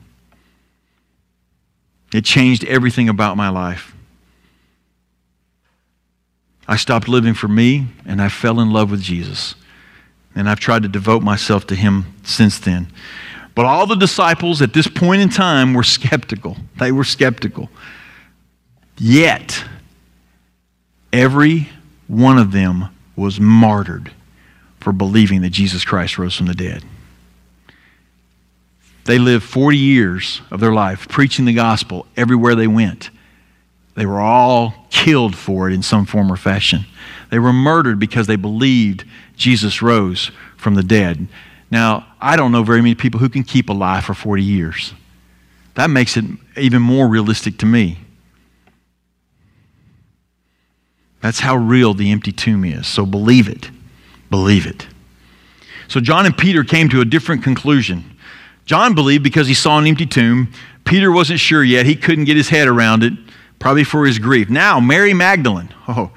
It 2.13 2.25
changed 2.25 2.65
everything 2.65 3.09
about 3.09 3.37
my 3.37 3.49
life. 3.49 3.95
I 6.69 6.77
stopped 6.77 7.09
living 7.09 7.35
for 7.35 7.49
me 7.49 7.89
and 8.07 8.23
I 8.23 8.29
fell 8.29 8.61
in 8.61 8.71
love 8.71 8.91
with 8.91 9.03
Jesus. 9.03 9.57
And 10.35 10.49
I've 10.49 10.61
tried 10.61 10.83
to 10.83 10.89
devote 10.89 11.23
myself 11.23 11.67
to 11.69 11.75
him 11.75 12.07
since 12.23 12.59
then. 12.59 12.89
But 13.55 13.67
all 13.67 13.87
the 13.87 13.97
disciples 13.97 14.63
at 14.63 14.73
this 14.73 14.89
point 14.89 15.21
in 15.21 15.29
time 15.29 15.75
were 15.75 15.83
skeptical. 15.83 16.57
They 16.79 16.91
were 16.91 17.05
skeptical. 17.05 17.69
Yet, 18.99 19.65
every 21.13 21.69
one 22.07 22.39
of 22.39 22.53
them 22.53 22.89
was 23.15 23.39
martyred 23.39 24.13
for 24.81 24.93
believing 24.93 25.43
that 25.43 25.51
Jesus 25.51 25.85
Christ 25.85 26.19
rose 26.19 26.37
from 26.37 26.47
the 26.47 26.55
dead. 26.55 26.83
They 29.05 29.19
lived 29.19 29.45
40 29.45 29.77
years 29.77 30.41
of 30.51 30.61
their 30.61 30.73
life 30.73 31.09
preaching 31.09 31.45
the 31.45 31.53
gospel 31.53 32.07
everywhere 32.17 32.55
they 32.55 32.69
went. 32.69 33.11
They 33.95 34.07
were 34.07 34.21
all 34.21 34.75
killed 34.91 35.37
for 35.37 35.69
it 35.69 35.75
in 35.75 35.83
some 35.83 36.07
form 36.07 36.33
or 36.33 36.37
fashion. 36.37 36.87
They 37.31 37.39
were 37.39 37.53
murdered 37.53 37.99
because 37.99 38.27
they 38.27 38.37
believed 38.37 39.05
Jesus 39.37 39.83
rose 39.83 40.31
from 40.57 40.75
the 40.75 40.83
dead. 40.83 41.29
Now, 41.71 42.07
I 42.21 42.37
don't 42.37 42.53
know 42.53 42.63
very 42.63 42.83
many 42.83 42.95
people 42.95 43.21
who 43.21 43.29
can 43.29 43.43
keep 43.43 43.69
alive 43.69 44.05
for 44.05 44.15
40 44.15 44.43
years. 44.43 44.95
That 45.75 45.89
makes 45.89 46.17
it 46.17 46.25
even 46.57 46.83
more 46.83 47.09
realistic 47.09 47.59
to 47.59 47.67
me. 47.67 47.99
That's 51.21 51.41
how 51.41 51.57
real 51.57 51.95
the 51.95 52.11
empty 52.11 52.33
tomb 52.33 52.65
is. 52.65 52.87
So 52.87 53.07
believe 53.07 53.49
it. 53.49 53.71
Believe 54.29 54.67
it. 54.67 54.87
So 55.89 56.01
John 56.01 56.27
and 56.27 56.37
Peter 56.37 56.65
came 56.65 56.89
to 56.91 57.01
a 57.01 57.05
different 57.05 57.43
conclusion. 57.43 58.17
John 58.65 58.95
believed 58.95 59.23
because 59.23 59.47
he 59.47 59.55
saw 59.55 59.79
an 59.79 59.87
empty 59.87 60.07
tomb. 60.07 60.53
Peter 60.85 61.13
wasn't 61.13 61.41
sure 61.41 61.63
yet. 61.63 61.87
He 61.87 61.97
couldn't 61.97 62.25
get 62.25 62.37
his 62.37 62.49
head 62.49 62.69
around 62.69 63.05
it, 63.05 63.13
probably 63.63 63.85
for 63.85 64.05
his 64.05 64.19
grief. 64.19 64.51
Now, 64.51 64.81
Mary 64.81 65.15
Magdalene. 65.15 65.73
Oh, 65.87 66.11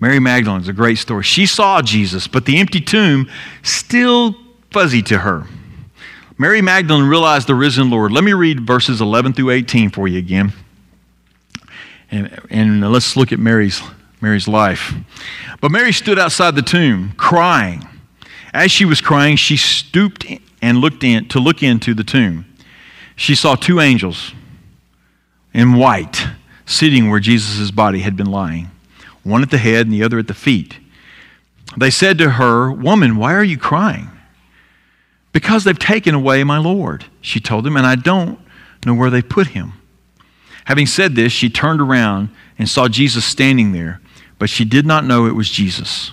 Mary 0.00 0.18
Magdalene 0.18 0.60
is 0.60 0.66
a 0.66 0.72
great 0.72 0.98
story. 0.98 1.22
She 1.22 1.46
saw 1.46 1.80
Jesus, 1.80 2.26
but 2.26 2.44
the 2.44 2.58
empty 2.58 2.80
tomb 2.80 3.30
still 3.62 4.34
fuzzy 4.72 5.00
to 5.02 5.18
her. 5.18 5.46
Mary 6.38 6.60
Magdalene 6.60 7.08
realized 7.08 7.46
the 7.46 7.54
risen 7.54 7.88
Lord. 7.88 8.10
Let 8.10 8.24
me 8.24 8.32
read 8.32 8.66
verses 8.66 9.00
11 9.00 9.34
through 9.34 9.50
18 9.50 9.90
for 9.90 10.08
you 10.08 10.18
again. 10.18 10.52
And, 12.10 12.36
and 12.50 12.92
let's 12.92 13.16
look 13.16 13.30
at 13.30 13.38
Mary's, 13.38 13.80
Mary's 14.20 14.48
life. 14.48 14.92
But 15.60 15.70
Mary 15.70 15.92
stood 15.92 16.18
outside 16.18 16.56
the 16.56 16.62
tomb, 16.62 17.12
crying. 17.16 17.86
As 18.52 18.72
she 18.72 18.84
was 18.84 19.00
crying, 19.00 19.36
she 19.36 19.56
stooped 19.56 20.26
and 20.60 20.78
looked 20.78 21.04
in 21.04 21.28
to 21.28 21.38
look 21.38 21.62
into 21.62 21.94
the 21.94 22.02
tomb. 22.02 22.44
She 23.14 23.36
saw 23.36 23.54
two 23.54 23.78
angels 23.78 24.32
in 25.54 25.74
white 25.74 26.26
sitting 26.72 27.10
where 27.10 27.20
Jesus' 27.20 27.70
body 27.70 28.00
had 28.00 28.16
been 28.16 28.30
lying, 28.30 28.70
one 29.22 29.42
at 29.42 29.50
the 29.50 29.58
head 29.58 29.86
and 29.86 29.92
the 29.92 30.02
other 30.02 30.18
at 30.18 30.28
the 30.28 30.34
feet. 30.34 30.78
They 31.76 31.90
said 31.90 32.18
to 32.18 32.30
her, 32.30 32.70
Woman, 32.70 33.16
why 33.16 33.34
are 33.34 33.44
you 33.44 33.58
crying? 33.58 34.10
Because 35.32 35.64
they've 35.64 35.78
taken 35.78 36.14
away 36.14 36.44
my 36.44 36.58
Lord, 36.58 37.06
she 37.20 37.40
told 37.40 37.64
them, 37.64 37.76
and 37.76 37.86
I 37.86 37.94
don't 37.94 38.38
know 38.84 38.94
where 38.94 39.10
they 39.10 39.22
put 39.22 39.48
him. 39.48 39.72
Having 40.66 40.86
said 40.86 41.14
this, 41.14 41.32
she 41.32 41.48
turned 41.48 41.80
around 41.80 42.28
and 42.58 42.68
saw 42.68 42.88
Jesus 42.88 43.24
standing 43.24 43.72
there, 43.72 44.00
but 44.38 44.50
she 44.50 44.64
did 44.64 44.86
not 44.86 45.04
know 45.04 45.26
it 45.26 45.34
was 45.34 45.50
Jesus. 45.50 46.12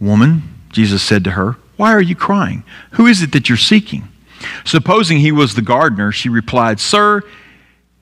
Woman, 0.00 0.42
Jesus 0.70 1.02
said 1.02 1.24
to 1.24 1.32
her, 1.32 1.56
Why 1.76 1.92
are 1.92 2.00
you 2.00 2.14
crying? 2.14 2.62
Who 2.92 3.06
is 3.06 3.22
it 3.22 3.32
that 3.32 3.48
you're 3.48 3.58
seeking? 3.58 4.08
Supposing 4.64 5.18
he 5.18 5.32
was 5.32 5.54
the 5.54 5.62
gardener, 5.62 6.12
she 6.12 6.28
replied, 6.28 6.80
Sir, 6.80 7.22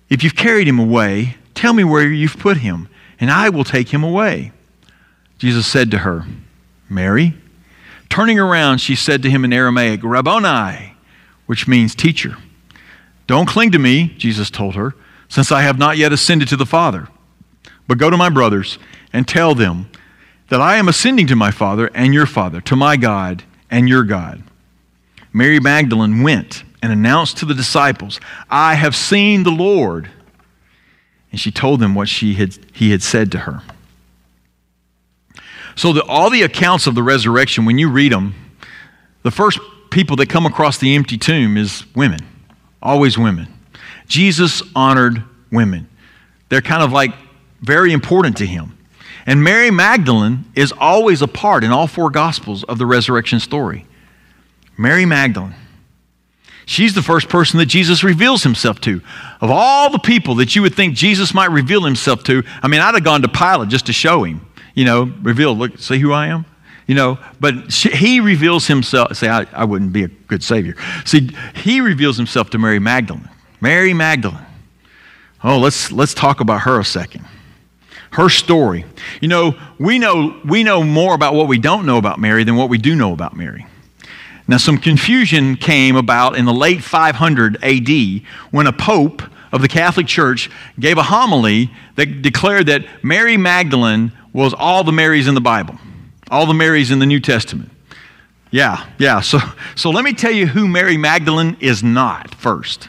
if 0.09 0.23
you've 0.23 0.37
carried 0.37 0.69
him 0.69 0.79
away, 0.79 1.37
tell 1.59 1.73
me 1.73 1.85
where 1.85 2.11
you've 2.11 2.39
put 2.39 2.59
him, 2.59 2.89
and 3.21 3.31
I 3.31 3.49
will 3.49 3.65
take 3.65 3.89
him 3.89 4.05
away. 4.05 4.53
Jesus 5.39 5.67
said 5.67 5.91
to 5.91 5.99
her, 5.99 6.25
Mary. 6.89 7.35
Turning 8.09 8.39
around, 8.39 8.79
she 8.79 8.95
said 8.95 9.23
to 9.23 9.31
him 9.31 9.45
in 9.45 9.53
Aramaic, 9.53 10.01
Rabboni, 10.03 10.95
which 11.47 11.69
means 11.69 11.95
teacher. 11.95 12.37
Don't 13.27 13.49
cling 13.49 13.73
to 13.73 13.79
me, 13.79 14.15
Jesus 14.17 14.51
told 14.51 14.75
her, 14.77 14.95
since 15.29 15.53
I 15.53 15.63
have 15.63 15.79
not 15.79 15.99
yet 15.99 16.13
ascended 16.13 16.49
to 16.49 16.57
the 16.57 16.65
Father. 16.65 17.09
But 17.87 17.99
go 17.99 18.09
to 18.09 18.17
my 18.17 18.31
brothers 18.31 18.79
and 19.13 19.27
tell 19.27 19.55
them 19.55 19.91
that 20.49 20.61
I 20.61 20.77
am 20.77 20.89
ascending 20.89 21.27
to 21.27 21.37
my 21.37 21.51
Father 21.51 21.91
and 21.95 22.15
your 22.15 22.27
Father, 22.27 22.61
to 22.63 22.77
my 22.77 22.97
God 22.97 23.43
and 23.71 23.89
your 23.89 24.05
God. 24.05 24.43
Mary 25.33 25.61
Magdalene 25.61 26.23
went 26.23 26.65
and 26.83 26.93
announced 26.93 27.37
to 27.39 27.45
the 27.45 27.55
disciples, 27.55 28.21
I 28.49 28.75
have 28.75 28.97
seen 28.97 29.43
the 29.43 29.51
Lord. 29.51 30.09
And 31.31 31.41
she 31.41 31.51
told 31.51 31.81
them 31.81 31.95
what 31.95 32.09
she 32.09 32.35
had, 32.35 32.59
he 32.73 32.91
had 32.91 33.03
said 33.03 33.31
to 33.33 33.41
her. 33.41 33.63
So, 35.77 35.93
the, 35.93 36.03
all 36.05 36.31
the 36.31 36.43
accounts 36.43 36.87
of 36.87 36.95
the 36.95 37.03
resurrection, 37.03 37.65
when 37.65 37.79
you 37.79 37.89
read 37.89 38.13
them, 38.13 38.35
the 39.23 39.31
first 39.31 39.61
people 39.91 40.17
that 40.17 40.29
come 40.29 40.47
across 40.47 40.79
the 40.79 40.95
empty 40.95 41.17
tomb 41.17 41.57
is 41.57 41.85
women, 41.95 42.21
always 42.83 43.17
women. 43.17 43.47
Jesus 44.07 44.63
honored 44.75 45.23
women. 45.53 45.89
They're 46.49 46.63
kind 46.63 46.83
of 46.83 46.93
like 46.93 47.13
very 47.61 47.93
important 47.93 48.37
to 48.39 48.47
him. 48.47 48.77
And 49.27 49.45
Mary 49.45 49.71
Magdalene 49.71 50.47
is 50.55 50.73
always 50.73 51.21
a 51.21 51.29
part 51.29 51.63
in 51.63 51.71
all 51.71 51.87
four 51.87 52.11
Gospels 52.11 52.65
of 52.65 52.79
the 52.79 52.87
resurrection 52.87 53.41
story. 53.41 53.87
Mary 54.77 55.05
Magdalene. 55.05 55.55
She's 56.69 56.93
the 56.93 57.01
first 57.01 57.31
person 57.31 57.59
that 57.61 57.67
Jesus 57.67 58.05
reveals 58.05 58.43
himself 58.43 58.79
to. 58.83 59.01
Of 59.41 59.51
all 59.51 59.89
the 59.89 59.99
people 59.99 60.35
that 60.35 60.55
you 60.55 60.61
would 60.61 60.75
think 60.75 60.95
Jesus 60.95 61.33
might 61.33 61.51
reveal 61.51 61.83
himself 61.83 62.23
to, 62.25 62.43
I 62.63 62.69
mean, 62.69 62.83
I'd 62.83 62.93
have 62.93 63.05
gone 63.05 63.23
to 63.23 63.29
Pilate 63.29 63.71
just 63.71 63.87
to 63.87 63.95
show 63.95 64.23
him, 64.25 64.47
you 64.75 64.85
know, 64.85 65.05
reveal, 65.23 65.57
look, 65.57 65.79
see 65.79 65.99
who 65.99 66.13
I 66.13 66.27
am? 66.27 66.45
You 66.87 66.95
know, 66.95 67.19
but 67.41 67.73
she, 67.73 67.89
he 67.89 68.21
reveals 68.21 68.67
himself. 68.67 69.17
Say, 69.17 69.31
I, 69.31 69.47
I 69.55 69.65
wouldn't 69.65 69.95
be 69.95 70.05
a 70.05 70.09
good 70.09 70.43
Savior. 70.43 70.75
See, 71.07 71.31
he 71.55 71.81
reveals 71.81 72.19
himself 72.19 72.51
to 72.51 72.59
Mary 72.59 72.79
Magdalene. 72.79 73.31
Mary 73.63 73.95
Magdalene. 73.95 74.45
Oh, 75.43 75.59
let's, 75.59 75.91
let's 75.91 76.13
talk 76.13 76.41
about 76.41 76.61
her 76.61 76.79
a 76.79 76.85
second 76.85 77.25
her 78.13 78.29
story. 78.29 78.85
You 79.21 79.29
know, 79.29 79.59
we 79.79 79.99
know 79.99 80.39
we 80.45 80.65
know 80.65 80.83
more 80.83 81.15
about 81.15 81.35
what 81.35 81.47
we 81.47 81.59
don't 81.59 81.85
know 81.85 81.99
about 81.99 82.19
Mary 82.19 82.43
than 82.43 82.57
what 82.57 82.71
we 82.71 82.79
do 82.79 82.95
know 82.95 83.13
about 83.13 83.37
Mary. 83.37 83.67
Now, 84.49 84.57
some 84.57 84.79
confusion 84.79 85.57
came 85.57 85.95
about 85.95 86.37
in 86.37 86.47
the 86.47 86.55
late 86.55 86.83
500 86.83 87.63
AD 87.63 88.23
when 88.51 88.67
a 88.67 88.73
pope 88.73 89.23
of 89.53 89.61
the 89.61 89.69
Catholic 89.69 90.07
Church 90.07 90.51
gave 90.81 90.97
a 90.97 91.03
homily 91.03 91.71
that 91.97 92.23
declared 92.23 92.67
that 92.67 92.87
Mary 93.05 93.37
Magdalene 93.37 94.11
was 94.33 94.55
all 94.55 94.85
the 94.85 94.93
Marys 94.93 95.29
in 95.29 95.35
the 95.35 95.41
Bible, 95.43 95.79
all 96.31 96.47
the 96.47 96.55
Marys 96.55 96.91
in 96.91 96.99
the 96.99 97.07
New 97.07 97.21
Testament. 97.21 97.71
Yeah, 98.51 98.87
yeah. 98.99 99.21
So, 99.21 99.39
so 99.77 99.91
let 99.91 100.05
me 100.05 100.15
tell 100.15 100.33
you 100.33 100.47
who 100.47 100.67
Mary 100.67 100.97
Magdalene 100.97 101.59
is 101.61 101.83
not 101.83 102.35
first. 102.35 102.89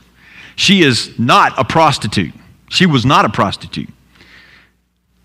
She 0.56 0.82
is 0.82 1.18
not 1.20 1.58
a 1.58 1.66
prostitute. 1.66 2.34
She 2.70 2.86
was 2.86 3.06
not 3.06 3.26
a 3.26 3.30
prostitute. 3.30 3.90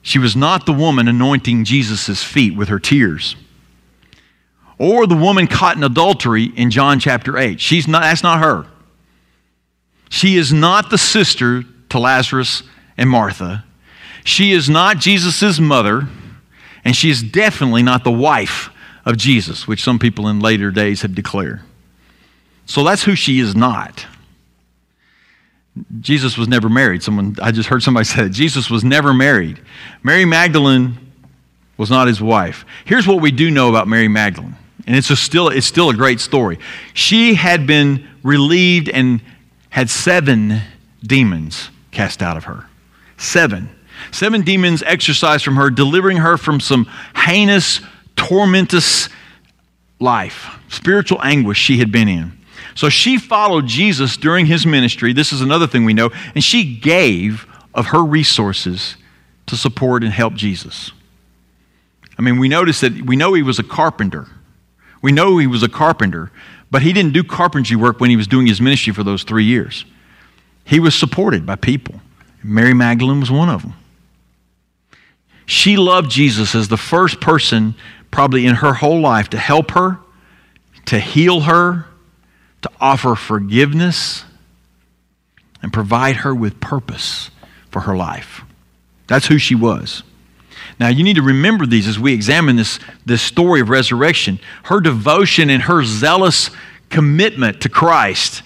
She 0.03 0.19
was 0.19 0.35
not 0.35 0.67
the 0.67 0.73
woman 0.73 1.07
anointing 1.09 1.65
Jesus' 1.65 2.23
feet 2.23 2.57
with 2.57 2.69
her 2.69 2.79
tears. 2.79 3.37
Or 4.79 5.07
the 5.07 5.15
woman 5.15 5.47
caught 5.47 5.77
in 5.77 5.85
adultery 5.85 6.45
in 6.45 6.71
John 6.71 6.99
chapter 6.99 7.39
8. 7.39 7.61
She's 7.61 7.87
not, 7.87 8.03
that's 8.03 8.23
not 8.23 8.41
her. 8.41 8.67
She 10.09 10.37
is 10.37 10.53
not 10.53 10.91
the 10.91 10.99
sister 10.99 11.63
to 11.91 11.99
Lazarus 11.99 12.63
and 12.97 13.09
Martha. 13.09 13.65
She 14.25 14.53
is 14.53 14.69
not 14.69 14.99
Jesus' 14.99 15.59
mother. 15.61 16.09
And 16.85 16.95
she 16.95 17.11
is 17.11 17.23
definitely 17.23 17.83
not 17.83 18.05
the 18.05 18.13
wife 18.13 18.71
of 19.07 19.17
Jesus, 19.17 19.67
which 19.67 19.83
some 19.83 19.99
people 19.99 20.29
in 20.29 20.41
later 20.41 20.71
days 20.71 21.03
have 21.03 21.15
declared. 21.15 21.61
So 22.67 22.85
that's 22.85 23.05
who 23.05 23.15
she 23.15 23.39
is 23.41 23.55
not. 23.55 24.07
Jesus 26.01 26.39
was 26.39 26.47
never 26.47 26.69
married. 26.69 27.03
Someone 27.03 27.37
I 27.43 27.51
just 27.51 27.69
heard 27.69 27.83
somebody 27.83 28.05
say 28.05 28.25
that. 28.25 28.31
Jesus 28.31 28.71
was 28.71 28.85
never 28.85 29.13
married. 29.13 29.61
Mary 30.03 30.25
Magdalene 30.25 30.99
was 31.77 31.91
not 31.91 32.07
his 32.07 32.21
wife. 32.21 32.65
Here's 32.85 33.07
what 33.07 33.21
we 33.21 33.31
do 33.31 33.51
know 33.51 33.69
about 33.69 33.89
Mary 33.89 34.09
Magdalene. 34.09 34.57
And 34.87 34.95
it's 34.97 35.09
still 35.19 35.49
it's 35.49 35.67
still 35.67 35.91
a 35.91 35.95
great 35.95 36.21
story. 36.21 36.59
She 36.93 37.35
had 37.35 37.67
been 37.67 38.07
relieved 38.23 38.89
and 38.89 39.21
had 39.71 39.89
seven 39.91 40.61
demons 41.03 41.71
cast 41.91 42.23
out 42.23 42.37
of 42.37 42.45
her. 42.45 42.67
Seven. 43.17 43.71
Seven 44.11 44.43
demons 44.43 44.83
exorcised 44.83 45.45
from 45.45 45.57
her, 45.57 45.71
delivering 45.71 46.19
her 46.19 46.37
from 46.37 46.61
some 46.61 46.87
heinous, 47.15 47.81
tormentous 48.17 49.09
life, 50.01 50.59
spiritual 50.69 51.23
anguish 51.23 51.59
she 51.59 51.79
had 51.79 51.91
been 51.91 52.09
in. 52.09 52.33
So 52.75 52.89
she 52.89 53.19
followed 53.19 53.67
Jesus 53.67 54.17
during 54.17 54.47
his 54.47 54.67
ministry. 54.67 55.13
This 55.13 55.33
is 55.33 55.41
another 55.41 55.67
thing 55.67 55.85
we 55.85 55.95
know. 55.95 56.11
And 56.35 56.43
she 56.43 56.77
gave 56.77 57.47
of 57.73 57.87
her 57.87 58.03
resources 58.03 58.97
to 59.47 59.57
support 59.57 60.03
and 60.03 60.13
help 60.13 60.35
Jesus. 60.35 60.93
I 62.19 62.23
mean, 62.23 62.39
we 62.39 62.49
notice 62.49 62.81
that 62.81 63.03
we 63.03 63.17
know 63.17 63.35
he 63.35 63.43
was 63.43 63.59
a 63.59 63.65
carpenter. 63.65 64.29
We 65.05 65.13
know 65.13 65.37
he 65.37 65.47
was 65.47 65.63
a 65.63 65.69
carpenter, 65.69 66.31
but 66.71 66.81
he 66.81 66.95
didn't 66.95 67.13
do 67.13 67.23
carpentry 67.23 67.77
work 67.77 68.01
when 68.01 68.09
he 68.09 68.17
was 68.17 68.27
doing 68.27 68.47
his 68.47 68.59
ministry 68.59 68.91
for 68.95 69.03
those 69.03 69.23
three 69.23 69.45
years. 69.45 69.85
He 70.65 70.81
was 70.81 70.95
supported 70.95 71.45
by 71.45 71.57
people. 71.57 72.01
Mary 72.43 72.73
Magdalene 72.73 73.21
was 73.21 73.31
one 73.31 73.51
of 73.51 73.61
them. 73.61 73.75
She 75.45 75.77
loved 75.77 76.11
Jesus 76.11 76.55
as 76.55 76.69
the 76.69 76.79
first 76.79 77.21
person, 77.21 77.75
probably 78.11 78.47
in 78.47 78.55
her 78.55 78.73
whole 78.73 78.99
life, 78.99 79.29
to 79.29 79.37
help 79.37 79.73
her, 79.73 79.99
to 80.87 80.99
heal 80.99 81.43
her, 81.43 81.85
to 82.63 82.71
offer 82.81 83.15
forgiveness, 83.15 84.25
and 85.61 85.71
provide 85.71 86.17
her 86.17 86.35
with 86.35 86.61
purpose 86.61 87.29
for 87.71 87.81
her 87.81 87.95
life. 87.95 88.41
That's 89.07 89.27
who 89.27 89.37
she 89.37 89.55
was. 89.55 90.03
Now, 90.79 90.89
you 90.89 91.05
need 91.05 91.17
to 91.17 91.23
remember 91.23 91.67
these 91.67 91.87
as 91.87 91.99
we 91.99 92.13
examine 92.13 92.57
this, 92.57 92.81
this 93.07 93.23
story 93.23 93.61
of 93.61 93.69
resurrection. 93.69 94.41
Her 94.65 94.81
devotion 94.81 95.51
and 95.51 95.63
her 95.63 95.85
zealous 95.85 96.51
commitment 96.91 97.61
to 97.63 97.69
Christ 97.69 98.43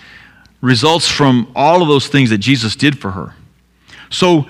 results 0.60 1.08
from 1.08 1.50
all 1.54 1.82
of 1.82 1.88
those 1.88 2.08
things 2.08 2.30
that 2.30 2.38
Jesus 2.38 2.76
did 2.76 2.98
for 2.98 3.12
her. 3.12 3.34
So, 4.10 4.46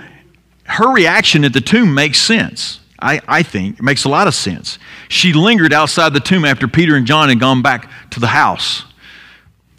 her 0.65 0.93
reaction 0.93 1.45
at 1.45 1.53
the 1.53 1.61
tomb 1.61 1.95
makes 1.95 2.21
sense. 2.21 2.81
I, 3.01 3.21
I 3.27 3.43
think 3.43 3.79
it 3.79 3.83
makes 3.83 4.05
a 4.05 4.09
lot 4.09 4.27
of 4.27 4.35
sense. 4.35 4.79
She 5.09 5.33
lingered 5.33 5.73
outside 5.73 6.13
the 6.13 6.21
tomb 6.21 6.45
after 6.45 6.69
Peter 6.69 6.97
and 6.97 7.07
John 7.07 7.29
had 7.29 7.41
gone 7.41 7.63
back 7.63 7.91
to 8.11 8.21
the 8.21 8.27
house. 8.27 8.85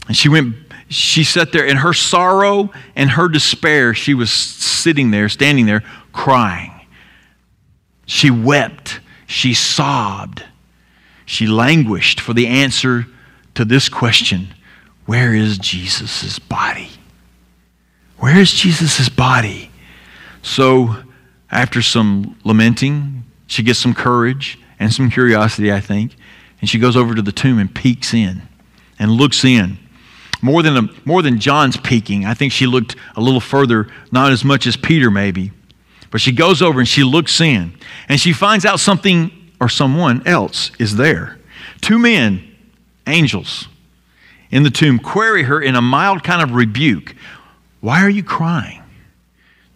And 0.08 0.16
she 0.16 0.30
went, 0.30 0.56
she 0.88 1.24
sat 1.24 1.52
there 1.52 1.66
in 1.66 1.78
her 1.78 1.94
sorrow 1.94 2.72
and 2.96 3.12
her 3.12 3.28
despair. 3.28 3.94
She 3.94 4.14
was 4.14 4.32
sitting 4.32 5.12
there, 5.12 5.30
standing 5.30 5.66
there, 5.66 5.84
crying. 6.12 6.79
She 8.10 8.32
wept. 8.32 9.02
She 9.28 9.54
sobbed. 9.54 10.44
She 11.28 11.46
languished 11.46 12.20
for 12.20 12.34
the 12.34 12.48
answer 12.48 13.06
to 13.54 13.64
this 13.64 13.88
question 13.88 14.48
Where 15.06 15.36
is 15.36 15.60
Jesus' 15.60 16.40
body? 16.40 16.90
Where 18.18 18.36
is 18.40 18.52
Jesus' 18.52 19.10
body? 19.10 19.70
So, 20.42 20.96
after 21.52 21.84
some 21.84 22.36
lamenting, 22.44 23.26
she 23.46 23.62
gets 23.62 23.78
some 23.78 23.94
courage 23.94 24.58
and 24.80 24.92
some 24.92 25.12
curiosity, 25.12 25.72
I 25.72 25.80
think, 25.80 26.16
and 26.62 26.70
she 26.70 26.80
goes 26.80 26.98
over 26.98 27.14
to 27.14 27.22
the 27.22 27.32
tomb 27.32 27.60
and 27.60 27.74
peeks 27.74 28.12
in 28.12 28.42
and 28.98 29.12
looks 29.12 29.46
in. 29.46 29.78
More 30.42 30.64
than, 30.64 30.78
a, 30.78 30.90
more 31.06 31.22
than 31.22 31.40
John's 31.40 31.78
peeking, 31.78 32.26
I 32.26 32.34
think 32.34 32.54
she 32.54 32.66
looked 32.66 32.96
a 33.16 33.22
little 33.22 33.40
further, 33.40 33.88
not 34.12 34.32
as 34.32 34.44
much 34.44 34.66
as 34.66 34.76
Peter, 34.76 35.12
maybe. 35.12 35.52
But 36.12 36.22
she 36.22 36.32
goes 36.32 36.62
over 36.62 36.80
and 36.80 36.88
she 36.88 37.04
looks 37.04 37.40
in, 37.40 37.74
and 38.08 38.20
she 38.20 38.34
finds 38.34 38.66
out 38.66 38.80
something 38.80 39.32
or 39.60 39.70
someone 39.70 40.26
else 40.26 40.72
is 40.80 40.96
there. 40.96 41.38
Two 41.82 42.00
men, 42.00 42.44
angels, 43.08 43.68
in 44.52 44.64
the 44.64 44.72
tomb, 44.72 45.00
query 45.00 45.44
her 45.44 45.62
in 45.62 45.76
a 45.76 45.82
mild 45.82 46.24
kind 46.24 46.42
of 46.42 46.56
rebuke 46.56 47.16
Why 47.82 48.02
are 48.04 48.10
you 48.10 48.24
crying? 48.24 48.82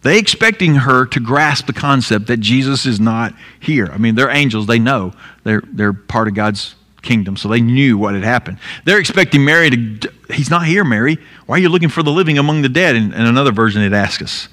They 0.02 0.18
expecting 0.18 0.74
her 0.74 1.06
to 1.06 1.20
grasp 1.20 1.66
the 1.66 1.72
concept 1.72 2.26
that 2.26 2.38
Jesus 2.38 2.84
is 2.84 3.00
not 3.00 3.34
here. 3.58 3.88
I 3.90 3.96
mean, 3.96 4.14
they're 4.14 4.28
angels. 4.28 4.66
They 4.66 4.78
know 4.78 5.14
they're, 5.44 5.62
they're 5.72 5.94
part 5.94 6.28
of 6.28 6.34
God's 6.34 6.74
kingdom, 7.00 7.38
so 7.38 7.48
they 7.48 7.62
knew 7.62 7.96
what 7.96 8.12
had 8.12 8.22
happened. 8.22 8.58
They're 8.84 8.98
expecting 8.98 9.46
Mary 9.46 9.70
to, 9.70 10.12
he's 10.30 10.50
not 10.50 10.66
here, 10.66 10.84
Mary. 10.84 11.16
Why 11.46 11.56
are 11.56 11.58
you 11.58 11.70
looking 11.70 11.88
for 11.88 12.02
the 12.02 12.10
living 12.10 12.36
among 12.36 12.60
the 12.60 12.68
dead? 12.68 12.96
And, 12.96 13.14
and 13.14 13.26
another 13.26 13.50
version 13.50 13.80
it 13.80 13.94
asks 13.94 14.22
us. 14.22 14.48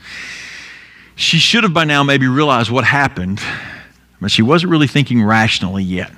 She 1.16 1.38
should 1.38 1.64
have 1.64 1.74
by 1.74 1.84
now 1.84 2.04
maybe 2.04 2.28
realized 2.28 2.72
what 2.72 2.84
happened, 2.84 3.42
but 4.20 4.32
she 4.32 4.42
wasn't 4.42 4.72
really 4.72 4.88
thinking 4.88 5.24
rationally 5.24 5.84
yet. 5.84 6.12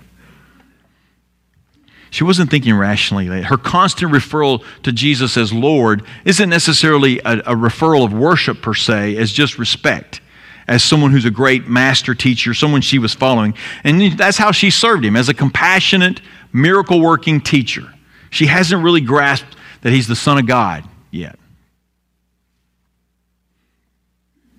She 2.13 2.23
wasn't 2.23 2.51
thinking 2.51 2.75
rationally. 2.75 3.41
Her 3.41 3.57
constant 3.57 4.11
referral 4.11 4.63
to 4.83 4.91
Jesus 4.91 5.35
as 5.35 5.51
Lord 5.51 6.03
isn't 6.25 6.47
necessarily 6.47 7.17
a, 7.25 7.39
a, 7.39 7.55
referral 7.55 8.05
of 8.05 8.13
worship 8.13 8.61
per 8.61 8.75
se, 8.75 9.17
as 9.17 9.31
just 9.31 9.57
respect, 9.57 10.21
as 10.67 10.83
someone 10.83 11.09
who's 11.09 11.25
a 11.25 11.31
great 11.31 11.67
master 11.67 12.13
teacher, 12.13 12.53
someone 12.53 12.81
she 12.81 12.99
was 12.99 13.15
following. 13.15 13.55
And 13.83 14.15
that's 14.15 14.37
how 14.37 14.51
she 14.51 14.69
served 14.69 15.03
him, 15.03 15.15
as 15.15 15.27
a 15.27 15.33
compassionate, 15.33 16.21
miracle 16.53 17.01
working 17.01 17.41
teacher. 17.41 17.91
She 18.29 18.45
hasn't 18.45 18.83
really 18.83 19.01
grasped 19.01 19.55
that 19.81 19.91
he's 19.91 20.07
the 20.07 20.15
Son 20.15 20.37
of 20.37 20.45
God 20.45 20.83
yet. 21.09 21.39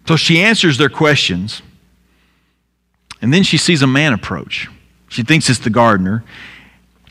So 0.07 0.17
she 0.17 0.43
answers 0.43 0.79
their 0.79 0.88
questions, 0.88 1.62
and 3.23 3.33
then 3.33 3.43
she 3.43 3.57
sees 3.57 3.83
a 3.83 3.87
man 3.87 4.12
approach. 4.12 4.69
She 5.09 5.23
thinks 5.23 5.49
it's 5.49 5.61
the 5.61 5.71
gardener. 5.71 6.25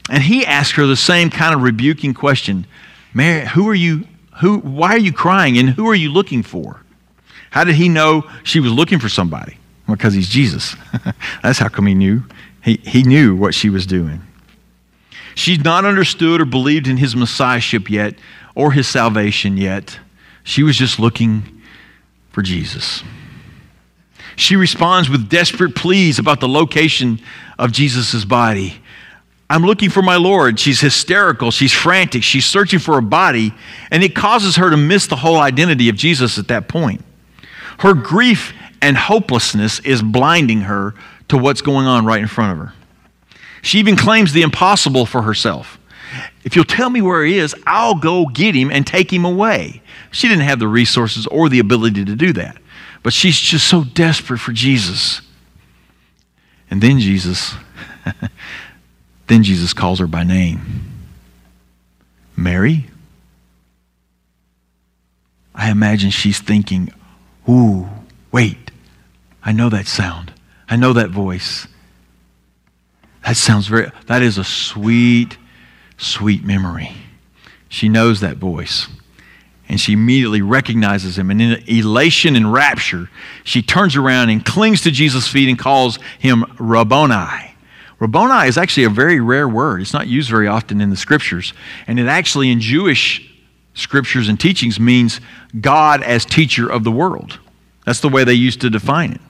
And 0.10 0.22
he 0.22 0.46
asks 0.46 0.76
her 0.78 0.86
the 0.86 0.96
same 0.96 1.30
kind 1.30 1.56
of 1.56 1.62
rebuking 1.62 2.14
question 2.14 2.68
Mary, 3.14 3.48
who 3.48 3.70
are 3.70 3.76
you? 3.76 4.08
Who, 4.42 4.58
why 4.58 4.90
are 4.94 5.00
you 5.00 5.14
crying 5.14 5.60
and 5.60 5.70
who 5.70 5.88
are 5.88 5.96
you 5.96 6.12
looking 6.12 6.42
for? 6.42 6.82
How 7.52 7.64
did 7.64 7.76
he 7.76 7.88
know 7.88 8.28
she 8.44 8.60
was 8.60 8.72
looking 8.72 8.98
for 8.98 9.08
somebody? 9.08 9.58
Well, 9.88 9.96
because 9.96 10.16
he's 10.16 10.28
Jesus. 10.28 10.76
That's 11.44 11.60
how 11.60 11.70
come 11.70 11.86
he 11.86 11.94
knew. 11.94 12.24
He, 12.64 12.82
he 12.84 13.04
knew 13.04 13.36
what 13.36 13.54
she 13.54 13.70
was 13.70 13.86
doing. 13.86 14.22
She'd 15.36 15.64
not 15.64 15.86
understood 15.86 16.42
or 16.42 16.46
believed 16.46 16.88
in 16.88 16.98
his 16.98 17.16
messiahship 17.16 17.92
yet 17.92 18.16
or 18.56 18.72
his 18.72 18.88
salvation 18.88 19.56
yet. 19.56 20.00
She 20.44 20.64
was 20.64 20.76
just 20.78 21.00
looking 21.00 21.53
for 22.34 22.42
Jesus. 22.42 23.02
She 24.36 24.58
responds 24.58 25.10
with 25.10 25.30
desperate 25.30 25.76
pleas 25.76 26.20
about 26.20 26.42
the 26.42 26.50
location 26.50 27.22
of 27.58 27.72
Jesus' 27.72 28.26
body. 28.26 28.82
I'm 29.50 29.64
looking 29.64 29.92
for 29.92 30.02
my 30.02 30.16
Lord. 30.16 30.60
She's 30.60 30.82
hysterical. 30.82 31.52
She's 31.52 31.72
frantic. 31.72 32.24
She's 32.24 32.46
searching 32.46 32.80
for 32.80 32.98
a 32.98 33.02
body, 33.02 33.54
and 33.92 34.04
it 34.04 34.16
causes 34.16 34.56
her 34.56 34.72
to 34.72 34.78
miss 34.78 35.08
the 35.08 35.16
whole 35.16 35.38
identity 35.38 35.90
of 35.90 35.96
Jesus 35.96 36.40
at 36.40 36.48
that 36.48 36.68
point. 36.68 37.06
Her 37.80 37.94
grief 37.94 38.54
and 38.82 38.98
hopelessness 38.98 39.80
is 39.82 40.02
blinding 40.02 40.62
her 40.62 40.96
to 41.28 41.38
what's 41.38 41.62
going 41.62 41.86
on 41.86 42.06
right 42.06 42.22
in 42.22 42.28
front 42.28 42.60
of 42.60 42.68
her. 42.68 42.74
She 43.62 43.80
even 43.80 43.96
claims 43.96 44.34
the 44.34 44.42
impossible 44.42 45.06
for 45.06 45.22
herself. 45.22 45.78
If 46.44 46.56
you'll 46.56 46.66
tell 46.66 46.90
me 46.90 47.02
where 47.02 47.24
he 47.24 47.38
is, 47.38 47.56
I'll 47.66 47.96
go 47.96 48.26
get 48.26 48.56
him 48.56 48.72
and 48.72 48.86
take 48.86 49.12
him 49.12 49.26
away. 49.26 49.82
She 50.12 50.28
didn't 50.28 50.44
have 50.44 50.60
the 50.60 50.68
resources 50.68 51.26
or 51.28 51.50
the 51.50 51.60
ability 51.60 52.06
to 52.06 52.16
do 52.16 52.34
that, 52.34 52.58
but 53.02 53.14
she's 53.14 53.40
just 53.40 53.68
so 53.68 53.84
desperate 53.84 54.40
for 54.40 54.52
Jesus. 54.52 55.22
And 56.70 56.82
then 56.82 57.00
Jesus 57.00 57.56
Then 59.28 59.44
Jesus 59.44 59.74
calls 59.74 60.00
her 60.00 60.08
by 60.08 60.24
name 60.24 60.92
Mary. 62.36 62.88
I 65.56 65.70
imagine 65.70 66.10
she's 66.10 66.40
thinking, 66.40 66.92
Ooh, 67.48 67.88
wait, 68.32 68.72
I 69.44 69.52
know 69.52 69.70
that 69.70 69.88
sound. 69.88 70.34
I 70.68 70.76
know 70.76 70.94
that 70.94 71.10
voice. 71.10 71.68
That 73.26 73.38
sounds 73.38 73.68
very, 73.68 73.92
that 74.08 74.22
is 74.22 74.38
a 74.38 74.44
sweet, 74.44 75.38
sweet 76.04 76.44
memory. 76.44 76.92
She 77.70 77.90
knows 77.90 78.20
that 78.20 78.38
voice. 78.38 78.88
And 79.70 79.80
she 79.80 79.94
immediately 79.94 80.42
recognizes 80.42 81.18
him. 81.18 81.32
And 81.32 81.42
in 81.42 81.64
elation 81.68 82.36
and 82.36 82.52
rapture, 82.52 83.10
she 83.44 83.62
turns 83.62 83.96
around 83.96 84.30
and 84.30 84.46
clings 84.46 84.82
to 84.82 84.92
Jesus' 84.92 85.28
feet 85.28 85.50
and 85.50 85.58
calls 85.58 85.98
him 86.20 86.46
Rabboni 86.60 87.54
Rabboni 88.04 88.50
is 88.50 88.58
actually 88.58 88.84
a 88.84 88.90
very 88.90 89.22
rare 89.22 89.48
word. 89.48 89.80
It's 89.80 89.94
not 89.94 90.08
used 90.08 90.30
very 90.30 90.46
often 90.46 90.82
in 90.82 90.90
the 90.90 90.98
scriptures. 90.98 91.54
And 91.88 91.98
it 91.98 92.08
actually, 92.08 92.52
in 92.52 92.60
Jewish 92.60 93.34
scriptures 93.76 94.28
and 94.28 94.38
teachings, 94.38 94.78
means 94.78 95.22
God 95.62 96.04
as 96.04 96.26
teacher 96.26 96.70
of 96.70 96.84
the 96.84 96.92
world. 96.92 97.40
That's 97.86 98.02
the 98.02 98.10
way 98.10 98.26
they 98.26 98.34
used 98.34 98.60
to 98.60 98.70
define 98.70 99.14
it. 99.14 99.22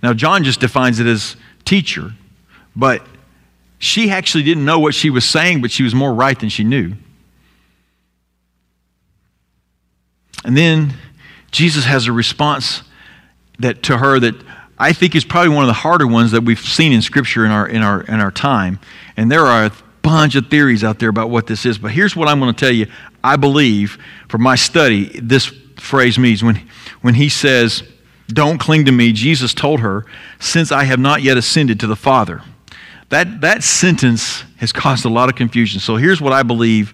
Now, 0.00 0.14
John 0.14 0.44
just 0.44 0.60
defines 0.60 1.00
it 1.00 1.08
as 1.08 1.34
teacher, 1.64 2.12
but 2.76 3.04
she 3.78 4.10
actually 4.10 4.44
didn't 4.44 4.64
know 4.64 4.78
what 4.78 4.94
she 4.94 5.10
was 5.10 5.24
saying, 5.24 5.62
but 5.62 5.70
she 5.70 5.82
was 5.82 5.94
more 5.94 6.12
right 6.12 6.38
than 6.38 6.48
she 6.48 6.64
knew. 6.64 6.94
And 10.44 10.56
then 10.56 10.94
Jesus 11.50 11.84
has 11.84 12.06
a 12.06 12.12
response 12.12 12.82
that 13.58 13.82
to 13.84 13.98
her 13.98 14.18
that 14.20 14.34
I 14.78 14.92
think 14.92 15.14
is 15.14 15.24
probably 15.24 15.54
one 15.54 15.64
of 15.64 15.68
the 15.68 15.74
harder 15.74 16.06
ones 16.06 16.30
that 16.32 16.42
we've 16.42 16.58
seen 16.58 16.92
in 16.92 17.02
Scripture 17.02 17.44
in 17.44 17.50
our, 17.50 17.68
in 17.68 17.82
our, 17.82 18.02
in 18.02 18.20
our 18.20 18.30
time. 18.30 18.78
And 19.16 19.30
there 19.30 19.46
are 19.46 19.66
a 19.66 19.72
bunch 20.02 20.36
of 20.36 20.48
theories 20.48 20.84
out 20.84 21.00
there 21.00 21.08
about 21.08 21.30
what 21.30 21.46
this 21.46 21.66
is. 21.66 21.78
But 21.78 21.90
here's 21.90 22.14
what 22.14 22.28
I'm 22.28 22.38
going 22.38 22.54
to 22.54 22.58
tell 22.58 22.72
you. 22.72 22.86
I 23.22 23.36
believe 23.36 23.98
from 24.28 24.42
my 24.42 24.54
study, 24.54 25.18
this 25.20 25.46
phrase 25.76 26.18
means 26.18 26.42
when, 26.42 26.68
when 27.00 27.14
he 27.14 27.28
says, 27.28 27.82
Don't 28.28 28.58
cling 28.58 28.84
to 28.84 28.92
me, 28.92 29.12
Jesus 29.12 29.52
told 29.52 29.80
her, 29.80 30.06
Since 30.38 30.70
I 30.70 30.84
have 30.84 31.00
not 31.00 31.22
yet 31.22 31.36
ascended 31.36 31.80
to 31.80 31.86
the 31.86 31.96
Father. 31.96 32.42
That, 33.10 33.40
that 33.40 33.62
sentence 33.62 34.44
has 34.58 34.72
caused 34.72 35.04
a 35.04 35.08
lot 35.08 35.28
of 35.28 35.34
confusion. 35.34 35.80
So 35.80 35.96
here's 35.96 36.20
what 36.20 36.32
I 36.32 36.42
believe 36.42 36.92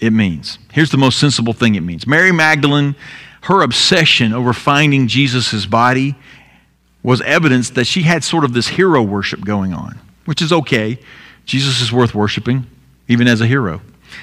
it 0.00 0.12
means. 0.12 0.58
Here's 0.72 0.90
the 0.90 0.96
most 0.98 1.18
sensible 1.18 1.52
thing 1.52 1.74
it 1.74 1.80
means. 1.80 2.06
Mary 2.06 2.32
Magdalene, 2.32 2.94
her 3.42 3.62
obsession 3.62 4.32
over 4.32 4.52
finding 4.52 5.08
Jesus' 5.08 5.66
body 5.66 6.14
was 7.02 7.20
evidence 7.22 7.70
that 7.70 7.86
she 7.86 8.02
had 8.02 8.22
sort 8.22 8.44
of 8.44 8.52
this 8.52 8.68
hero 8.68 9.02
worship 9.02 9.44
going 9.44 9.72
on, 9.72 9.98
which 10.24 10.40
is 10.40 10.52
okay. 10.52 10.98
Jesus 11.44 11.80
is 11.80 11.92
worth 11.92 12.14
worshiping, 12.14 12.66
even 13.08 13.26
as 13.26 13.40
a 13.40 13.46
hero. 13.46 13.80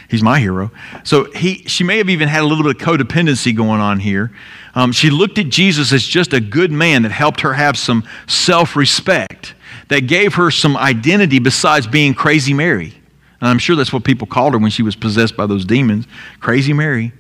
He's 0.10 0.23
my 0.23 0.39
hero. 0.39 0.71
So 1.03 1.25
he, 1.32 1.63
she 1.67 1.84
may 1.84 1.97
have 1.97 2.10
even 2.10 2.27
had 2.27 2.41
a 2.41 2.45
little 2.45 2.63
bit 2.63 2.75
of 2.75 2.88
codependency 2.88 3.55
going 3.55 3.82
on 3.82 3.99
here. 3.99 4.32
Um, 4.75 4.91
she 4.91 5.10
looked 5.10 5.38
at 5.38 5.49
Jesus 5.49 5.91
as 5.91 6.03
just 6.03 6.34
a 6.34 6.39
good 6.39 6.71
man 6.71 7.01
that 7.03 7.12
helped 7.12 7.41
her 7.41 7.53
have 7.53 7.77
some 7.77 8.08
self 8.27 8.75
respect, 8.75 9.55
that 9.89 10.02
gave 10.02 10.36
her 10.36 10.49
some 10.49 10.78
identity 10.78 11.39
besides 11.39 11.86
being 11.86 12.13
crazy 12.13 12.54
Mary. 12.54 12.93
And 13.41 13.49
I'm 13.49 13.60
sure 13.60 13.75
that's 13.75 13.93
what 13.93 14.04
people 14.04 14.28
called 14.28 14.54
her 14.54 14.60
when 14.60 14.71
she 14.71 14.84
was 14.84 14.95
possessed 14.95 15.36
by 15.36 15.45
those 15.45 15.65
demons 15.65 16.08
Crazy 16.39 16.73
Mary. 16.73 17.12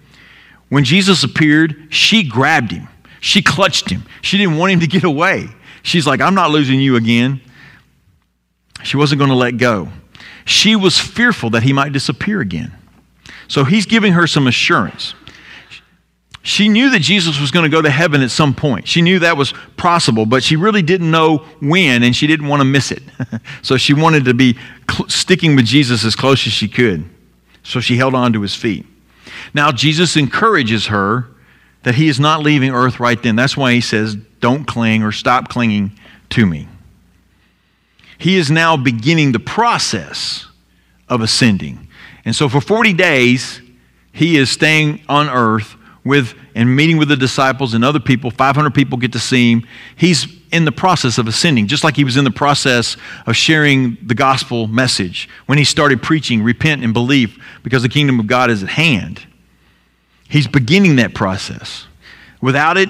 When 0.69 0.83
Jesus 0.83 1.23
appeared, 1.23 1.87
she 1.89 2.23
grabbed 2.23 2.71
him, 2.71 2.87
she 3.19 3.41
clutched 3.41 3.89
him. 3.89 4.03
She 4.21 4.37
didn't 4.37 4.57
want 4.57 4.71
him 4.71 4.79
to 4.81 4.87
get 4.87 5.03
away. 5.03 5.49
She's 5.81 6.05
like, 6.05 6.21
I'm 6.21 6.35
not 6.35 6.51
losing 6.51 6.79
you 6.79 6.95
again. 6.95 7.41
She 8.83 8.97
wasn't 8.97 9.19
going 9.19 9.29
to 9.29 9.35
let 9.35 9.57
go. 9.57 9.89
She 10.45 10.75
was 10.75 10.97
fearful 10.97 11.49
that 11.51 11.63
he 11.63 11.73
might 11.73 11.91
disappear 11.91 12.41
again. 12.41 12.71
So 13.47 13.63
he's 13.63 13.85
giving 13.85 14.13
her 14.13 14.27
some 14.27 14.47
assurance. 14.47 15.15
She 16.41 16.69
knew 16.69 16.89
that 16.91 16.99
Jesus 16.99 17.39
was 17.39 17.51
going 17.51 17.63
to 17.63 17.69
go 17.69 17.81
to 17.81 17.89
heaven 17.89 18.21
at 18.21 18.31
some 18.31 18.53
point. 18.53 18.87
She 18.87 19.01
knew 19.01 19.19
that 19.19 19.35
was 19.35 19.53
possible, 19.75 20.25
but 20.25 20.41
she 20.41 20.55
really 20.55 20.81
didn't 20.81 21.11
know 21.11 21.39
when, 21.59 22.01
and 22.03 22.15
she 22.15 22.27
didn't 22.27 22.47
want 22.47 22.61
to 22.61 22.65
miss 22.65 22.91
it. 22.91 23.03
so 23.61 23.75
she 23.77 23.93
wanted 23.93 24.25
to 24.25 24.33
be 24.33 24.57
cl- 24.89 25.09
sticking 25.09 25.55
with 25.55 25.65
Jesus 25.65 26.05
as 26.05 26.15
close 26.15 26.45
as 26.47 26.53
she 26.53 26.67
could. 26.67 27.03
So 27.63 27.81
she 27.81 27.97
held 27.97 28.15
on 28.15 28.31
to 28.33 28.41
his 28.41 28.55
feet. 28.55 28.85
Now, 29.53 29.71
Jesus 29.71 30.15
encourages 30.15 30.87
her 30.87 31.27
that 31.83 31.95
he 31.95 32.07
is 32.07 32.19
not 32.19 32.41
leaving 32.41 32.71
earth 32.71 32.99
right 32.99 33.21
then. 33.21 33.35
That's 33.35 33.57
why 33.57 33.73
he 33.73 33.81
says, 33.81 34.15
Don't 34.39 34.65
cling 34.65 35.03
or 35.03 35.11
stop 35.11 35.49
clinging 35.49 35.91
to 36.31 36.45
me. 36.45 36.67
He 38.17 38.37
is 38.37 38.49
now 38.49 38.75
beginning 38.77 39.31
the 39.31 39.39
process 39.39 40.45
of 41.07 41.21
ascending. 41.21 41.87
And 42.25 42.35
so 42.35 42.49
for 42.49 42.61
40 42.61 42.93
days, 42.93 43.61
he 44.11 44.37
is 44.37 44.49
staying 44.49 45.01
on 45.07 45.29
earth 45.29 45.75
with 46.09 46.33
and 46.55 46.75
meeting 46.75 46.97
with 46.97 47.07
the 47.07 47.15
disciples 47.15 47.73
and 47.73 47.85
other 47.85 47.99
people. 47.99 48.31
500 48.31 48.73
people 48.73 48.97
get 48.97 49.13
to 49.13 49.19
see 49.19 49.53
him. 49.53 49.67
He's 49.95 50.27
in 50.51 50.65
the 50.65 50.71
process 50.71 51.17
of 51.17 51.27
ascending, 51.27 51.67
just 51.67 51.83
like 51.83 51.95
he 51.95 52.03
was 52.03 52.17
in 52.17 52.25
the 52.25 52.31
process 52.31 52.97
of 53.27 53.35
sharing 53.35 53.97
the 54.01 54.15
gospel 54.15 54.67
message 54.67 55.29
when 55.45 55.57
he 55.57 55.63
started 55.63 56.01
preaching, 56.01 56.43
repent 56.43 56.83
and 56.83 56.91
believe 56.91 57.37
because 57.63 57.83
the 57.83 57.89
kingdom 57.89 58.19
of 58.19 58.27
God 58.27 58.49
is 58.49 58.63
at 58.63 58.69
hand. 58.69 59.25
He's 60.27 60.47
beginning 60.47 60.97
that 60.97 61.13
process. 61.13 61.87
Without 62.41 62.77
it, 62.77 62.89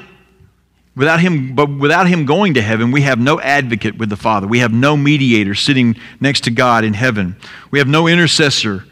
without 0.96 1.20
him, 1.20 1.56
but 1.56 1.70
without 1.70 2.08
him 2.08 2.26
going 2.26 2.54
to 2.54 2.62
heaven, 2.62 2.92
we 2.92 3.02
have 3.02 3.20
no 3.20 3.40
advocate 3.42 3.98
with 3.98 4.10
the 4.10 4.18
Father. 4.18 4.48
We 4.48 4.60
have 4.60 4.74
no 4.74 4.96
mediator 4.98 5.56
sitting 5.56 5.96
next 6.20 6.46
to 6.46 6.52
God 6.52 6.84
in 6.84 6.94
heaven. 6.94 7.36
We 7.72 7.80
have 7.80 7.88
no 7.88 8.08
intercessor. 8.08 8.86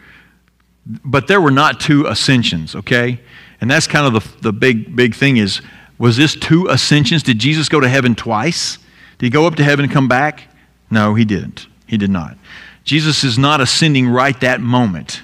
But 0.85 1.27
there 1.27 1.41
were 1.41 1.51
not 1.51 1.79
two 1.79 2.05
ascensions, 2.05 2.75
okay? 2.75 3.19
And 3.59 3.69
that's 3.69 3.87
kind 3.87 4.05
of 4.05 4.23
the, 4.23 4.41
the 4.41 4.53
big, 4.53 4.95
big 4.95 5.15
thing 5.15 5.37
is, 5.37 5.61
was 5.97 6.15
this 6.15 6.35
two 6.35 6.67
ascensions? 6.67 7.23
Did 7.23 7.39
Jesus 7.39 7.69
go 7.69 7.79
to 7.79 7.89
heaven 7.89 8.13
twice? 8.13 8.77
Did 9.17 9.25
he 9.25 9.29
go 9.29 9.47
up 9.47 9.55
to 9.55 9.63
heaven 9.63 9.85
and 9.85 9.93
come 9.93 10.07
back? 10.07 10.43
No, 10.91 11.15
he 11.15 11.25
didn't. 11.25 11.67
He 11.87 11.97
did 11.97 12.11
not. 12.11 12.37
Jesus 12.83 13.23
is 13.23 13.37
not 13.37 13.59
ascending 13.59 14.07
right 14.07 14.39
that 14.41 14.61
moment. 14.61 15.21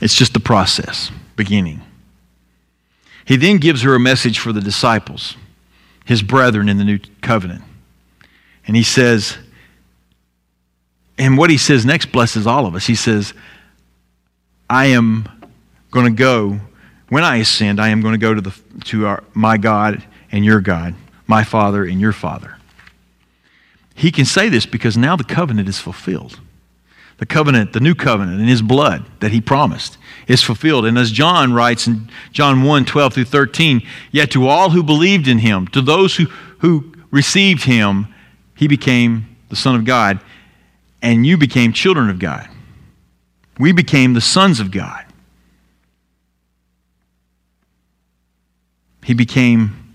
It's 0.00 0.14
just 0.14 0.34
the 0.34 0.40
process, 0.40 1.10
beginning. 1.36 1.80
He 3.24 3.36
then 3.36 3.56
gives 3.58 3.82
her 3.82 3.94
a 3.94 4.00
message 4.00 4.38
for 4.38 4.52
the 4.52 4.60
disciples, 4.60 5.36
his 6.04 6.22
brethren 6.22 6.68
in 6.68 6.76
the 6.76 6.84
new 6.84 6.98
covenant. 7.22 7.62
And 8.66 8.76
he 8.76 8.82
says, 8.82 9.38
and 11.18 11.38
what 11.38 11.50
he 11.50 11.56
says 11.56 11.86
next 11.86 12.12
blesses 12.12 12.46
all 12.46 12.66
of 12.66 12.74
us. 12.74 12.86
He 12.86 12.94
says, 12.94 13.32
I 14.68 14.86
am 14.86 15.28
going 15.96 16.14
to 16.14 16.18
go, 16.18 16.60
when 17.08 17.24
I 17.24 17.36
ascend, 17.36 17.80
I 17.80 17.88
am 17.88 18.02
going 18.02 18.12
to 18.12 18.18
go 18.18 18.34
to, 18.34 18.40
the, 18.42 18.54
to 18.84 19.06
our, 19.06 19.24
my 19.32 19.56
God 19.56 20.04
and 20.30 20.44
your 20.44 20.60
God, 20.60 20.94
my 21.26 21.42
Father 21.42 21.84
and 21.84 21.98
your 21.98 22.12
Father. 22.12 22.58
He 23.94 24.12
can 24.12 24.26
say 24.26 24.50
this 24.50 24.66
because 24.66 24.98
now 24.98 25.16
the 25.16 25.24
covenant 25.24 25.70
is 25.70 25.78
fulfilled. 25.78 26.38
The 27.16 27.24
covenant, 27.24 27.72
the 27.72 27.80
new 27.80 27.94
covenant 27.94 28.42
in 28.42 28.46
his 28.46 28.60
blood 28.60 29.06
that 29.20 29.32
he 29.32 29.40
promised 29.40 29.96
is 30.28 30.42
fulfilled. 30.42 30.84
And 30.84 30.98
as 30.98 31.10
John 31.10 31.54
writes 31.54 31.86
in 31.86 32.10
John 32.30 32.62
1 32.62 32.84
12 32.84 33.14
through 33.14 33.24
13, 33.24 33.80
yet 34.10 34.30
to 34.32 34.46
all 34.46 34.68
who 34.68 34.82
believed 34.82 35.26
in 35.26 35.38
him, 35.38 35.66
to 35.68 35.80
those 35.80 36.16
who, 36.16 36.26
who 36.58 36.92
received 37.10 37.64
him, 37.64 38.12
he 38.54 38.68
became 38.68 39.34
the 39.48 39.56
Son 39.56 39.74
of 39.74 39.86
God, 39.86 40.20
and 41.00 41.26
you 41.26 41.38
became 41.38 41.72
children 41.72 42.10
of 42.10 42.18
God. 42.18 42.50
We 43.58 43.72
became 43.72 44.12
the 44.12 44.20
sons 44.20 44.60
of 44.60 44.70
God. 44.70 45.05
He 49.06 49.14
became 49.14 49.94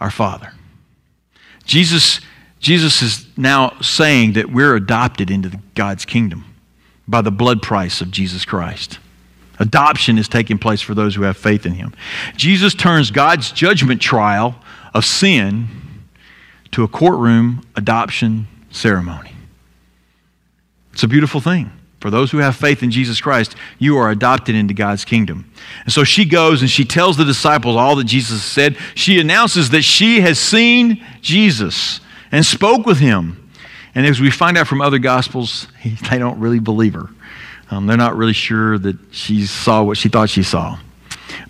our 0.00 0.10
Father. 0.10 0.52
Jesus, 1.64 2.20
Jesus 2.58 3.02
is 3.02 3.26
now 3.36 3.78
saying 3.80 4.32
that 4.32 4.50
we're 4.50 4.74
adopted 4.74 5.30
into 5.30 5.60
God's 5.76 6.04
kingdom 6.04 6.44
by 7.06 7.22
the 7.22 7.30
blood 7.30 7.62
price 7.62 8.00
of 8.00 8.10
Jesus 8.10 8.44
Christ. 8.44 8.98
Adoption 9.60 10.18
is 10.18 10.26
taking 10.26 10.58
place 10.58 10.80
for 10.80 10.92
those 10.92 11.14
who 11.14 11.22
have 11.22 11.36
faith 11.36 11.64
in 11.64 11.74
Him. 11.74 11.94
Jesus 12.34 12.74
turns 12.74 13.12
God's 13.12 13.52
judgment 13.52 14.02
trial 14.02 14.56
of 14.92 15.04
sin 15.04 15.68
to 16.72 16.82
a 16.82 16.88
courtroom 16.88 17.64
adoption 17.76 18.48
ceremony. 18.72 19.34
It's 20.92 21.04
a 21.04 21.08
beautiful 21.08 21.40
thing. 21.40 21.70
For 22.00 22.10
those 22.10 22.30
who 22.30 22.38
have 22.38 22.56
faith 22.56 22.82
in 22.82 22.90
Jesus 22.90 23.20
Christ, 23.20 23.54
you 23.78 23.98
are 23.98 24.10
adopted 24.10 24.54
into 24.54 24.72
God's 24.72 25.04
kingdom. 25.04 25.50
And 25.84 25.92
so 25.92 26.02
she 26.02 26.24
goes 26.24 26.62
and 26.62 26.70
she 26.70 26.84
tells 26.84 27.18
the 27.18 27.26
disciples 27.26 27.76
all 27.76 27.94
that 27.96 28.04
Jesus 28.04 28.42
said. 28.42 28.78
She 28.94 29.20
announces 29.20 29.70
that 29.70 29.82
she 29.82 30.20
has 30.22 30.38
seen 30.38 31.04
Jesus 31.20 32.00
and 32.32 32.44
spoke 32.44 32.86
with 32.86 32.98
him. 32.98 33.50
And 33.94 34.06
as 34.06 34.18
we 34.18 34.30
find 34.30 34.56
out 34.56 34.66
from 34.66 34.80
other 34.80 34.98
gospels, 34.98 35.68
they 36.10 36.18
don't 36.18 36.40
really 36.40 36.58
believe 36.58 36.94
her. 36.94 37.08
Um, 37.70 37.86
they're 37.86 37.98
not 37.98 38.16
really 38.16 38.32
sure 38.32 38.78
that 38.78 38.96
she 39.10 39.44
saw 39.44 39.82
what 39.82 39.98
she 39.98 40.08
thought 40.08 40.30
she 40.30 40.42
saw. 40.42 40.78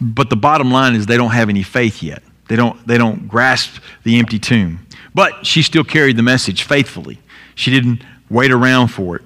But 0.00 0.30
the 0.30 0.36
bottom 0.36 0.70
line 0.70 0.94
is 0.94 1.06
they 1.06 1.16
don't 1.16 1.30
have 1.30 1.48
any 1.48 1.62
faith 1.62 2.02
yet. 2.02 2.22
They 2.48 2.56
don't, 2.56 2.84
they 2.86 2.98
don't 2.98 3.28
grasp 3.28 3.80
the 4.02 4.18
empty 4.18 4.38
tomb. 4.40 4.86
But 5.14 5.46
she 5.46 5.62
still 5.62 5.84
carried 5.84 6.16
the 6.16 6.22
message 6.22 6.64
faithfully. 6.64 7.20
She 7.54 7.70
didn't 7.70 8.02
wait 8.28 8.50
around 8.50 8.88
for 8.88 9.16
it. 9.16 9.22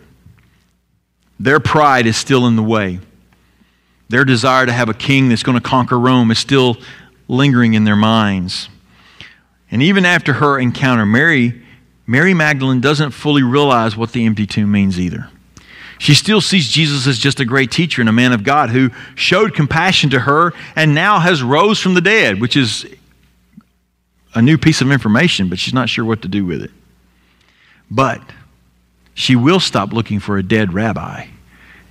Their 1.38 1.60
pride 1.60 2.06
is 2.06 2.16
still 2.16 2.46
in 2.46 2.56
the 2.56 2.62
way. 2.62 3.00
Their 4.08 4.24
desire 4.24 4.66
to 4.66 4.72
have 4.72 4.88
a 4.88 4.94
king 4.94 5.28
that's 5.28 5.42
going 5.42 5.58
to 5.58 5.66
conquer 5.66 5.98
Rome 5.98 6.30
is 6.30 6.38
still 6.38 6.76
lingering 7.28 7.74
in 7.74 7.84
their 7.84 7.96
minds. 7.96 8.68
And 9.70 9.82
even 9.82 10.04
after 10.04 10.34
her 10.34 10.58
encounter, 10.58 11.06
Mary, 11.06 11.62
Mary 12.06 12.34
Magdalene 12.34 12.80
doesn't 12.80 13.10
fully 13.10 13.42
realize 13.42 13.96
what 13.96 14.12
the 14.12 14.24
empty 14.26 14.46
tomb 14.46 14.70
means 14.70 15.00
either. 15.00 15.28
She 15.98 16.14
still 16.14 16.40
sees 16.40 16.68
Jesus 16.68 17.06
as 17.06 17.18
just 17.18 17.40
a 17.40 17.44
great 17.44 17.70
teacher 17.70 18.02
and 18.02 18.08
a 18.08 18.12
man 18.12 18.32
of 18.32 18.44
God 18.44 18.70
who 18.70 18.90
showed 19.14 19.54
compassion 19.54 20.10
to 20.10 20.20
her 20.20 20.52
and 20.76 20.94
now 20.94 21.18
has 21.18 21.42
rose 21.42 21.80
from 21.80 21.94
the 21.94 22.00
dead, 22.00 22.40
which 22.40 22.56
is 22.56 22.87
a 24.35 24.42
new 24.42 24.58
piece 24.58 24.80
of 24.80 24.90
information, 24.90 25.48
but 25.48 25.58
she's 25.58 25.74
not 25.74 25.88
sure 25.88 26.04
what 26.04 26.22
to 26.22 26.28
do 26.28 26.44
with 26.44 26.62
it. 26.62 26.70
But 27.90 28.20
she 29.15 29.37
will 29.37 29.60
stop 29.60 29.92
looking 29.92 30.21
for 30.21 30.37
a 30.37 30.42
dead 30.42 30.75
rabbi 30.75 31.27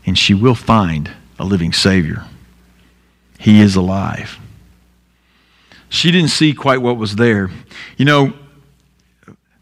and 0.05 0.17
she 0.17 0.33
will 0.33 0.55
find 0.55 1.11
a 1.39 1.45
living 1.45 1.73
Savior. 1.73 2.25
He 3.39 3.61
is 3.61 3.75
alive. 3.75 4.37
She 5.89 6.11
didn't 6.11 6.29
see 6.29 6.53
quite 6.53 6.81
what 6.81 6.97
was 6.97 7.15
there. 7.15 7.49
You 7.97 8.05
know, 8.05 8.33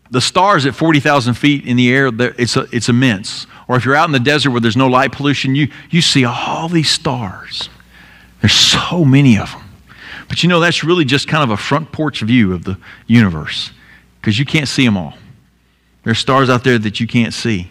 the 0.10 0.22
stars 0.22 0.66
at 0.66 0.76
40,000 0.76 1.36
feet 1.36 1.66
in 1.66 1.78
the 1.78 1.94
air, 1.94 2.10
it's, 2.38 2.58
it's 2.58 2.90
immense. 2.90 3.48
Or 3.68 3.78
if 3.78 3.86
you're 3.86 3.96
out 3.96 4.10
in 4.10 4.12
the 4.12 4.20
desert 4.20 4.52
where 4.52 4.60
there's 4.60 4.78
no 4.78 4.88
light 4.88 5.12
pollution, 5.12 5.56
you, 5.56 5.72
you 5.90 6.02
see 6.02 6.26
all 6.26 6.68
these 6.68 6.90
stars. 6.90 7.70
There's 8.42 8.54
so 8.54 9.06
many 9.06 9.38
of 9.38 9.52
them. 9.52 9.64
But 10.28 10.44
you 10.44 10.50
know, 10.50 10.60
that's 10.60 10.84
really 10.84 11.06
just 11.06 11.28
kind 11.28 11.44
of 11.44 11.50
a 11.50 11.58
front 11.58 11.92
porch 11.92 12.22
view 12.22 12.54
of 12.54 12.64
the 12.64 12.78
universe 13.08 13.72
because 14.20 14.40
you 14.40 14.46
can't 14.46 14.68
see 14.68 14.86
them 14.86 14.98
all. 14.98 15.16
There's 16.04 16.20
stars 16.20 16.50
out 16.50 16.64
there 16.64 16.80
that 16.80 17.00
you 17.00 17.08
can't 17.08 17.34
see. 17.34 17.70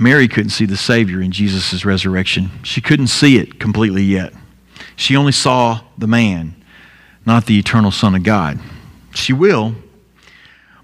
Mary 0.00 0.28
couldn't 0.28 0.50
see 0.50 0.64
the 0.64 0.76
Savior 0.76 1.20
in 1.20 1.30
Jesus' 1.30 1.84
resurrection. 1.84 2.50
She 2.62 2.80
couldn't 2.80 3.08
see 3.08 3.36
it 3.36 3.60
completely 3.60 4.02
yet. 4.02 4.32
She 4.96 5.16
only 5.16 5.32
saw 5.32 5.80
the 5.98 6.06
man, 6.06 6.54
not 7.26 7.46
the 7.46 7.58
eternal 7.58 7.90
Son 7.90 8.14
of 8.14 8.22
God. 8.22 8.58
She 9.14 9.32
will. 9.32 9.74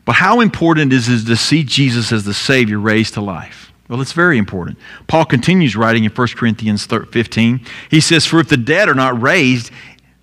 But 0.04 0.16
how 0.16 0.40
important 0.40 0.92
is 0.92 1.08
it 1.08 1.26
to 1.26 1.36
see 1.36 1.64
Jesus 1.64 2.12
as 2.12 2.24
the 2.24 2.34
Savior 2.34 2.78
raised 2.78 3.14
to 3.14 3.20
life? 3.20 3.72
Well, 3.88 4.00
it's 4.00 4.12
very 4.12 4.38
important. 4.38 4.78
Paul 5.08 5.24
continues 5.24 5.76
writing 5.76 6.04
in 6.04 6.10
1 6.10 6.28
Corinthians 6.36 6.86
15. 6.86 7.60
He 7.90 8.00
says, 8.00 8.24
For 8.26 8.38
if 8.38 8.48
the 8.48 8.56
dead 8.56 8.88
are 8.88 8.94
not 8.94 9.20
raised, 9.20 9.70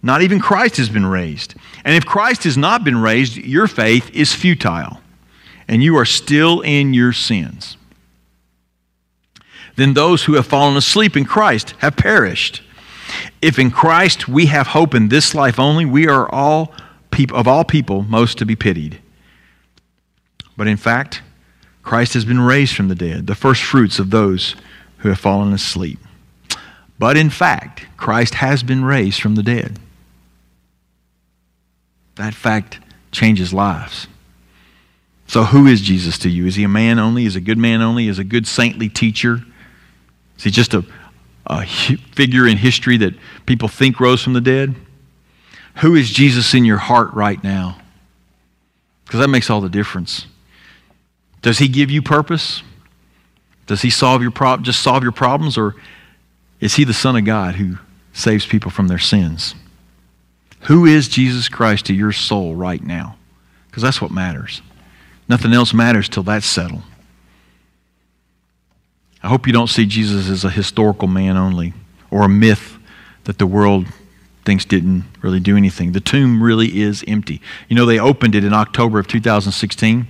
not 0.02 0.22
even 0.22 0.40
Christ 0.40 0.78
has 0.78 0.90
been 0.90 1.06
raised. 1.06 1.56
And 1.88 1.96
if 1.96 2.06
Christ 2.06 2.44
has 2.44 2.58
not 2.58 2.84
been 2.84 2.98
raised, 2.98 3.38
your 3.38 3.66
faith 3.66 4.14
is 4.14 4.34
futile, 4.34 5.00
and 5.70 5.82
you 5.82 5.96
are 5.96 6.04
still 6.04 6.60
in 6.60 6.94
your 6.94 7.14
sins. 7.14 7.78
Then 9.78 9.94
those 9.94 10.26
who 10.26 10.34
have 10.34 10.46
fallen 10.46 10.76
asleep 10.76 11.16
in 11.16 11.24
Christ 11.24 11.76
have 11.78 11.96
perished. 11.96 12.62
If 13.42 13.58
in 13.58 13.72
Christ 13.72 14.28
we 14.28 14.48
have 14.48 14.68
hope 14.68 14.94
in 14.94 15.08
this 15.08 15.34
life 15.34 15.62
only, 15.62 15.86
we 15.86 16.10
are 16.10 16.30
all 16.30 16.74
of 17.34 17.48
all 17.48 17.64
people 17.64 18.04
most 18.04 18.38
to 18.40 18.46
be 18.46 18.58
pitied. 18.58 19.00
But 20.58 20.68
in 20.68 20.76
fact, 20.76 21.22
Christ 21.84 22.16
has 22.16 22.26
been 22.26 22.42
raised 22.42 22.76
from 22.76 22.90
the 22.90 22.96
dead, 22.96 23.28
the 23.28 23.34
first 23.34 23.64
fruits 23.64 23.98
of 23.98 24.10
those 24.10 24.58
who 24.98 25.08
have 25.08 25.20
fallen 25.20 25.54
asleep. 25.54 26.00
But 27.00 27.16
in 27.16 27.30
fact, 27.30 27.86
Christ 27.96 28.34
has 28.34 28.62
been 28.62 28.84
raised 28.84 29.22
from 29.22 29.36
the 29.36 29.44
dead. 29.44 29.80
That 32.18 32.34
fact 32.34 32.80
changes 33.12 33.54
lives. 33.54 34.08
So, 35.28 35.44
who 35.44 35.68
is 35.68 35.82
Jesus 35.82 36.18
to 36.20 36.30
you? 36.30 36.46
Is 36.46 36.56
he 36.56 36.64
a 36.64 36.70
man 36.70 37.00
only? 37.00 37.26
Is 37.26 37.36
a 37.36 37.42
good 37.42 37.58
man 37.58 37.82
only? 37.82 38.08
Is 38.08 38.20
a 38.20 38.24
good 38.24 38.48
saintly 38.48 38.90
teacher? 38.90 39.44
Is 40.38 40.44
he 40.44 40.52
just 40.52 40.74
a, 40.74 40.86
a 41.46 41.66
figure 41.66 42.48
in 42.48 42.58
history 42.58 42.98
that 42.98 43.14
people 43.46 43.68
think 43.68 44.00
rose 44.00 44.24
from 44.24 44.34
the 44.34 44.42
dead? 44.42 44.76
Who 45.78 45.96
is 45.96 46.10
Jesus 46.10 46.54
in 46.54 46.66
your 46.66 46.78
heart 46.78 47.14
right 47.14 47.44
now? 47.44 47.80
Because 49.06 49.20
that 49.20 49.30
makes 49.30 49.50
all 49.50 49.62
the 49.62 49.70
difference. 49.70 50.28
Does 51.42 51.60
he 51.60 51.68
give 51.68 51.92
you 51.92 52.02
purpose? 52.02 52.64
Does 53.68 53.82
he 53.82 53.90
solve 53.90 54.22
your 54.22 54.32
prob- 54.32 54.64
just 54.64 54.82
solve 54.82 55.04
your 55.04 55.12
problems 55.12 55.58
or 55.58 55.76
is 56.60 56.76
he 56.76 56.84
the 56.84 56.94
son 56.94 57.16
of 57.16 57.26
God 57.26 57.56
who 57.56 57.78
saves 58.14 58.46
people 58.46 58.72
from 58.72 58.88
their 58.88 58.98
sins? 58.98 59.54
Who 60.62 60.86
is 60.86 61.08
Jesus 61.08 61.50
Christ 61.50 61.86
to 61.86 61.94
your 61.94 62.12
soul 62.12 62.56
right 62.56 62.84
now? 62.84 63.16
Because 63.68 63.84
that's 63.84 64.02
what 64.02 64.12
matters. 64.12 64.62
Nothing 65.30 65.54
else 65.54 65.74
matters 65.74 66.10
till 66.10 66.24
that's 66.24 66.46
settled. 66.46 66.84
I 69.22 69.28
hope 69.28 69.48
you 69.48 69.54
don't 69.54 69.68
see 69.68 69.86
Jesus 69.86 70.30
as 70.30 70.46
a 70.46 70.50
historical 70.50 71.08
man 71.08 71.38
only 71.38 71.74
or 72.12 72.24
a 72.24 72.30
myth 72.30 72.78
that 73.26 73.38
the 73.38 73.48
world 73.48 73.88
thinks 74.46 74.64
didn't 74.64 75.04
really 75.22 75.42
do 75.42 75.58
anything. 75.58 75.92
The 75.92 76.00
tomb 76.00 76.42
really 76.42 76.80
is 76.80 77.04
empty. 77.08 77.42
You 77.68 77.76
know, 77.76 77.86
they 77.86 78.00
opened 78.00 78.36
it 78.36 78.46
in 78.46 78.54
October 78.54 79.00
of 79.00 79.08
2016. 79.08 80.08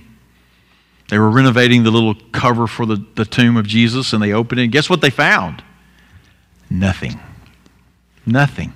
They 1.08 1.18
were 1.18 1.30
renovating 1.30 1.82
the 1.82 1.90
little 1.90 2.14
cover 2.32 2.66
for 2.66 2.86
the, 2.86 3.04
the 3.16 3.24
tomb 3.24 3.56
of 3.56 3.66
Jesus, 3.66 4.12
and 4.12 4.22
they 4.22 4.32
opened 4.32 4.60
it. 4.60 4.64
And 4.64 4.72
guess 4.72 4.88
what 4.88 5.00
they 5.00 5.10
found? 5.10 5.64
Nothing. 6.70 7.18
Nothing. 8.24 8.74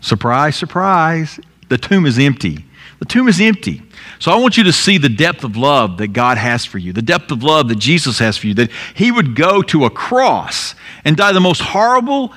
Surprise, 0.00 0.56
surprise. 0.56 1.40
The 1.68 1.78
tomb 1.78 2.06
is 2.06 2.18
empty. 2.18 2.64
The 2.98 3.04
tomb 3.04 3.28
is 3.28 3.40
empty. 3.40 3.82
So 4.18 4.32
I 4.32 4.36
want 4.36 4.56
you 4.56 4.64
to 4.64 4.72
see 4.72 4.98
the 4.98 5.08
depth 5.08 5.44
of 5.44 5.56
love 5.56 5.98
that 5.98 6.08
God 6.08 6.38
has 6.38 6.64
for 6.64 6.78
you, 6.78 6.92
the 6.92 7.02
depth 7.02 7.30
of 7.30 7.42
love 7.42 7.68
that 7.68 7.78
Jesus 7.78 8.18
has 8.18 8.36
for 8.36 8.48
you, 8.48 8.54
that 8.54 8.70
He 8.94 9.12
would 9.12 9.36
go 9.36 9.62
to 9.62 9.84
a 9.84 9.90
cross 9.90 10.74
and 11.04 11.16
die 11.16 11.32
the 11.32 11.40
most 11.40 11.60
horrible, 11.60 12.32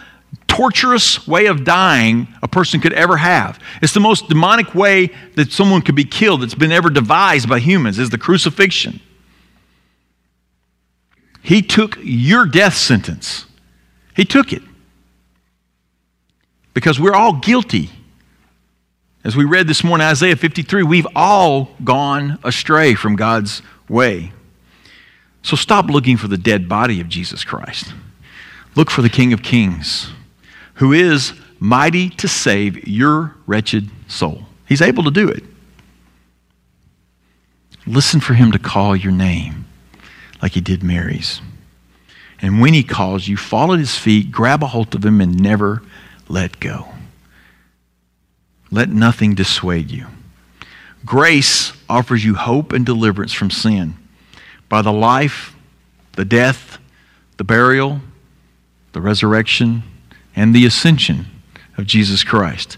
torturous 0.47 1.27
way 1.27 1.47
of 1.47 1.63
dying 1.63 2.27
a 2.43 2.47
person 2.47 2.79
could 2.79 2.93
ever 2.93 3.17
have. 3.17 3.59
It's 3.81 3.93
the 3.93 3.99
most 3.99 4.29
demonic 4.29 4.75
way 4.75 5.11
that 5.35 5.51
someone 5.51 5.81
could 5.81 5.95
be 5.95 6.03
killed 6.03 6.41
that's 6.41 6.55
been 6.55 6.71
ever 6.71 6.89
devised 6.89 7.49
by 7.49 7.59
humans, 7.59 7.97
is 7.97 8.09
the 8.09 8.17
crucifixion. 8.17 8.99
He 11.41 11.63
took 11.63 11.97
your 12.01 12.45
death 12.45 12.75
sentence. 12.75 13.45
He 14.15 14.25
took 14.25 14.53
it. 14.53 14.61
Because 16.73 16.99
we're 16.99 17.13
all 17.13 17.33
guilty. 17.33 17.89
As 19.23 19.35
we 19.35 19.45
read 19.45 19.67
this 19.67 19.83
morning, 19.83 20.07
Isaiah 20.07 20.35
53, 20.35 20.83
we've 20.83 21.07
all 21.15 21.71
gone 21.83 22.39
astray 22.43 22.95
from 22.95 23.15
God's 23.15 23.61
way. 23.87 24.31
So 25.43 25.55
stop 25.55 25.85
looking 25.87 26.17
for 26.17 26.27
the 26.27 26.37
dead 26.37 26.69
body 26.69 27.01
of 27.01 27.09
Jesus 27.09 27.43
Christ. 27.43 27.93
Look 28.75 28.89
for 28.89 29.01
the 29.01 29.09
King 29.09 29.33
of 29.33 29.43
Kings, 29.43 30.11
who 30.75 30.93
is 30.93 31.33
mighty 31.59 32.09
to 32.09 32.27
save 32.27 32.87
your 32.87 33.35
wretched 33.45 33.89
soul. 34.07 34.43
He's 34.67 34.81
able 34.81 35.03
to 35.03 35.11
do 35.11 35.27
it. 35.27 35.43
Listen 37.85 38.19
for 38.19 38.33
him 38.33 38.51
to 38.51 38.59
call 38.59 38.95
your 38.95 39.11
name 39.11 39.65
like 40.41 40.53
he 40.53 40.61
did 40.61 40.83
Mary's. 40.83 41.41
And 42.41 42.61
when 42.61 42.73
he 42.73 42.83
calls 42.83 43.27
you, 43.27 43.37
fall 43.37 43.73
at 43.73 43.79
his 43.79 43.97
feet, 43.97 44.31
grab 44.31 44.63
a 44.63 44.67
hold 44.67 44.95
of 44.95 45.05
him, 45.05 45.21
and 45.21 45.39
never 45.39 45.83
let 46.31 46.59
go. 46.59 46.87
Let 48.71 48.89
nothing 48.89 49.35
dissuade 49.35 49.91
you. 49.91 50.07
Grace 51.05 51.73
offers 51.89 52.23
you 52.23 52.35
hope 52.35 52.71
and 52.71 52.85
deliverance 52.85 53.33
from 53.33 53.51
sin 53.51 53.95
by 54.69 54.81
the 54.81 54.93
life, 54.93 55.55
the 56.13 56.23
death, 56.23 56.77
the 57.37 57.43
burial, 57.43 57.99
the 58.93 59.01
resurrection, 59.01 59.83
and 60.35 60.55
the 60.55 60.65
ascension 60.65 61.25
of 61.77 61.85
Jesus 61.85 62.23
Christ. 62.23 62.77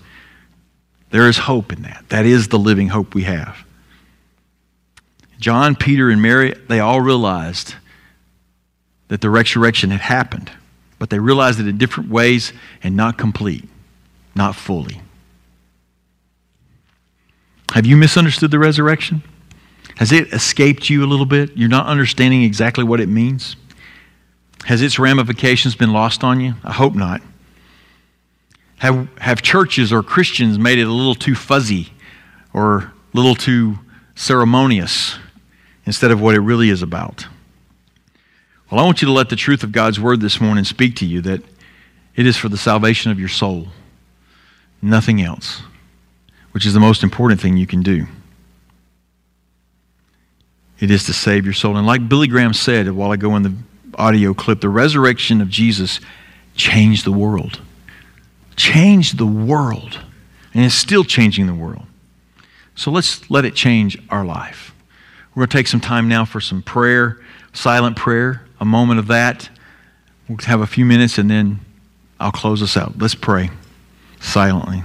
There 1.11 1.29
is 1.29 1.39
hope 1.39 1.71
in 1.71 1.83
that. 1.83 2.05
That 2.09 2.25
is 2.25 2.47
the 2.47 2.57
living 2.57 2.87
hope 2.89 3.13
we 3.13 3.23
have. 3.23 3.65
John, 5.39 5.75
Peter, 5.75 6.09
and 6.09 6.21
Mary, 6.21 6.55
they 6.69 6.79
all 6.79 7.01
realized 7.01 7.75
that 9.09 9.21
the 9.21 9.29
resurrection 9.29 9.91
had 9.91 10.01
happened, 10.01 10.51
but 11.03 11.09
they 11.09 11.19
realized 11.19 11.59
it 11.59 11.67
in 11.67 11.77
different 11.77 12.09
ways 12.09 12.53
and 12.81 12.95
not 12.95 13.17
complete, 13.17 13.67
not 14.35 14.55
fully. 14.55 15.01
Have 17.73 17.85
you 17.85 17.97
misunderstood 17.97 18.51
the 18.51 18.57
resurrection? 18.57 19.21
Has 19.97 20.13
it 20.13 20.31
escaped 20.31 20.89
you 20.89 21.03
a 21.03 21.05
little 21.05 21.25
bit? 21.25 21.57
You're 21.57 21.67
not 21.67 21.87
understanding 21.87 22.43
exactly 22.43 22.85
what 22.85 23.01
it 23.01 23.09
means? 23.09 23.57
Has 24.63 24.81
its 24.81 24.97
ramifications 24.97 25.75
been 25.75 25.91
lost 25.91 26.23
on 26.23 26.39
you? 26.39 26.53
I 26.63 26.71
hope 26.71 26.95
not. 26.95 27.21
Have, 28.77 29.09
have 29.17 29.41
churches 29.41 29.91
or 29.91 30.03
Christians 30.03 30.57
made 30.57 30.79
it 30.79 30.87
a 30.87 30.93
little 30.93 31.15
too 31.15 31.35
fuzzy 31.35 31.91
or 32.53 32.77
a 32.77 32.91
little 33.11 33.35
too 33.35 33.77
ceremonious 34.15 35.17
instead 35.85 36.11
of 36.11 36.21
what 36.21 36.33
it 36.33 36.39
really 36.39 36.69
is 36.69 36.81
about? 36.81 37.27
Well, 38.73 38.81
I 38.81 38.85
want 38.87 39.03
you 39.03 39.05
to 39.05 39.11
let 39.11 39.29
the 39.29 39.35
truth 39.35 39.61
of 39.61 39.71
God's 39.71 39.99
word 39.99 40.19
this 40.19 40.41
morning 40.41 40.63
speak 40.63 40.95
to 40.95 41.05
you 41.05 41.21
that 41.21 41.43
it 42.15 42.25
is 42.25 42.37
for 42.37 42.49
the 42.49 42.57
salvation 42.57 43.11
of 43.11 43.19
your 43.19 43.29
soul, 43.29 43.67
nothing 44.81 45.21
else, 45.21 45.61
which 46.53 46.65
is 46.65 46.73
the 46.73 46.79
most 46.79 47.03
important 47.03 47.39
thing 47.39 47.55
you 47.55 47.67
can 47.67 47.83
do. 47.83 48.07
It 50.79 50.89
is 50.89 51.03
to 51.03 51.13
save 51.13 51.45
your 51.45 51.53
soul. 51.53 51.77
And 51.77 51.85
like 51.85 52.09
Billy 52.09 52.25
Graham 52.25 52.51
said 52.55 52.91
while 52.91 53.11
ago 53.11 53.35
in 53.35 53.43
the 53.43 53.53
audio 53.93 54.33
clip, 54.33 54.59
the 54.59 54.69
resurrection 54.69 55.39
of 55.39 55.49
Jesus 55.49 55.99
changed 56.55 57.05
the 57.05 57.11
world. 57.11 57.61
Changed 58.55 59.19
the 59.19 59.27
world. 59.27 59.99
And 60.51 60.65
it's 60.65 60.73
still 60.73 61.03
changing 61.03 61.45
the 61.45 61.53
world. 61.53 61.85
So 62.73 62.89
let's 62.89 63.29
let 63.29 63.45
it 63.45 63.53
change 63.53 64.01
our 64.09 64.25
life. 64.25 64.73
We're 65.35 65.41
going 65.41 65.49
to 65.49 65.57
take 65.57 65.67
some 65.67 65.79
time 65.79 66.09
now 66.09 66.25
for 66.25 66.41
some 66.41 66.63
prayer, 66.63 67.21
silent 67.53 67.97
prayer 67.97 68.42
a 68.63 68.65
moment 68.65 68.97
of 68.97 69.07
that. 69.07 69.49
We'll 70.29 70.37
have 70.45 70.61
a 70.61 70.65
few 70.65 70.85
minutes 70.85 71.17
and 71.17 71.29
then 71.29 71.59
I'll 72.17 72.31
close 72.31 72.63
us 72.63 72.77
out. 72.77 72.97
Let's 72.97 73.13
pray 73.13 73.49
silently. 74.21 74.83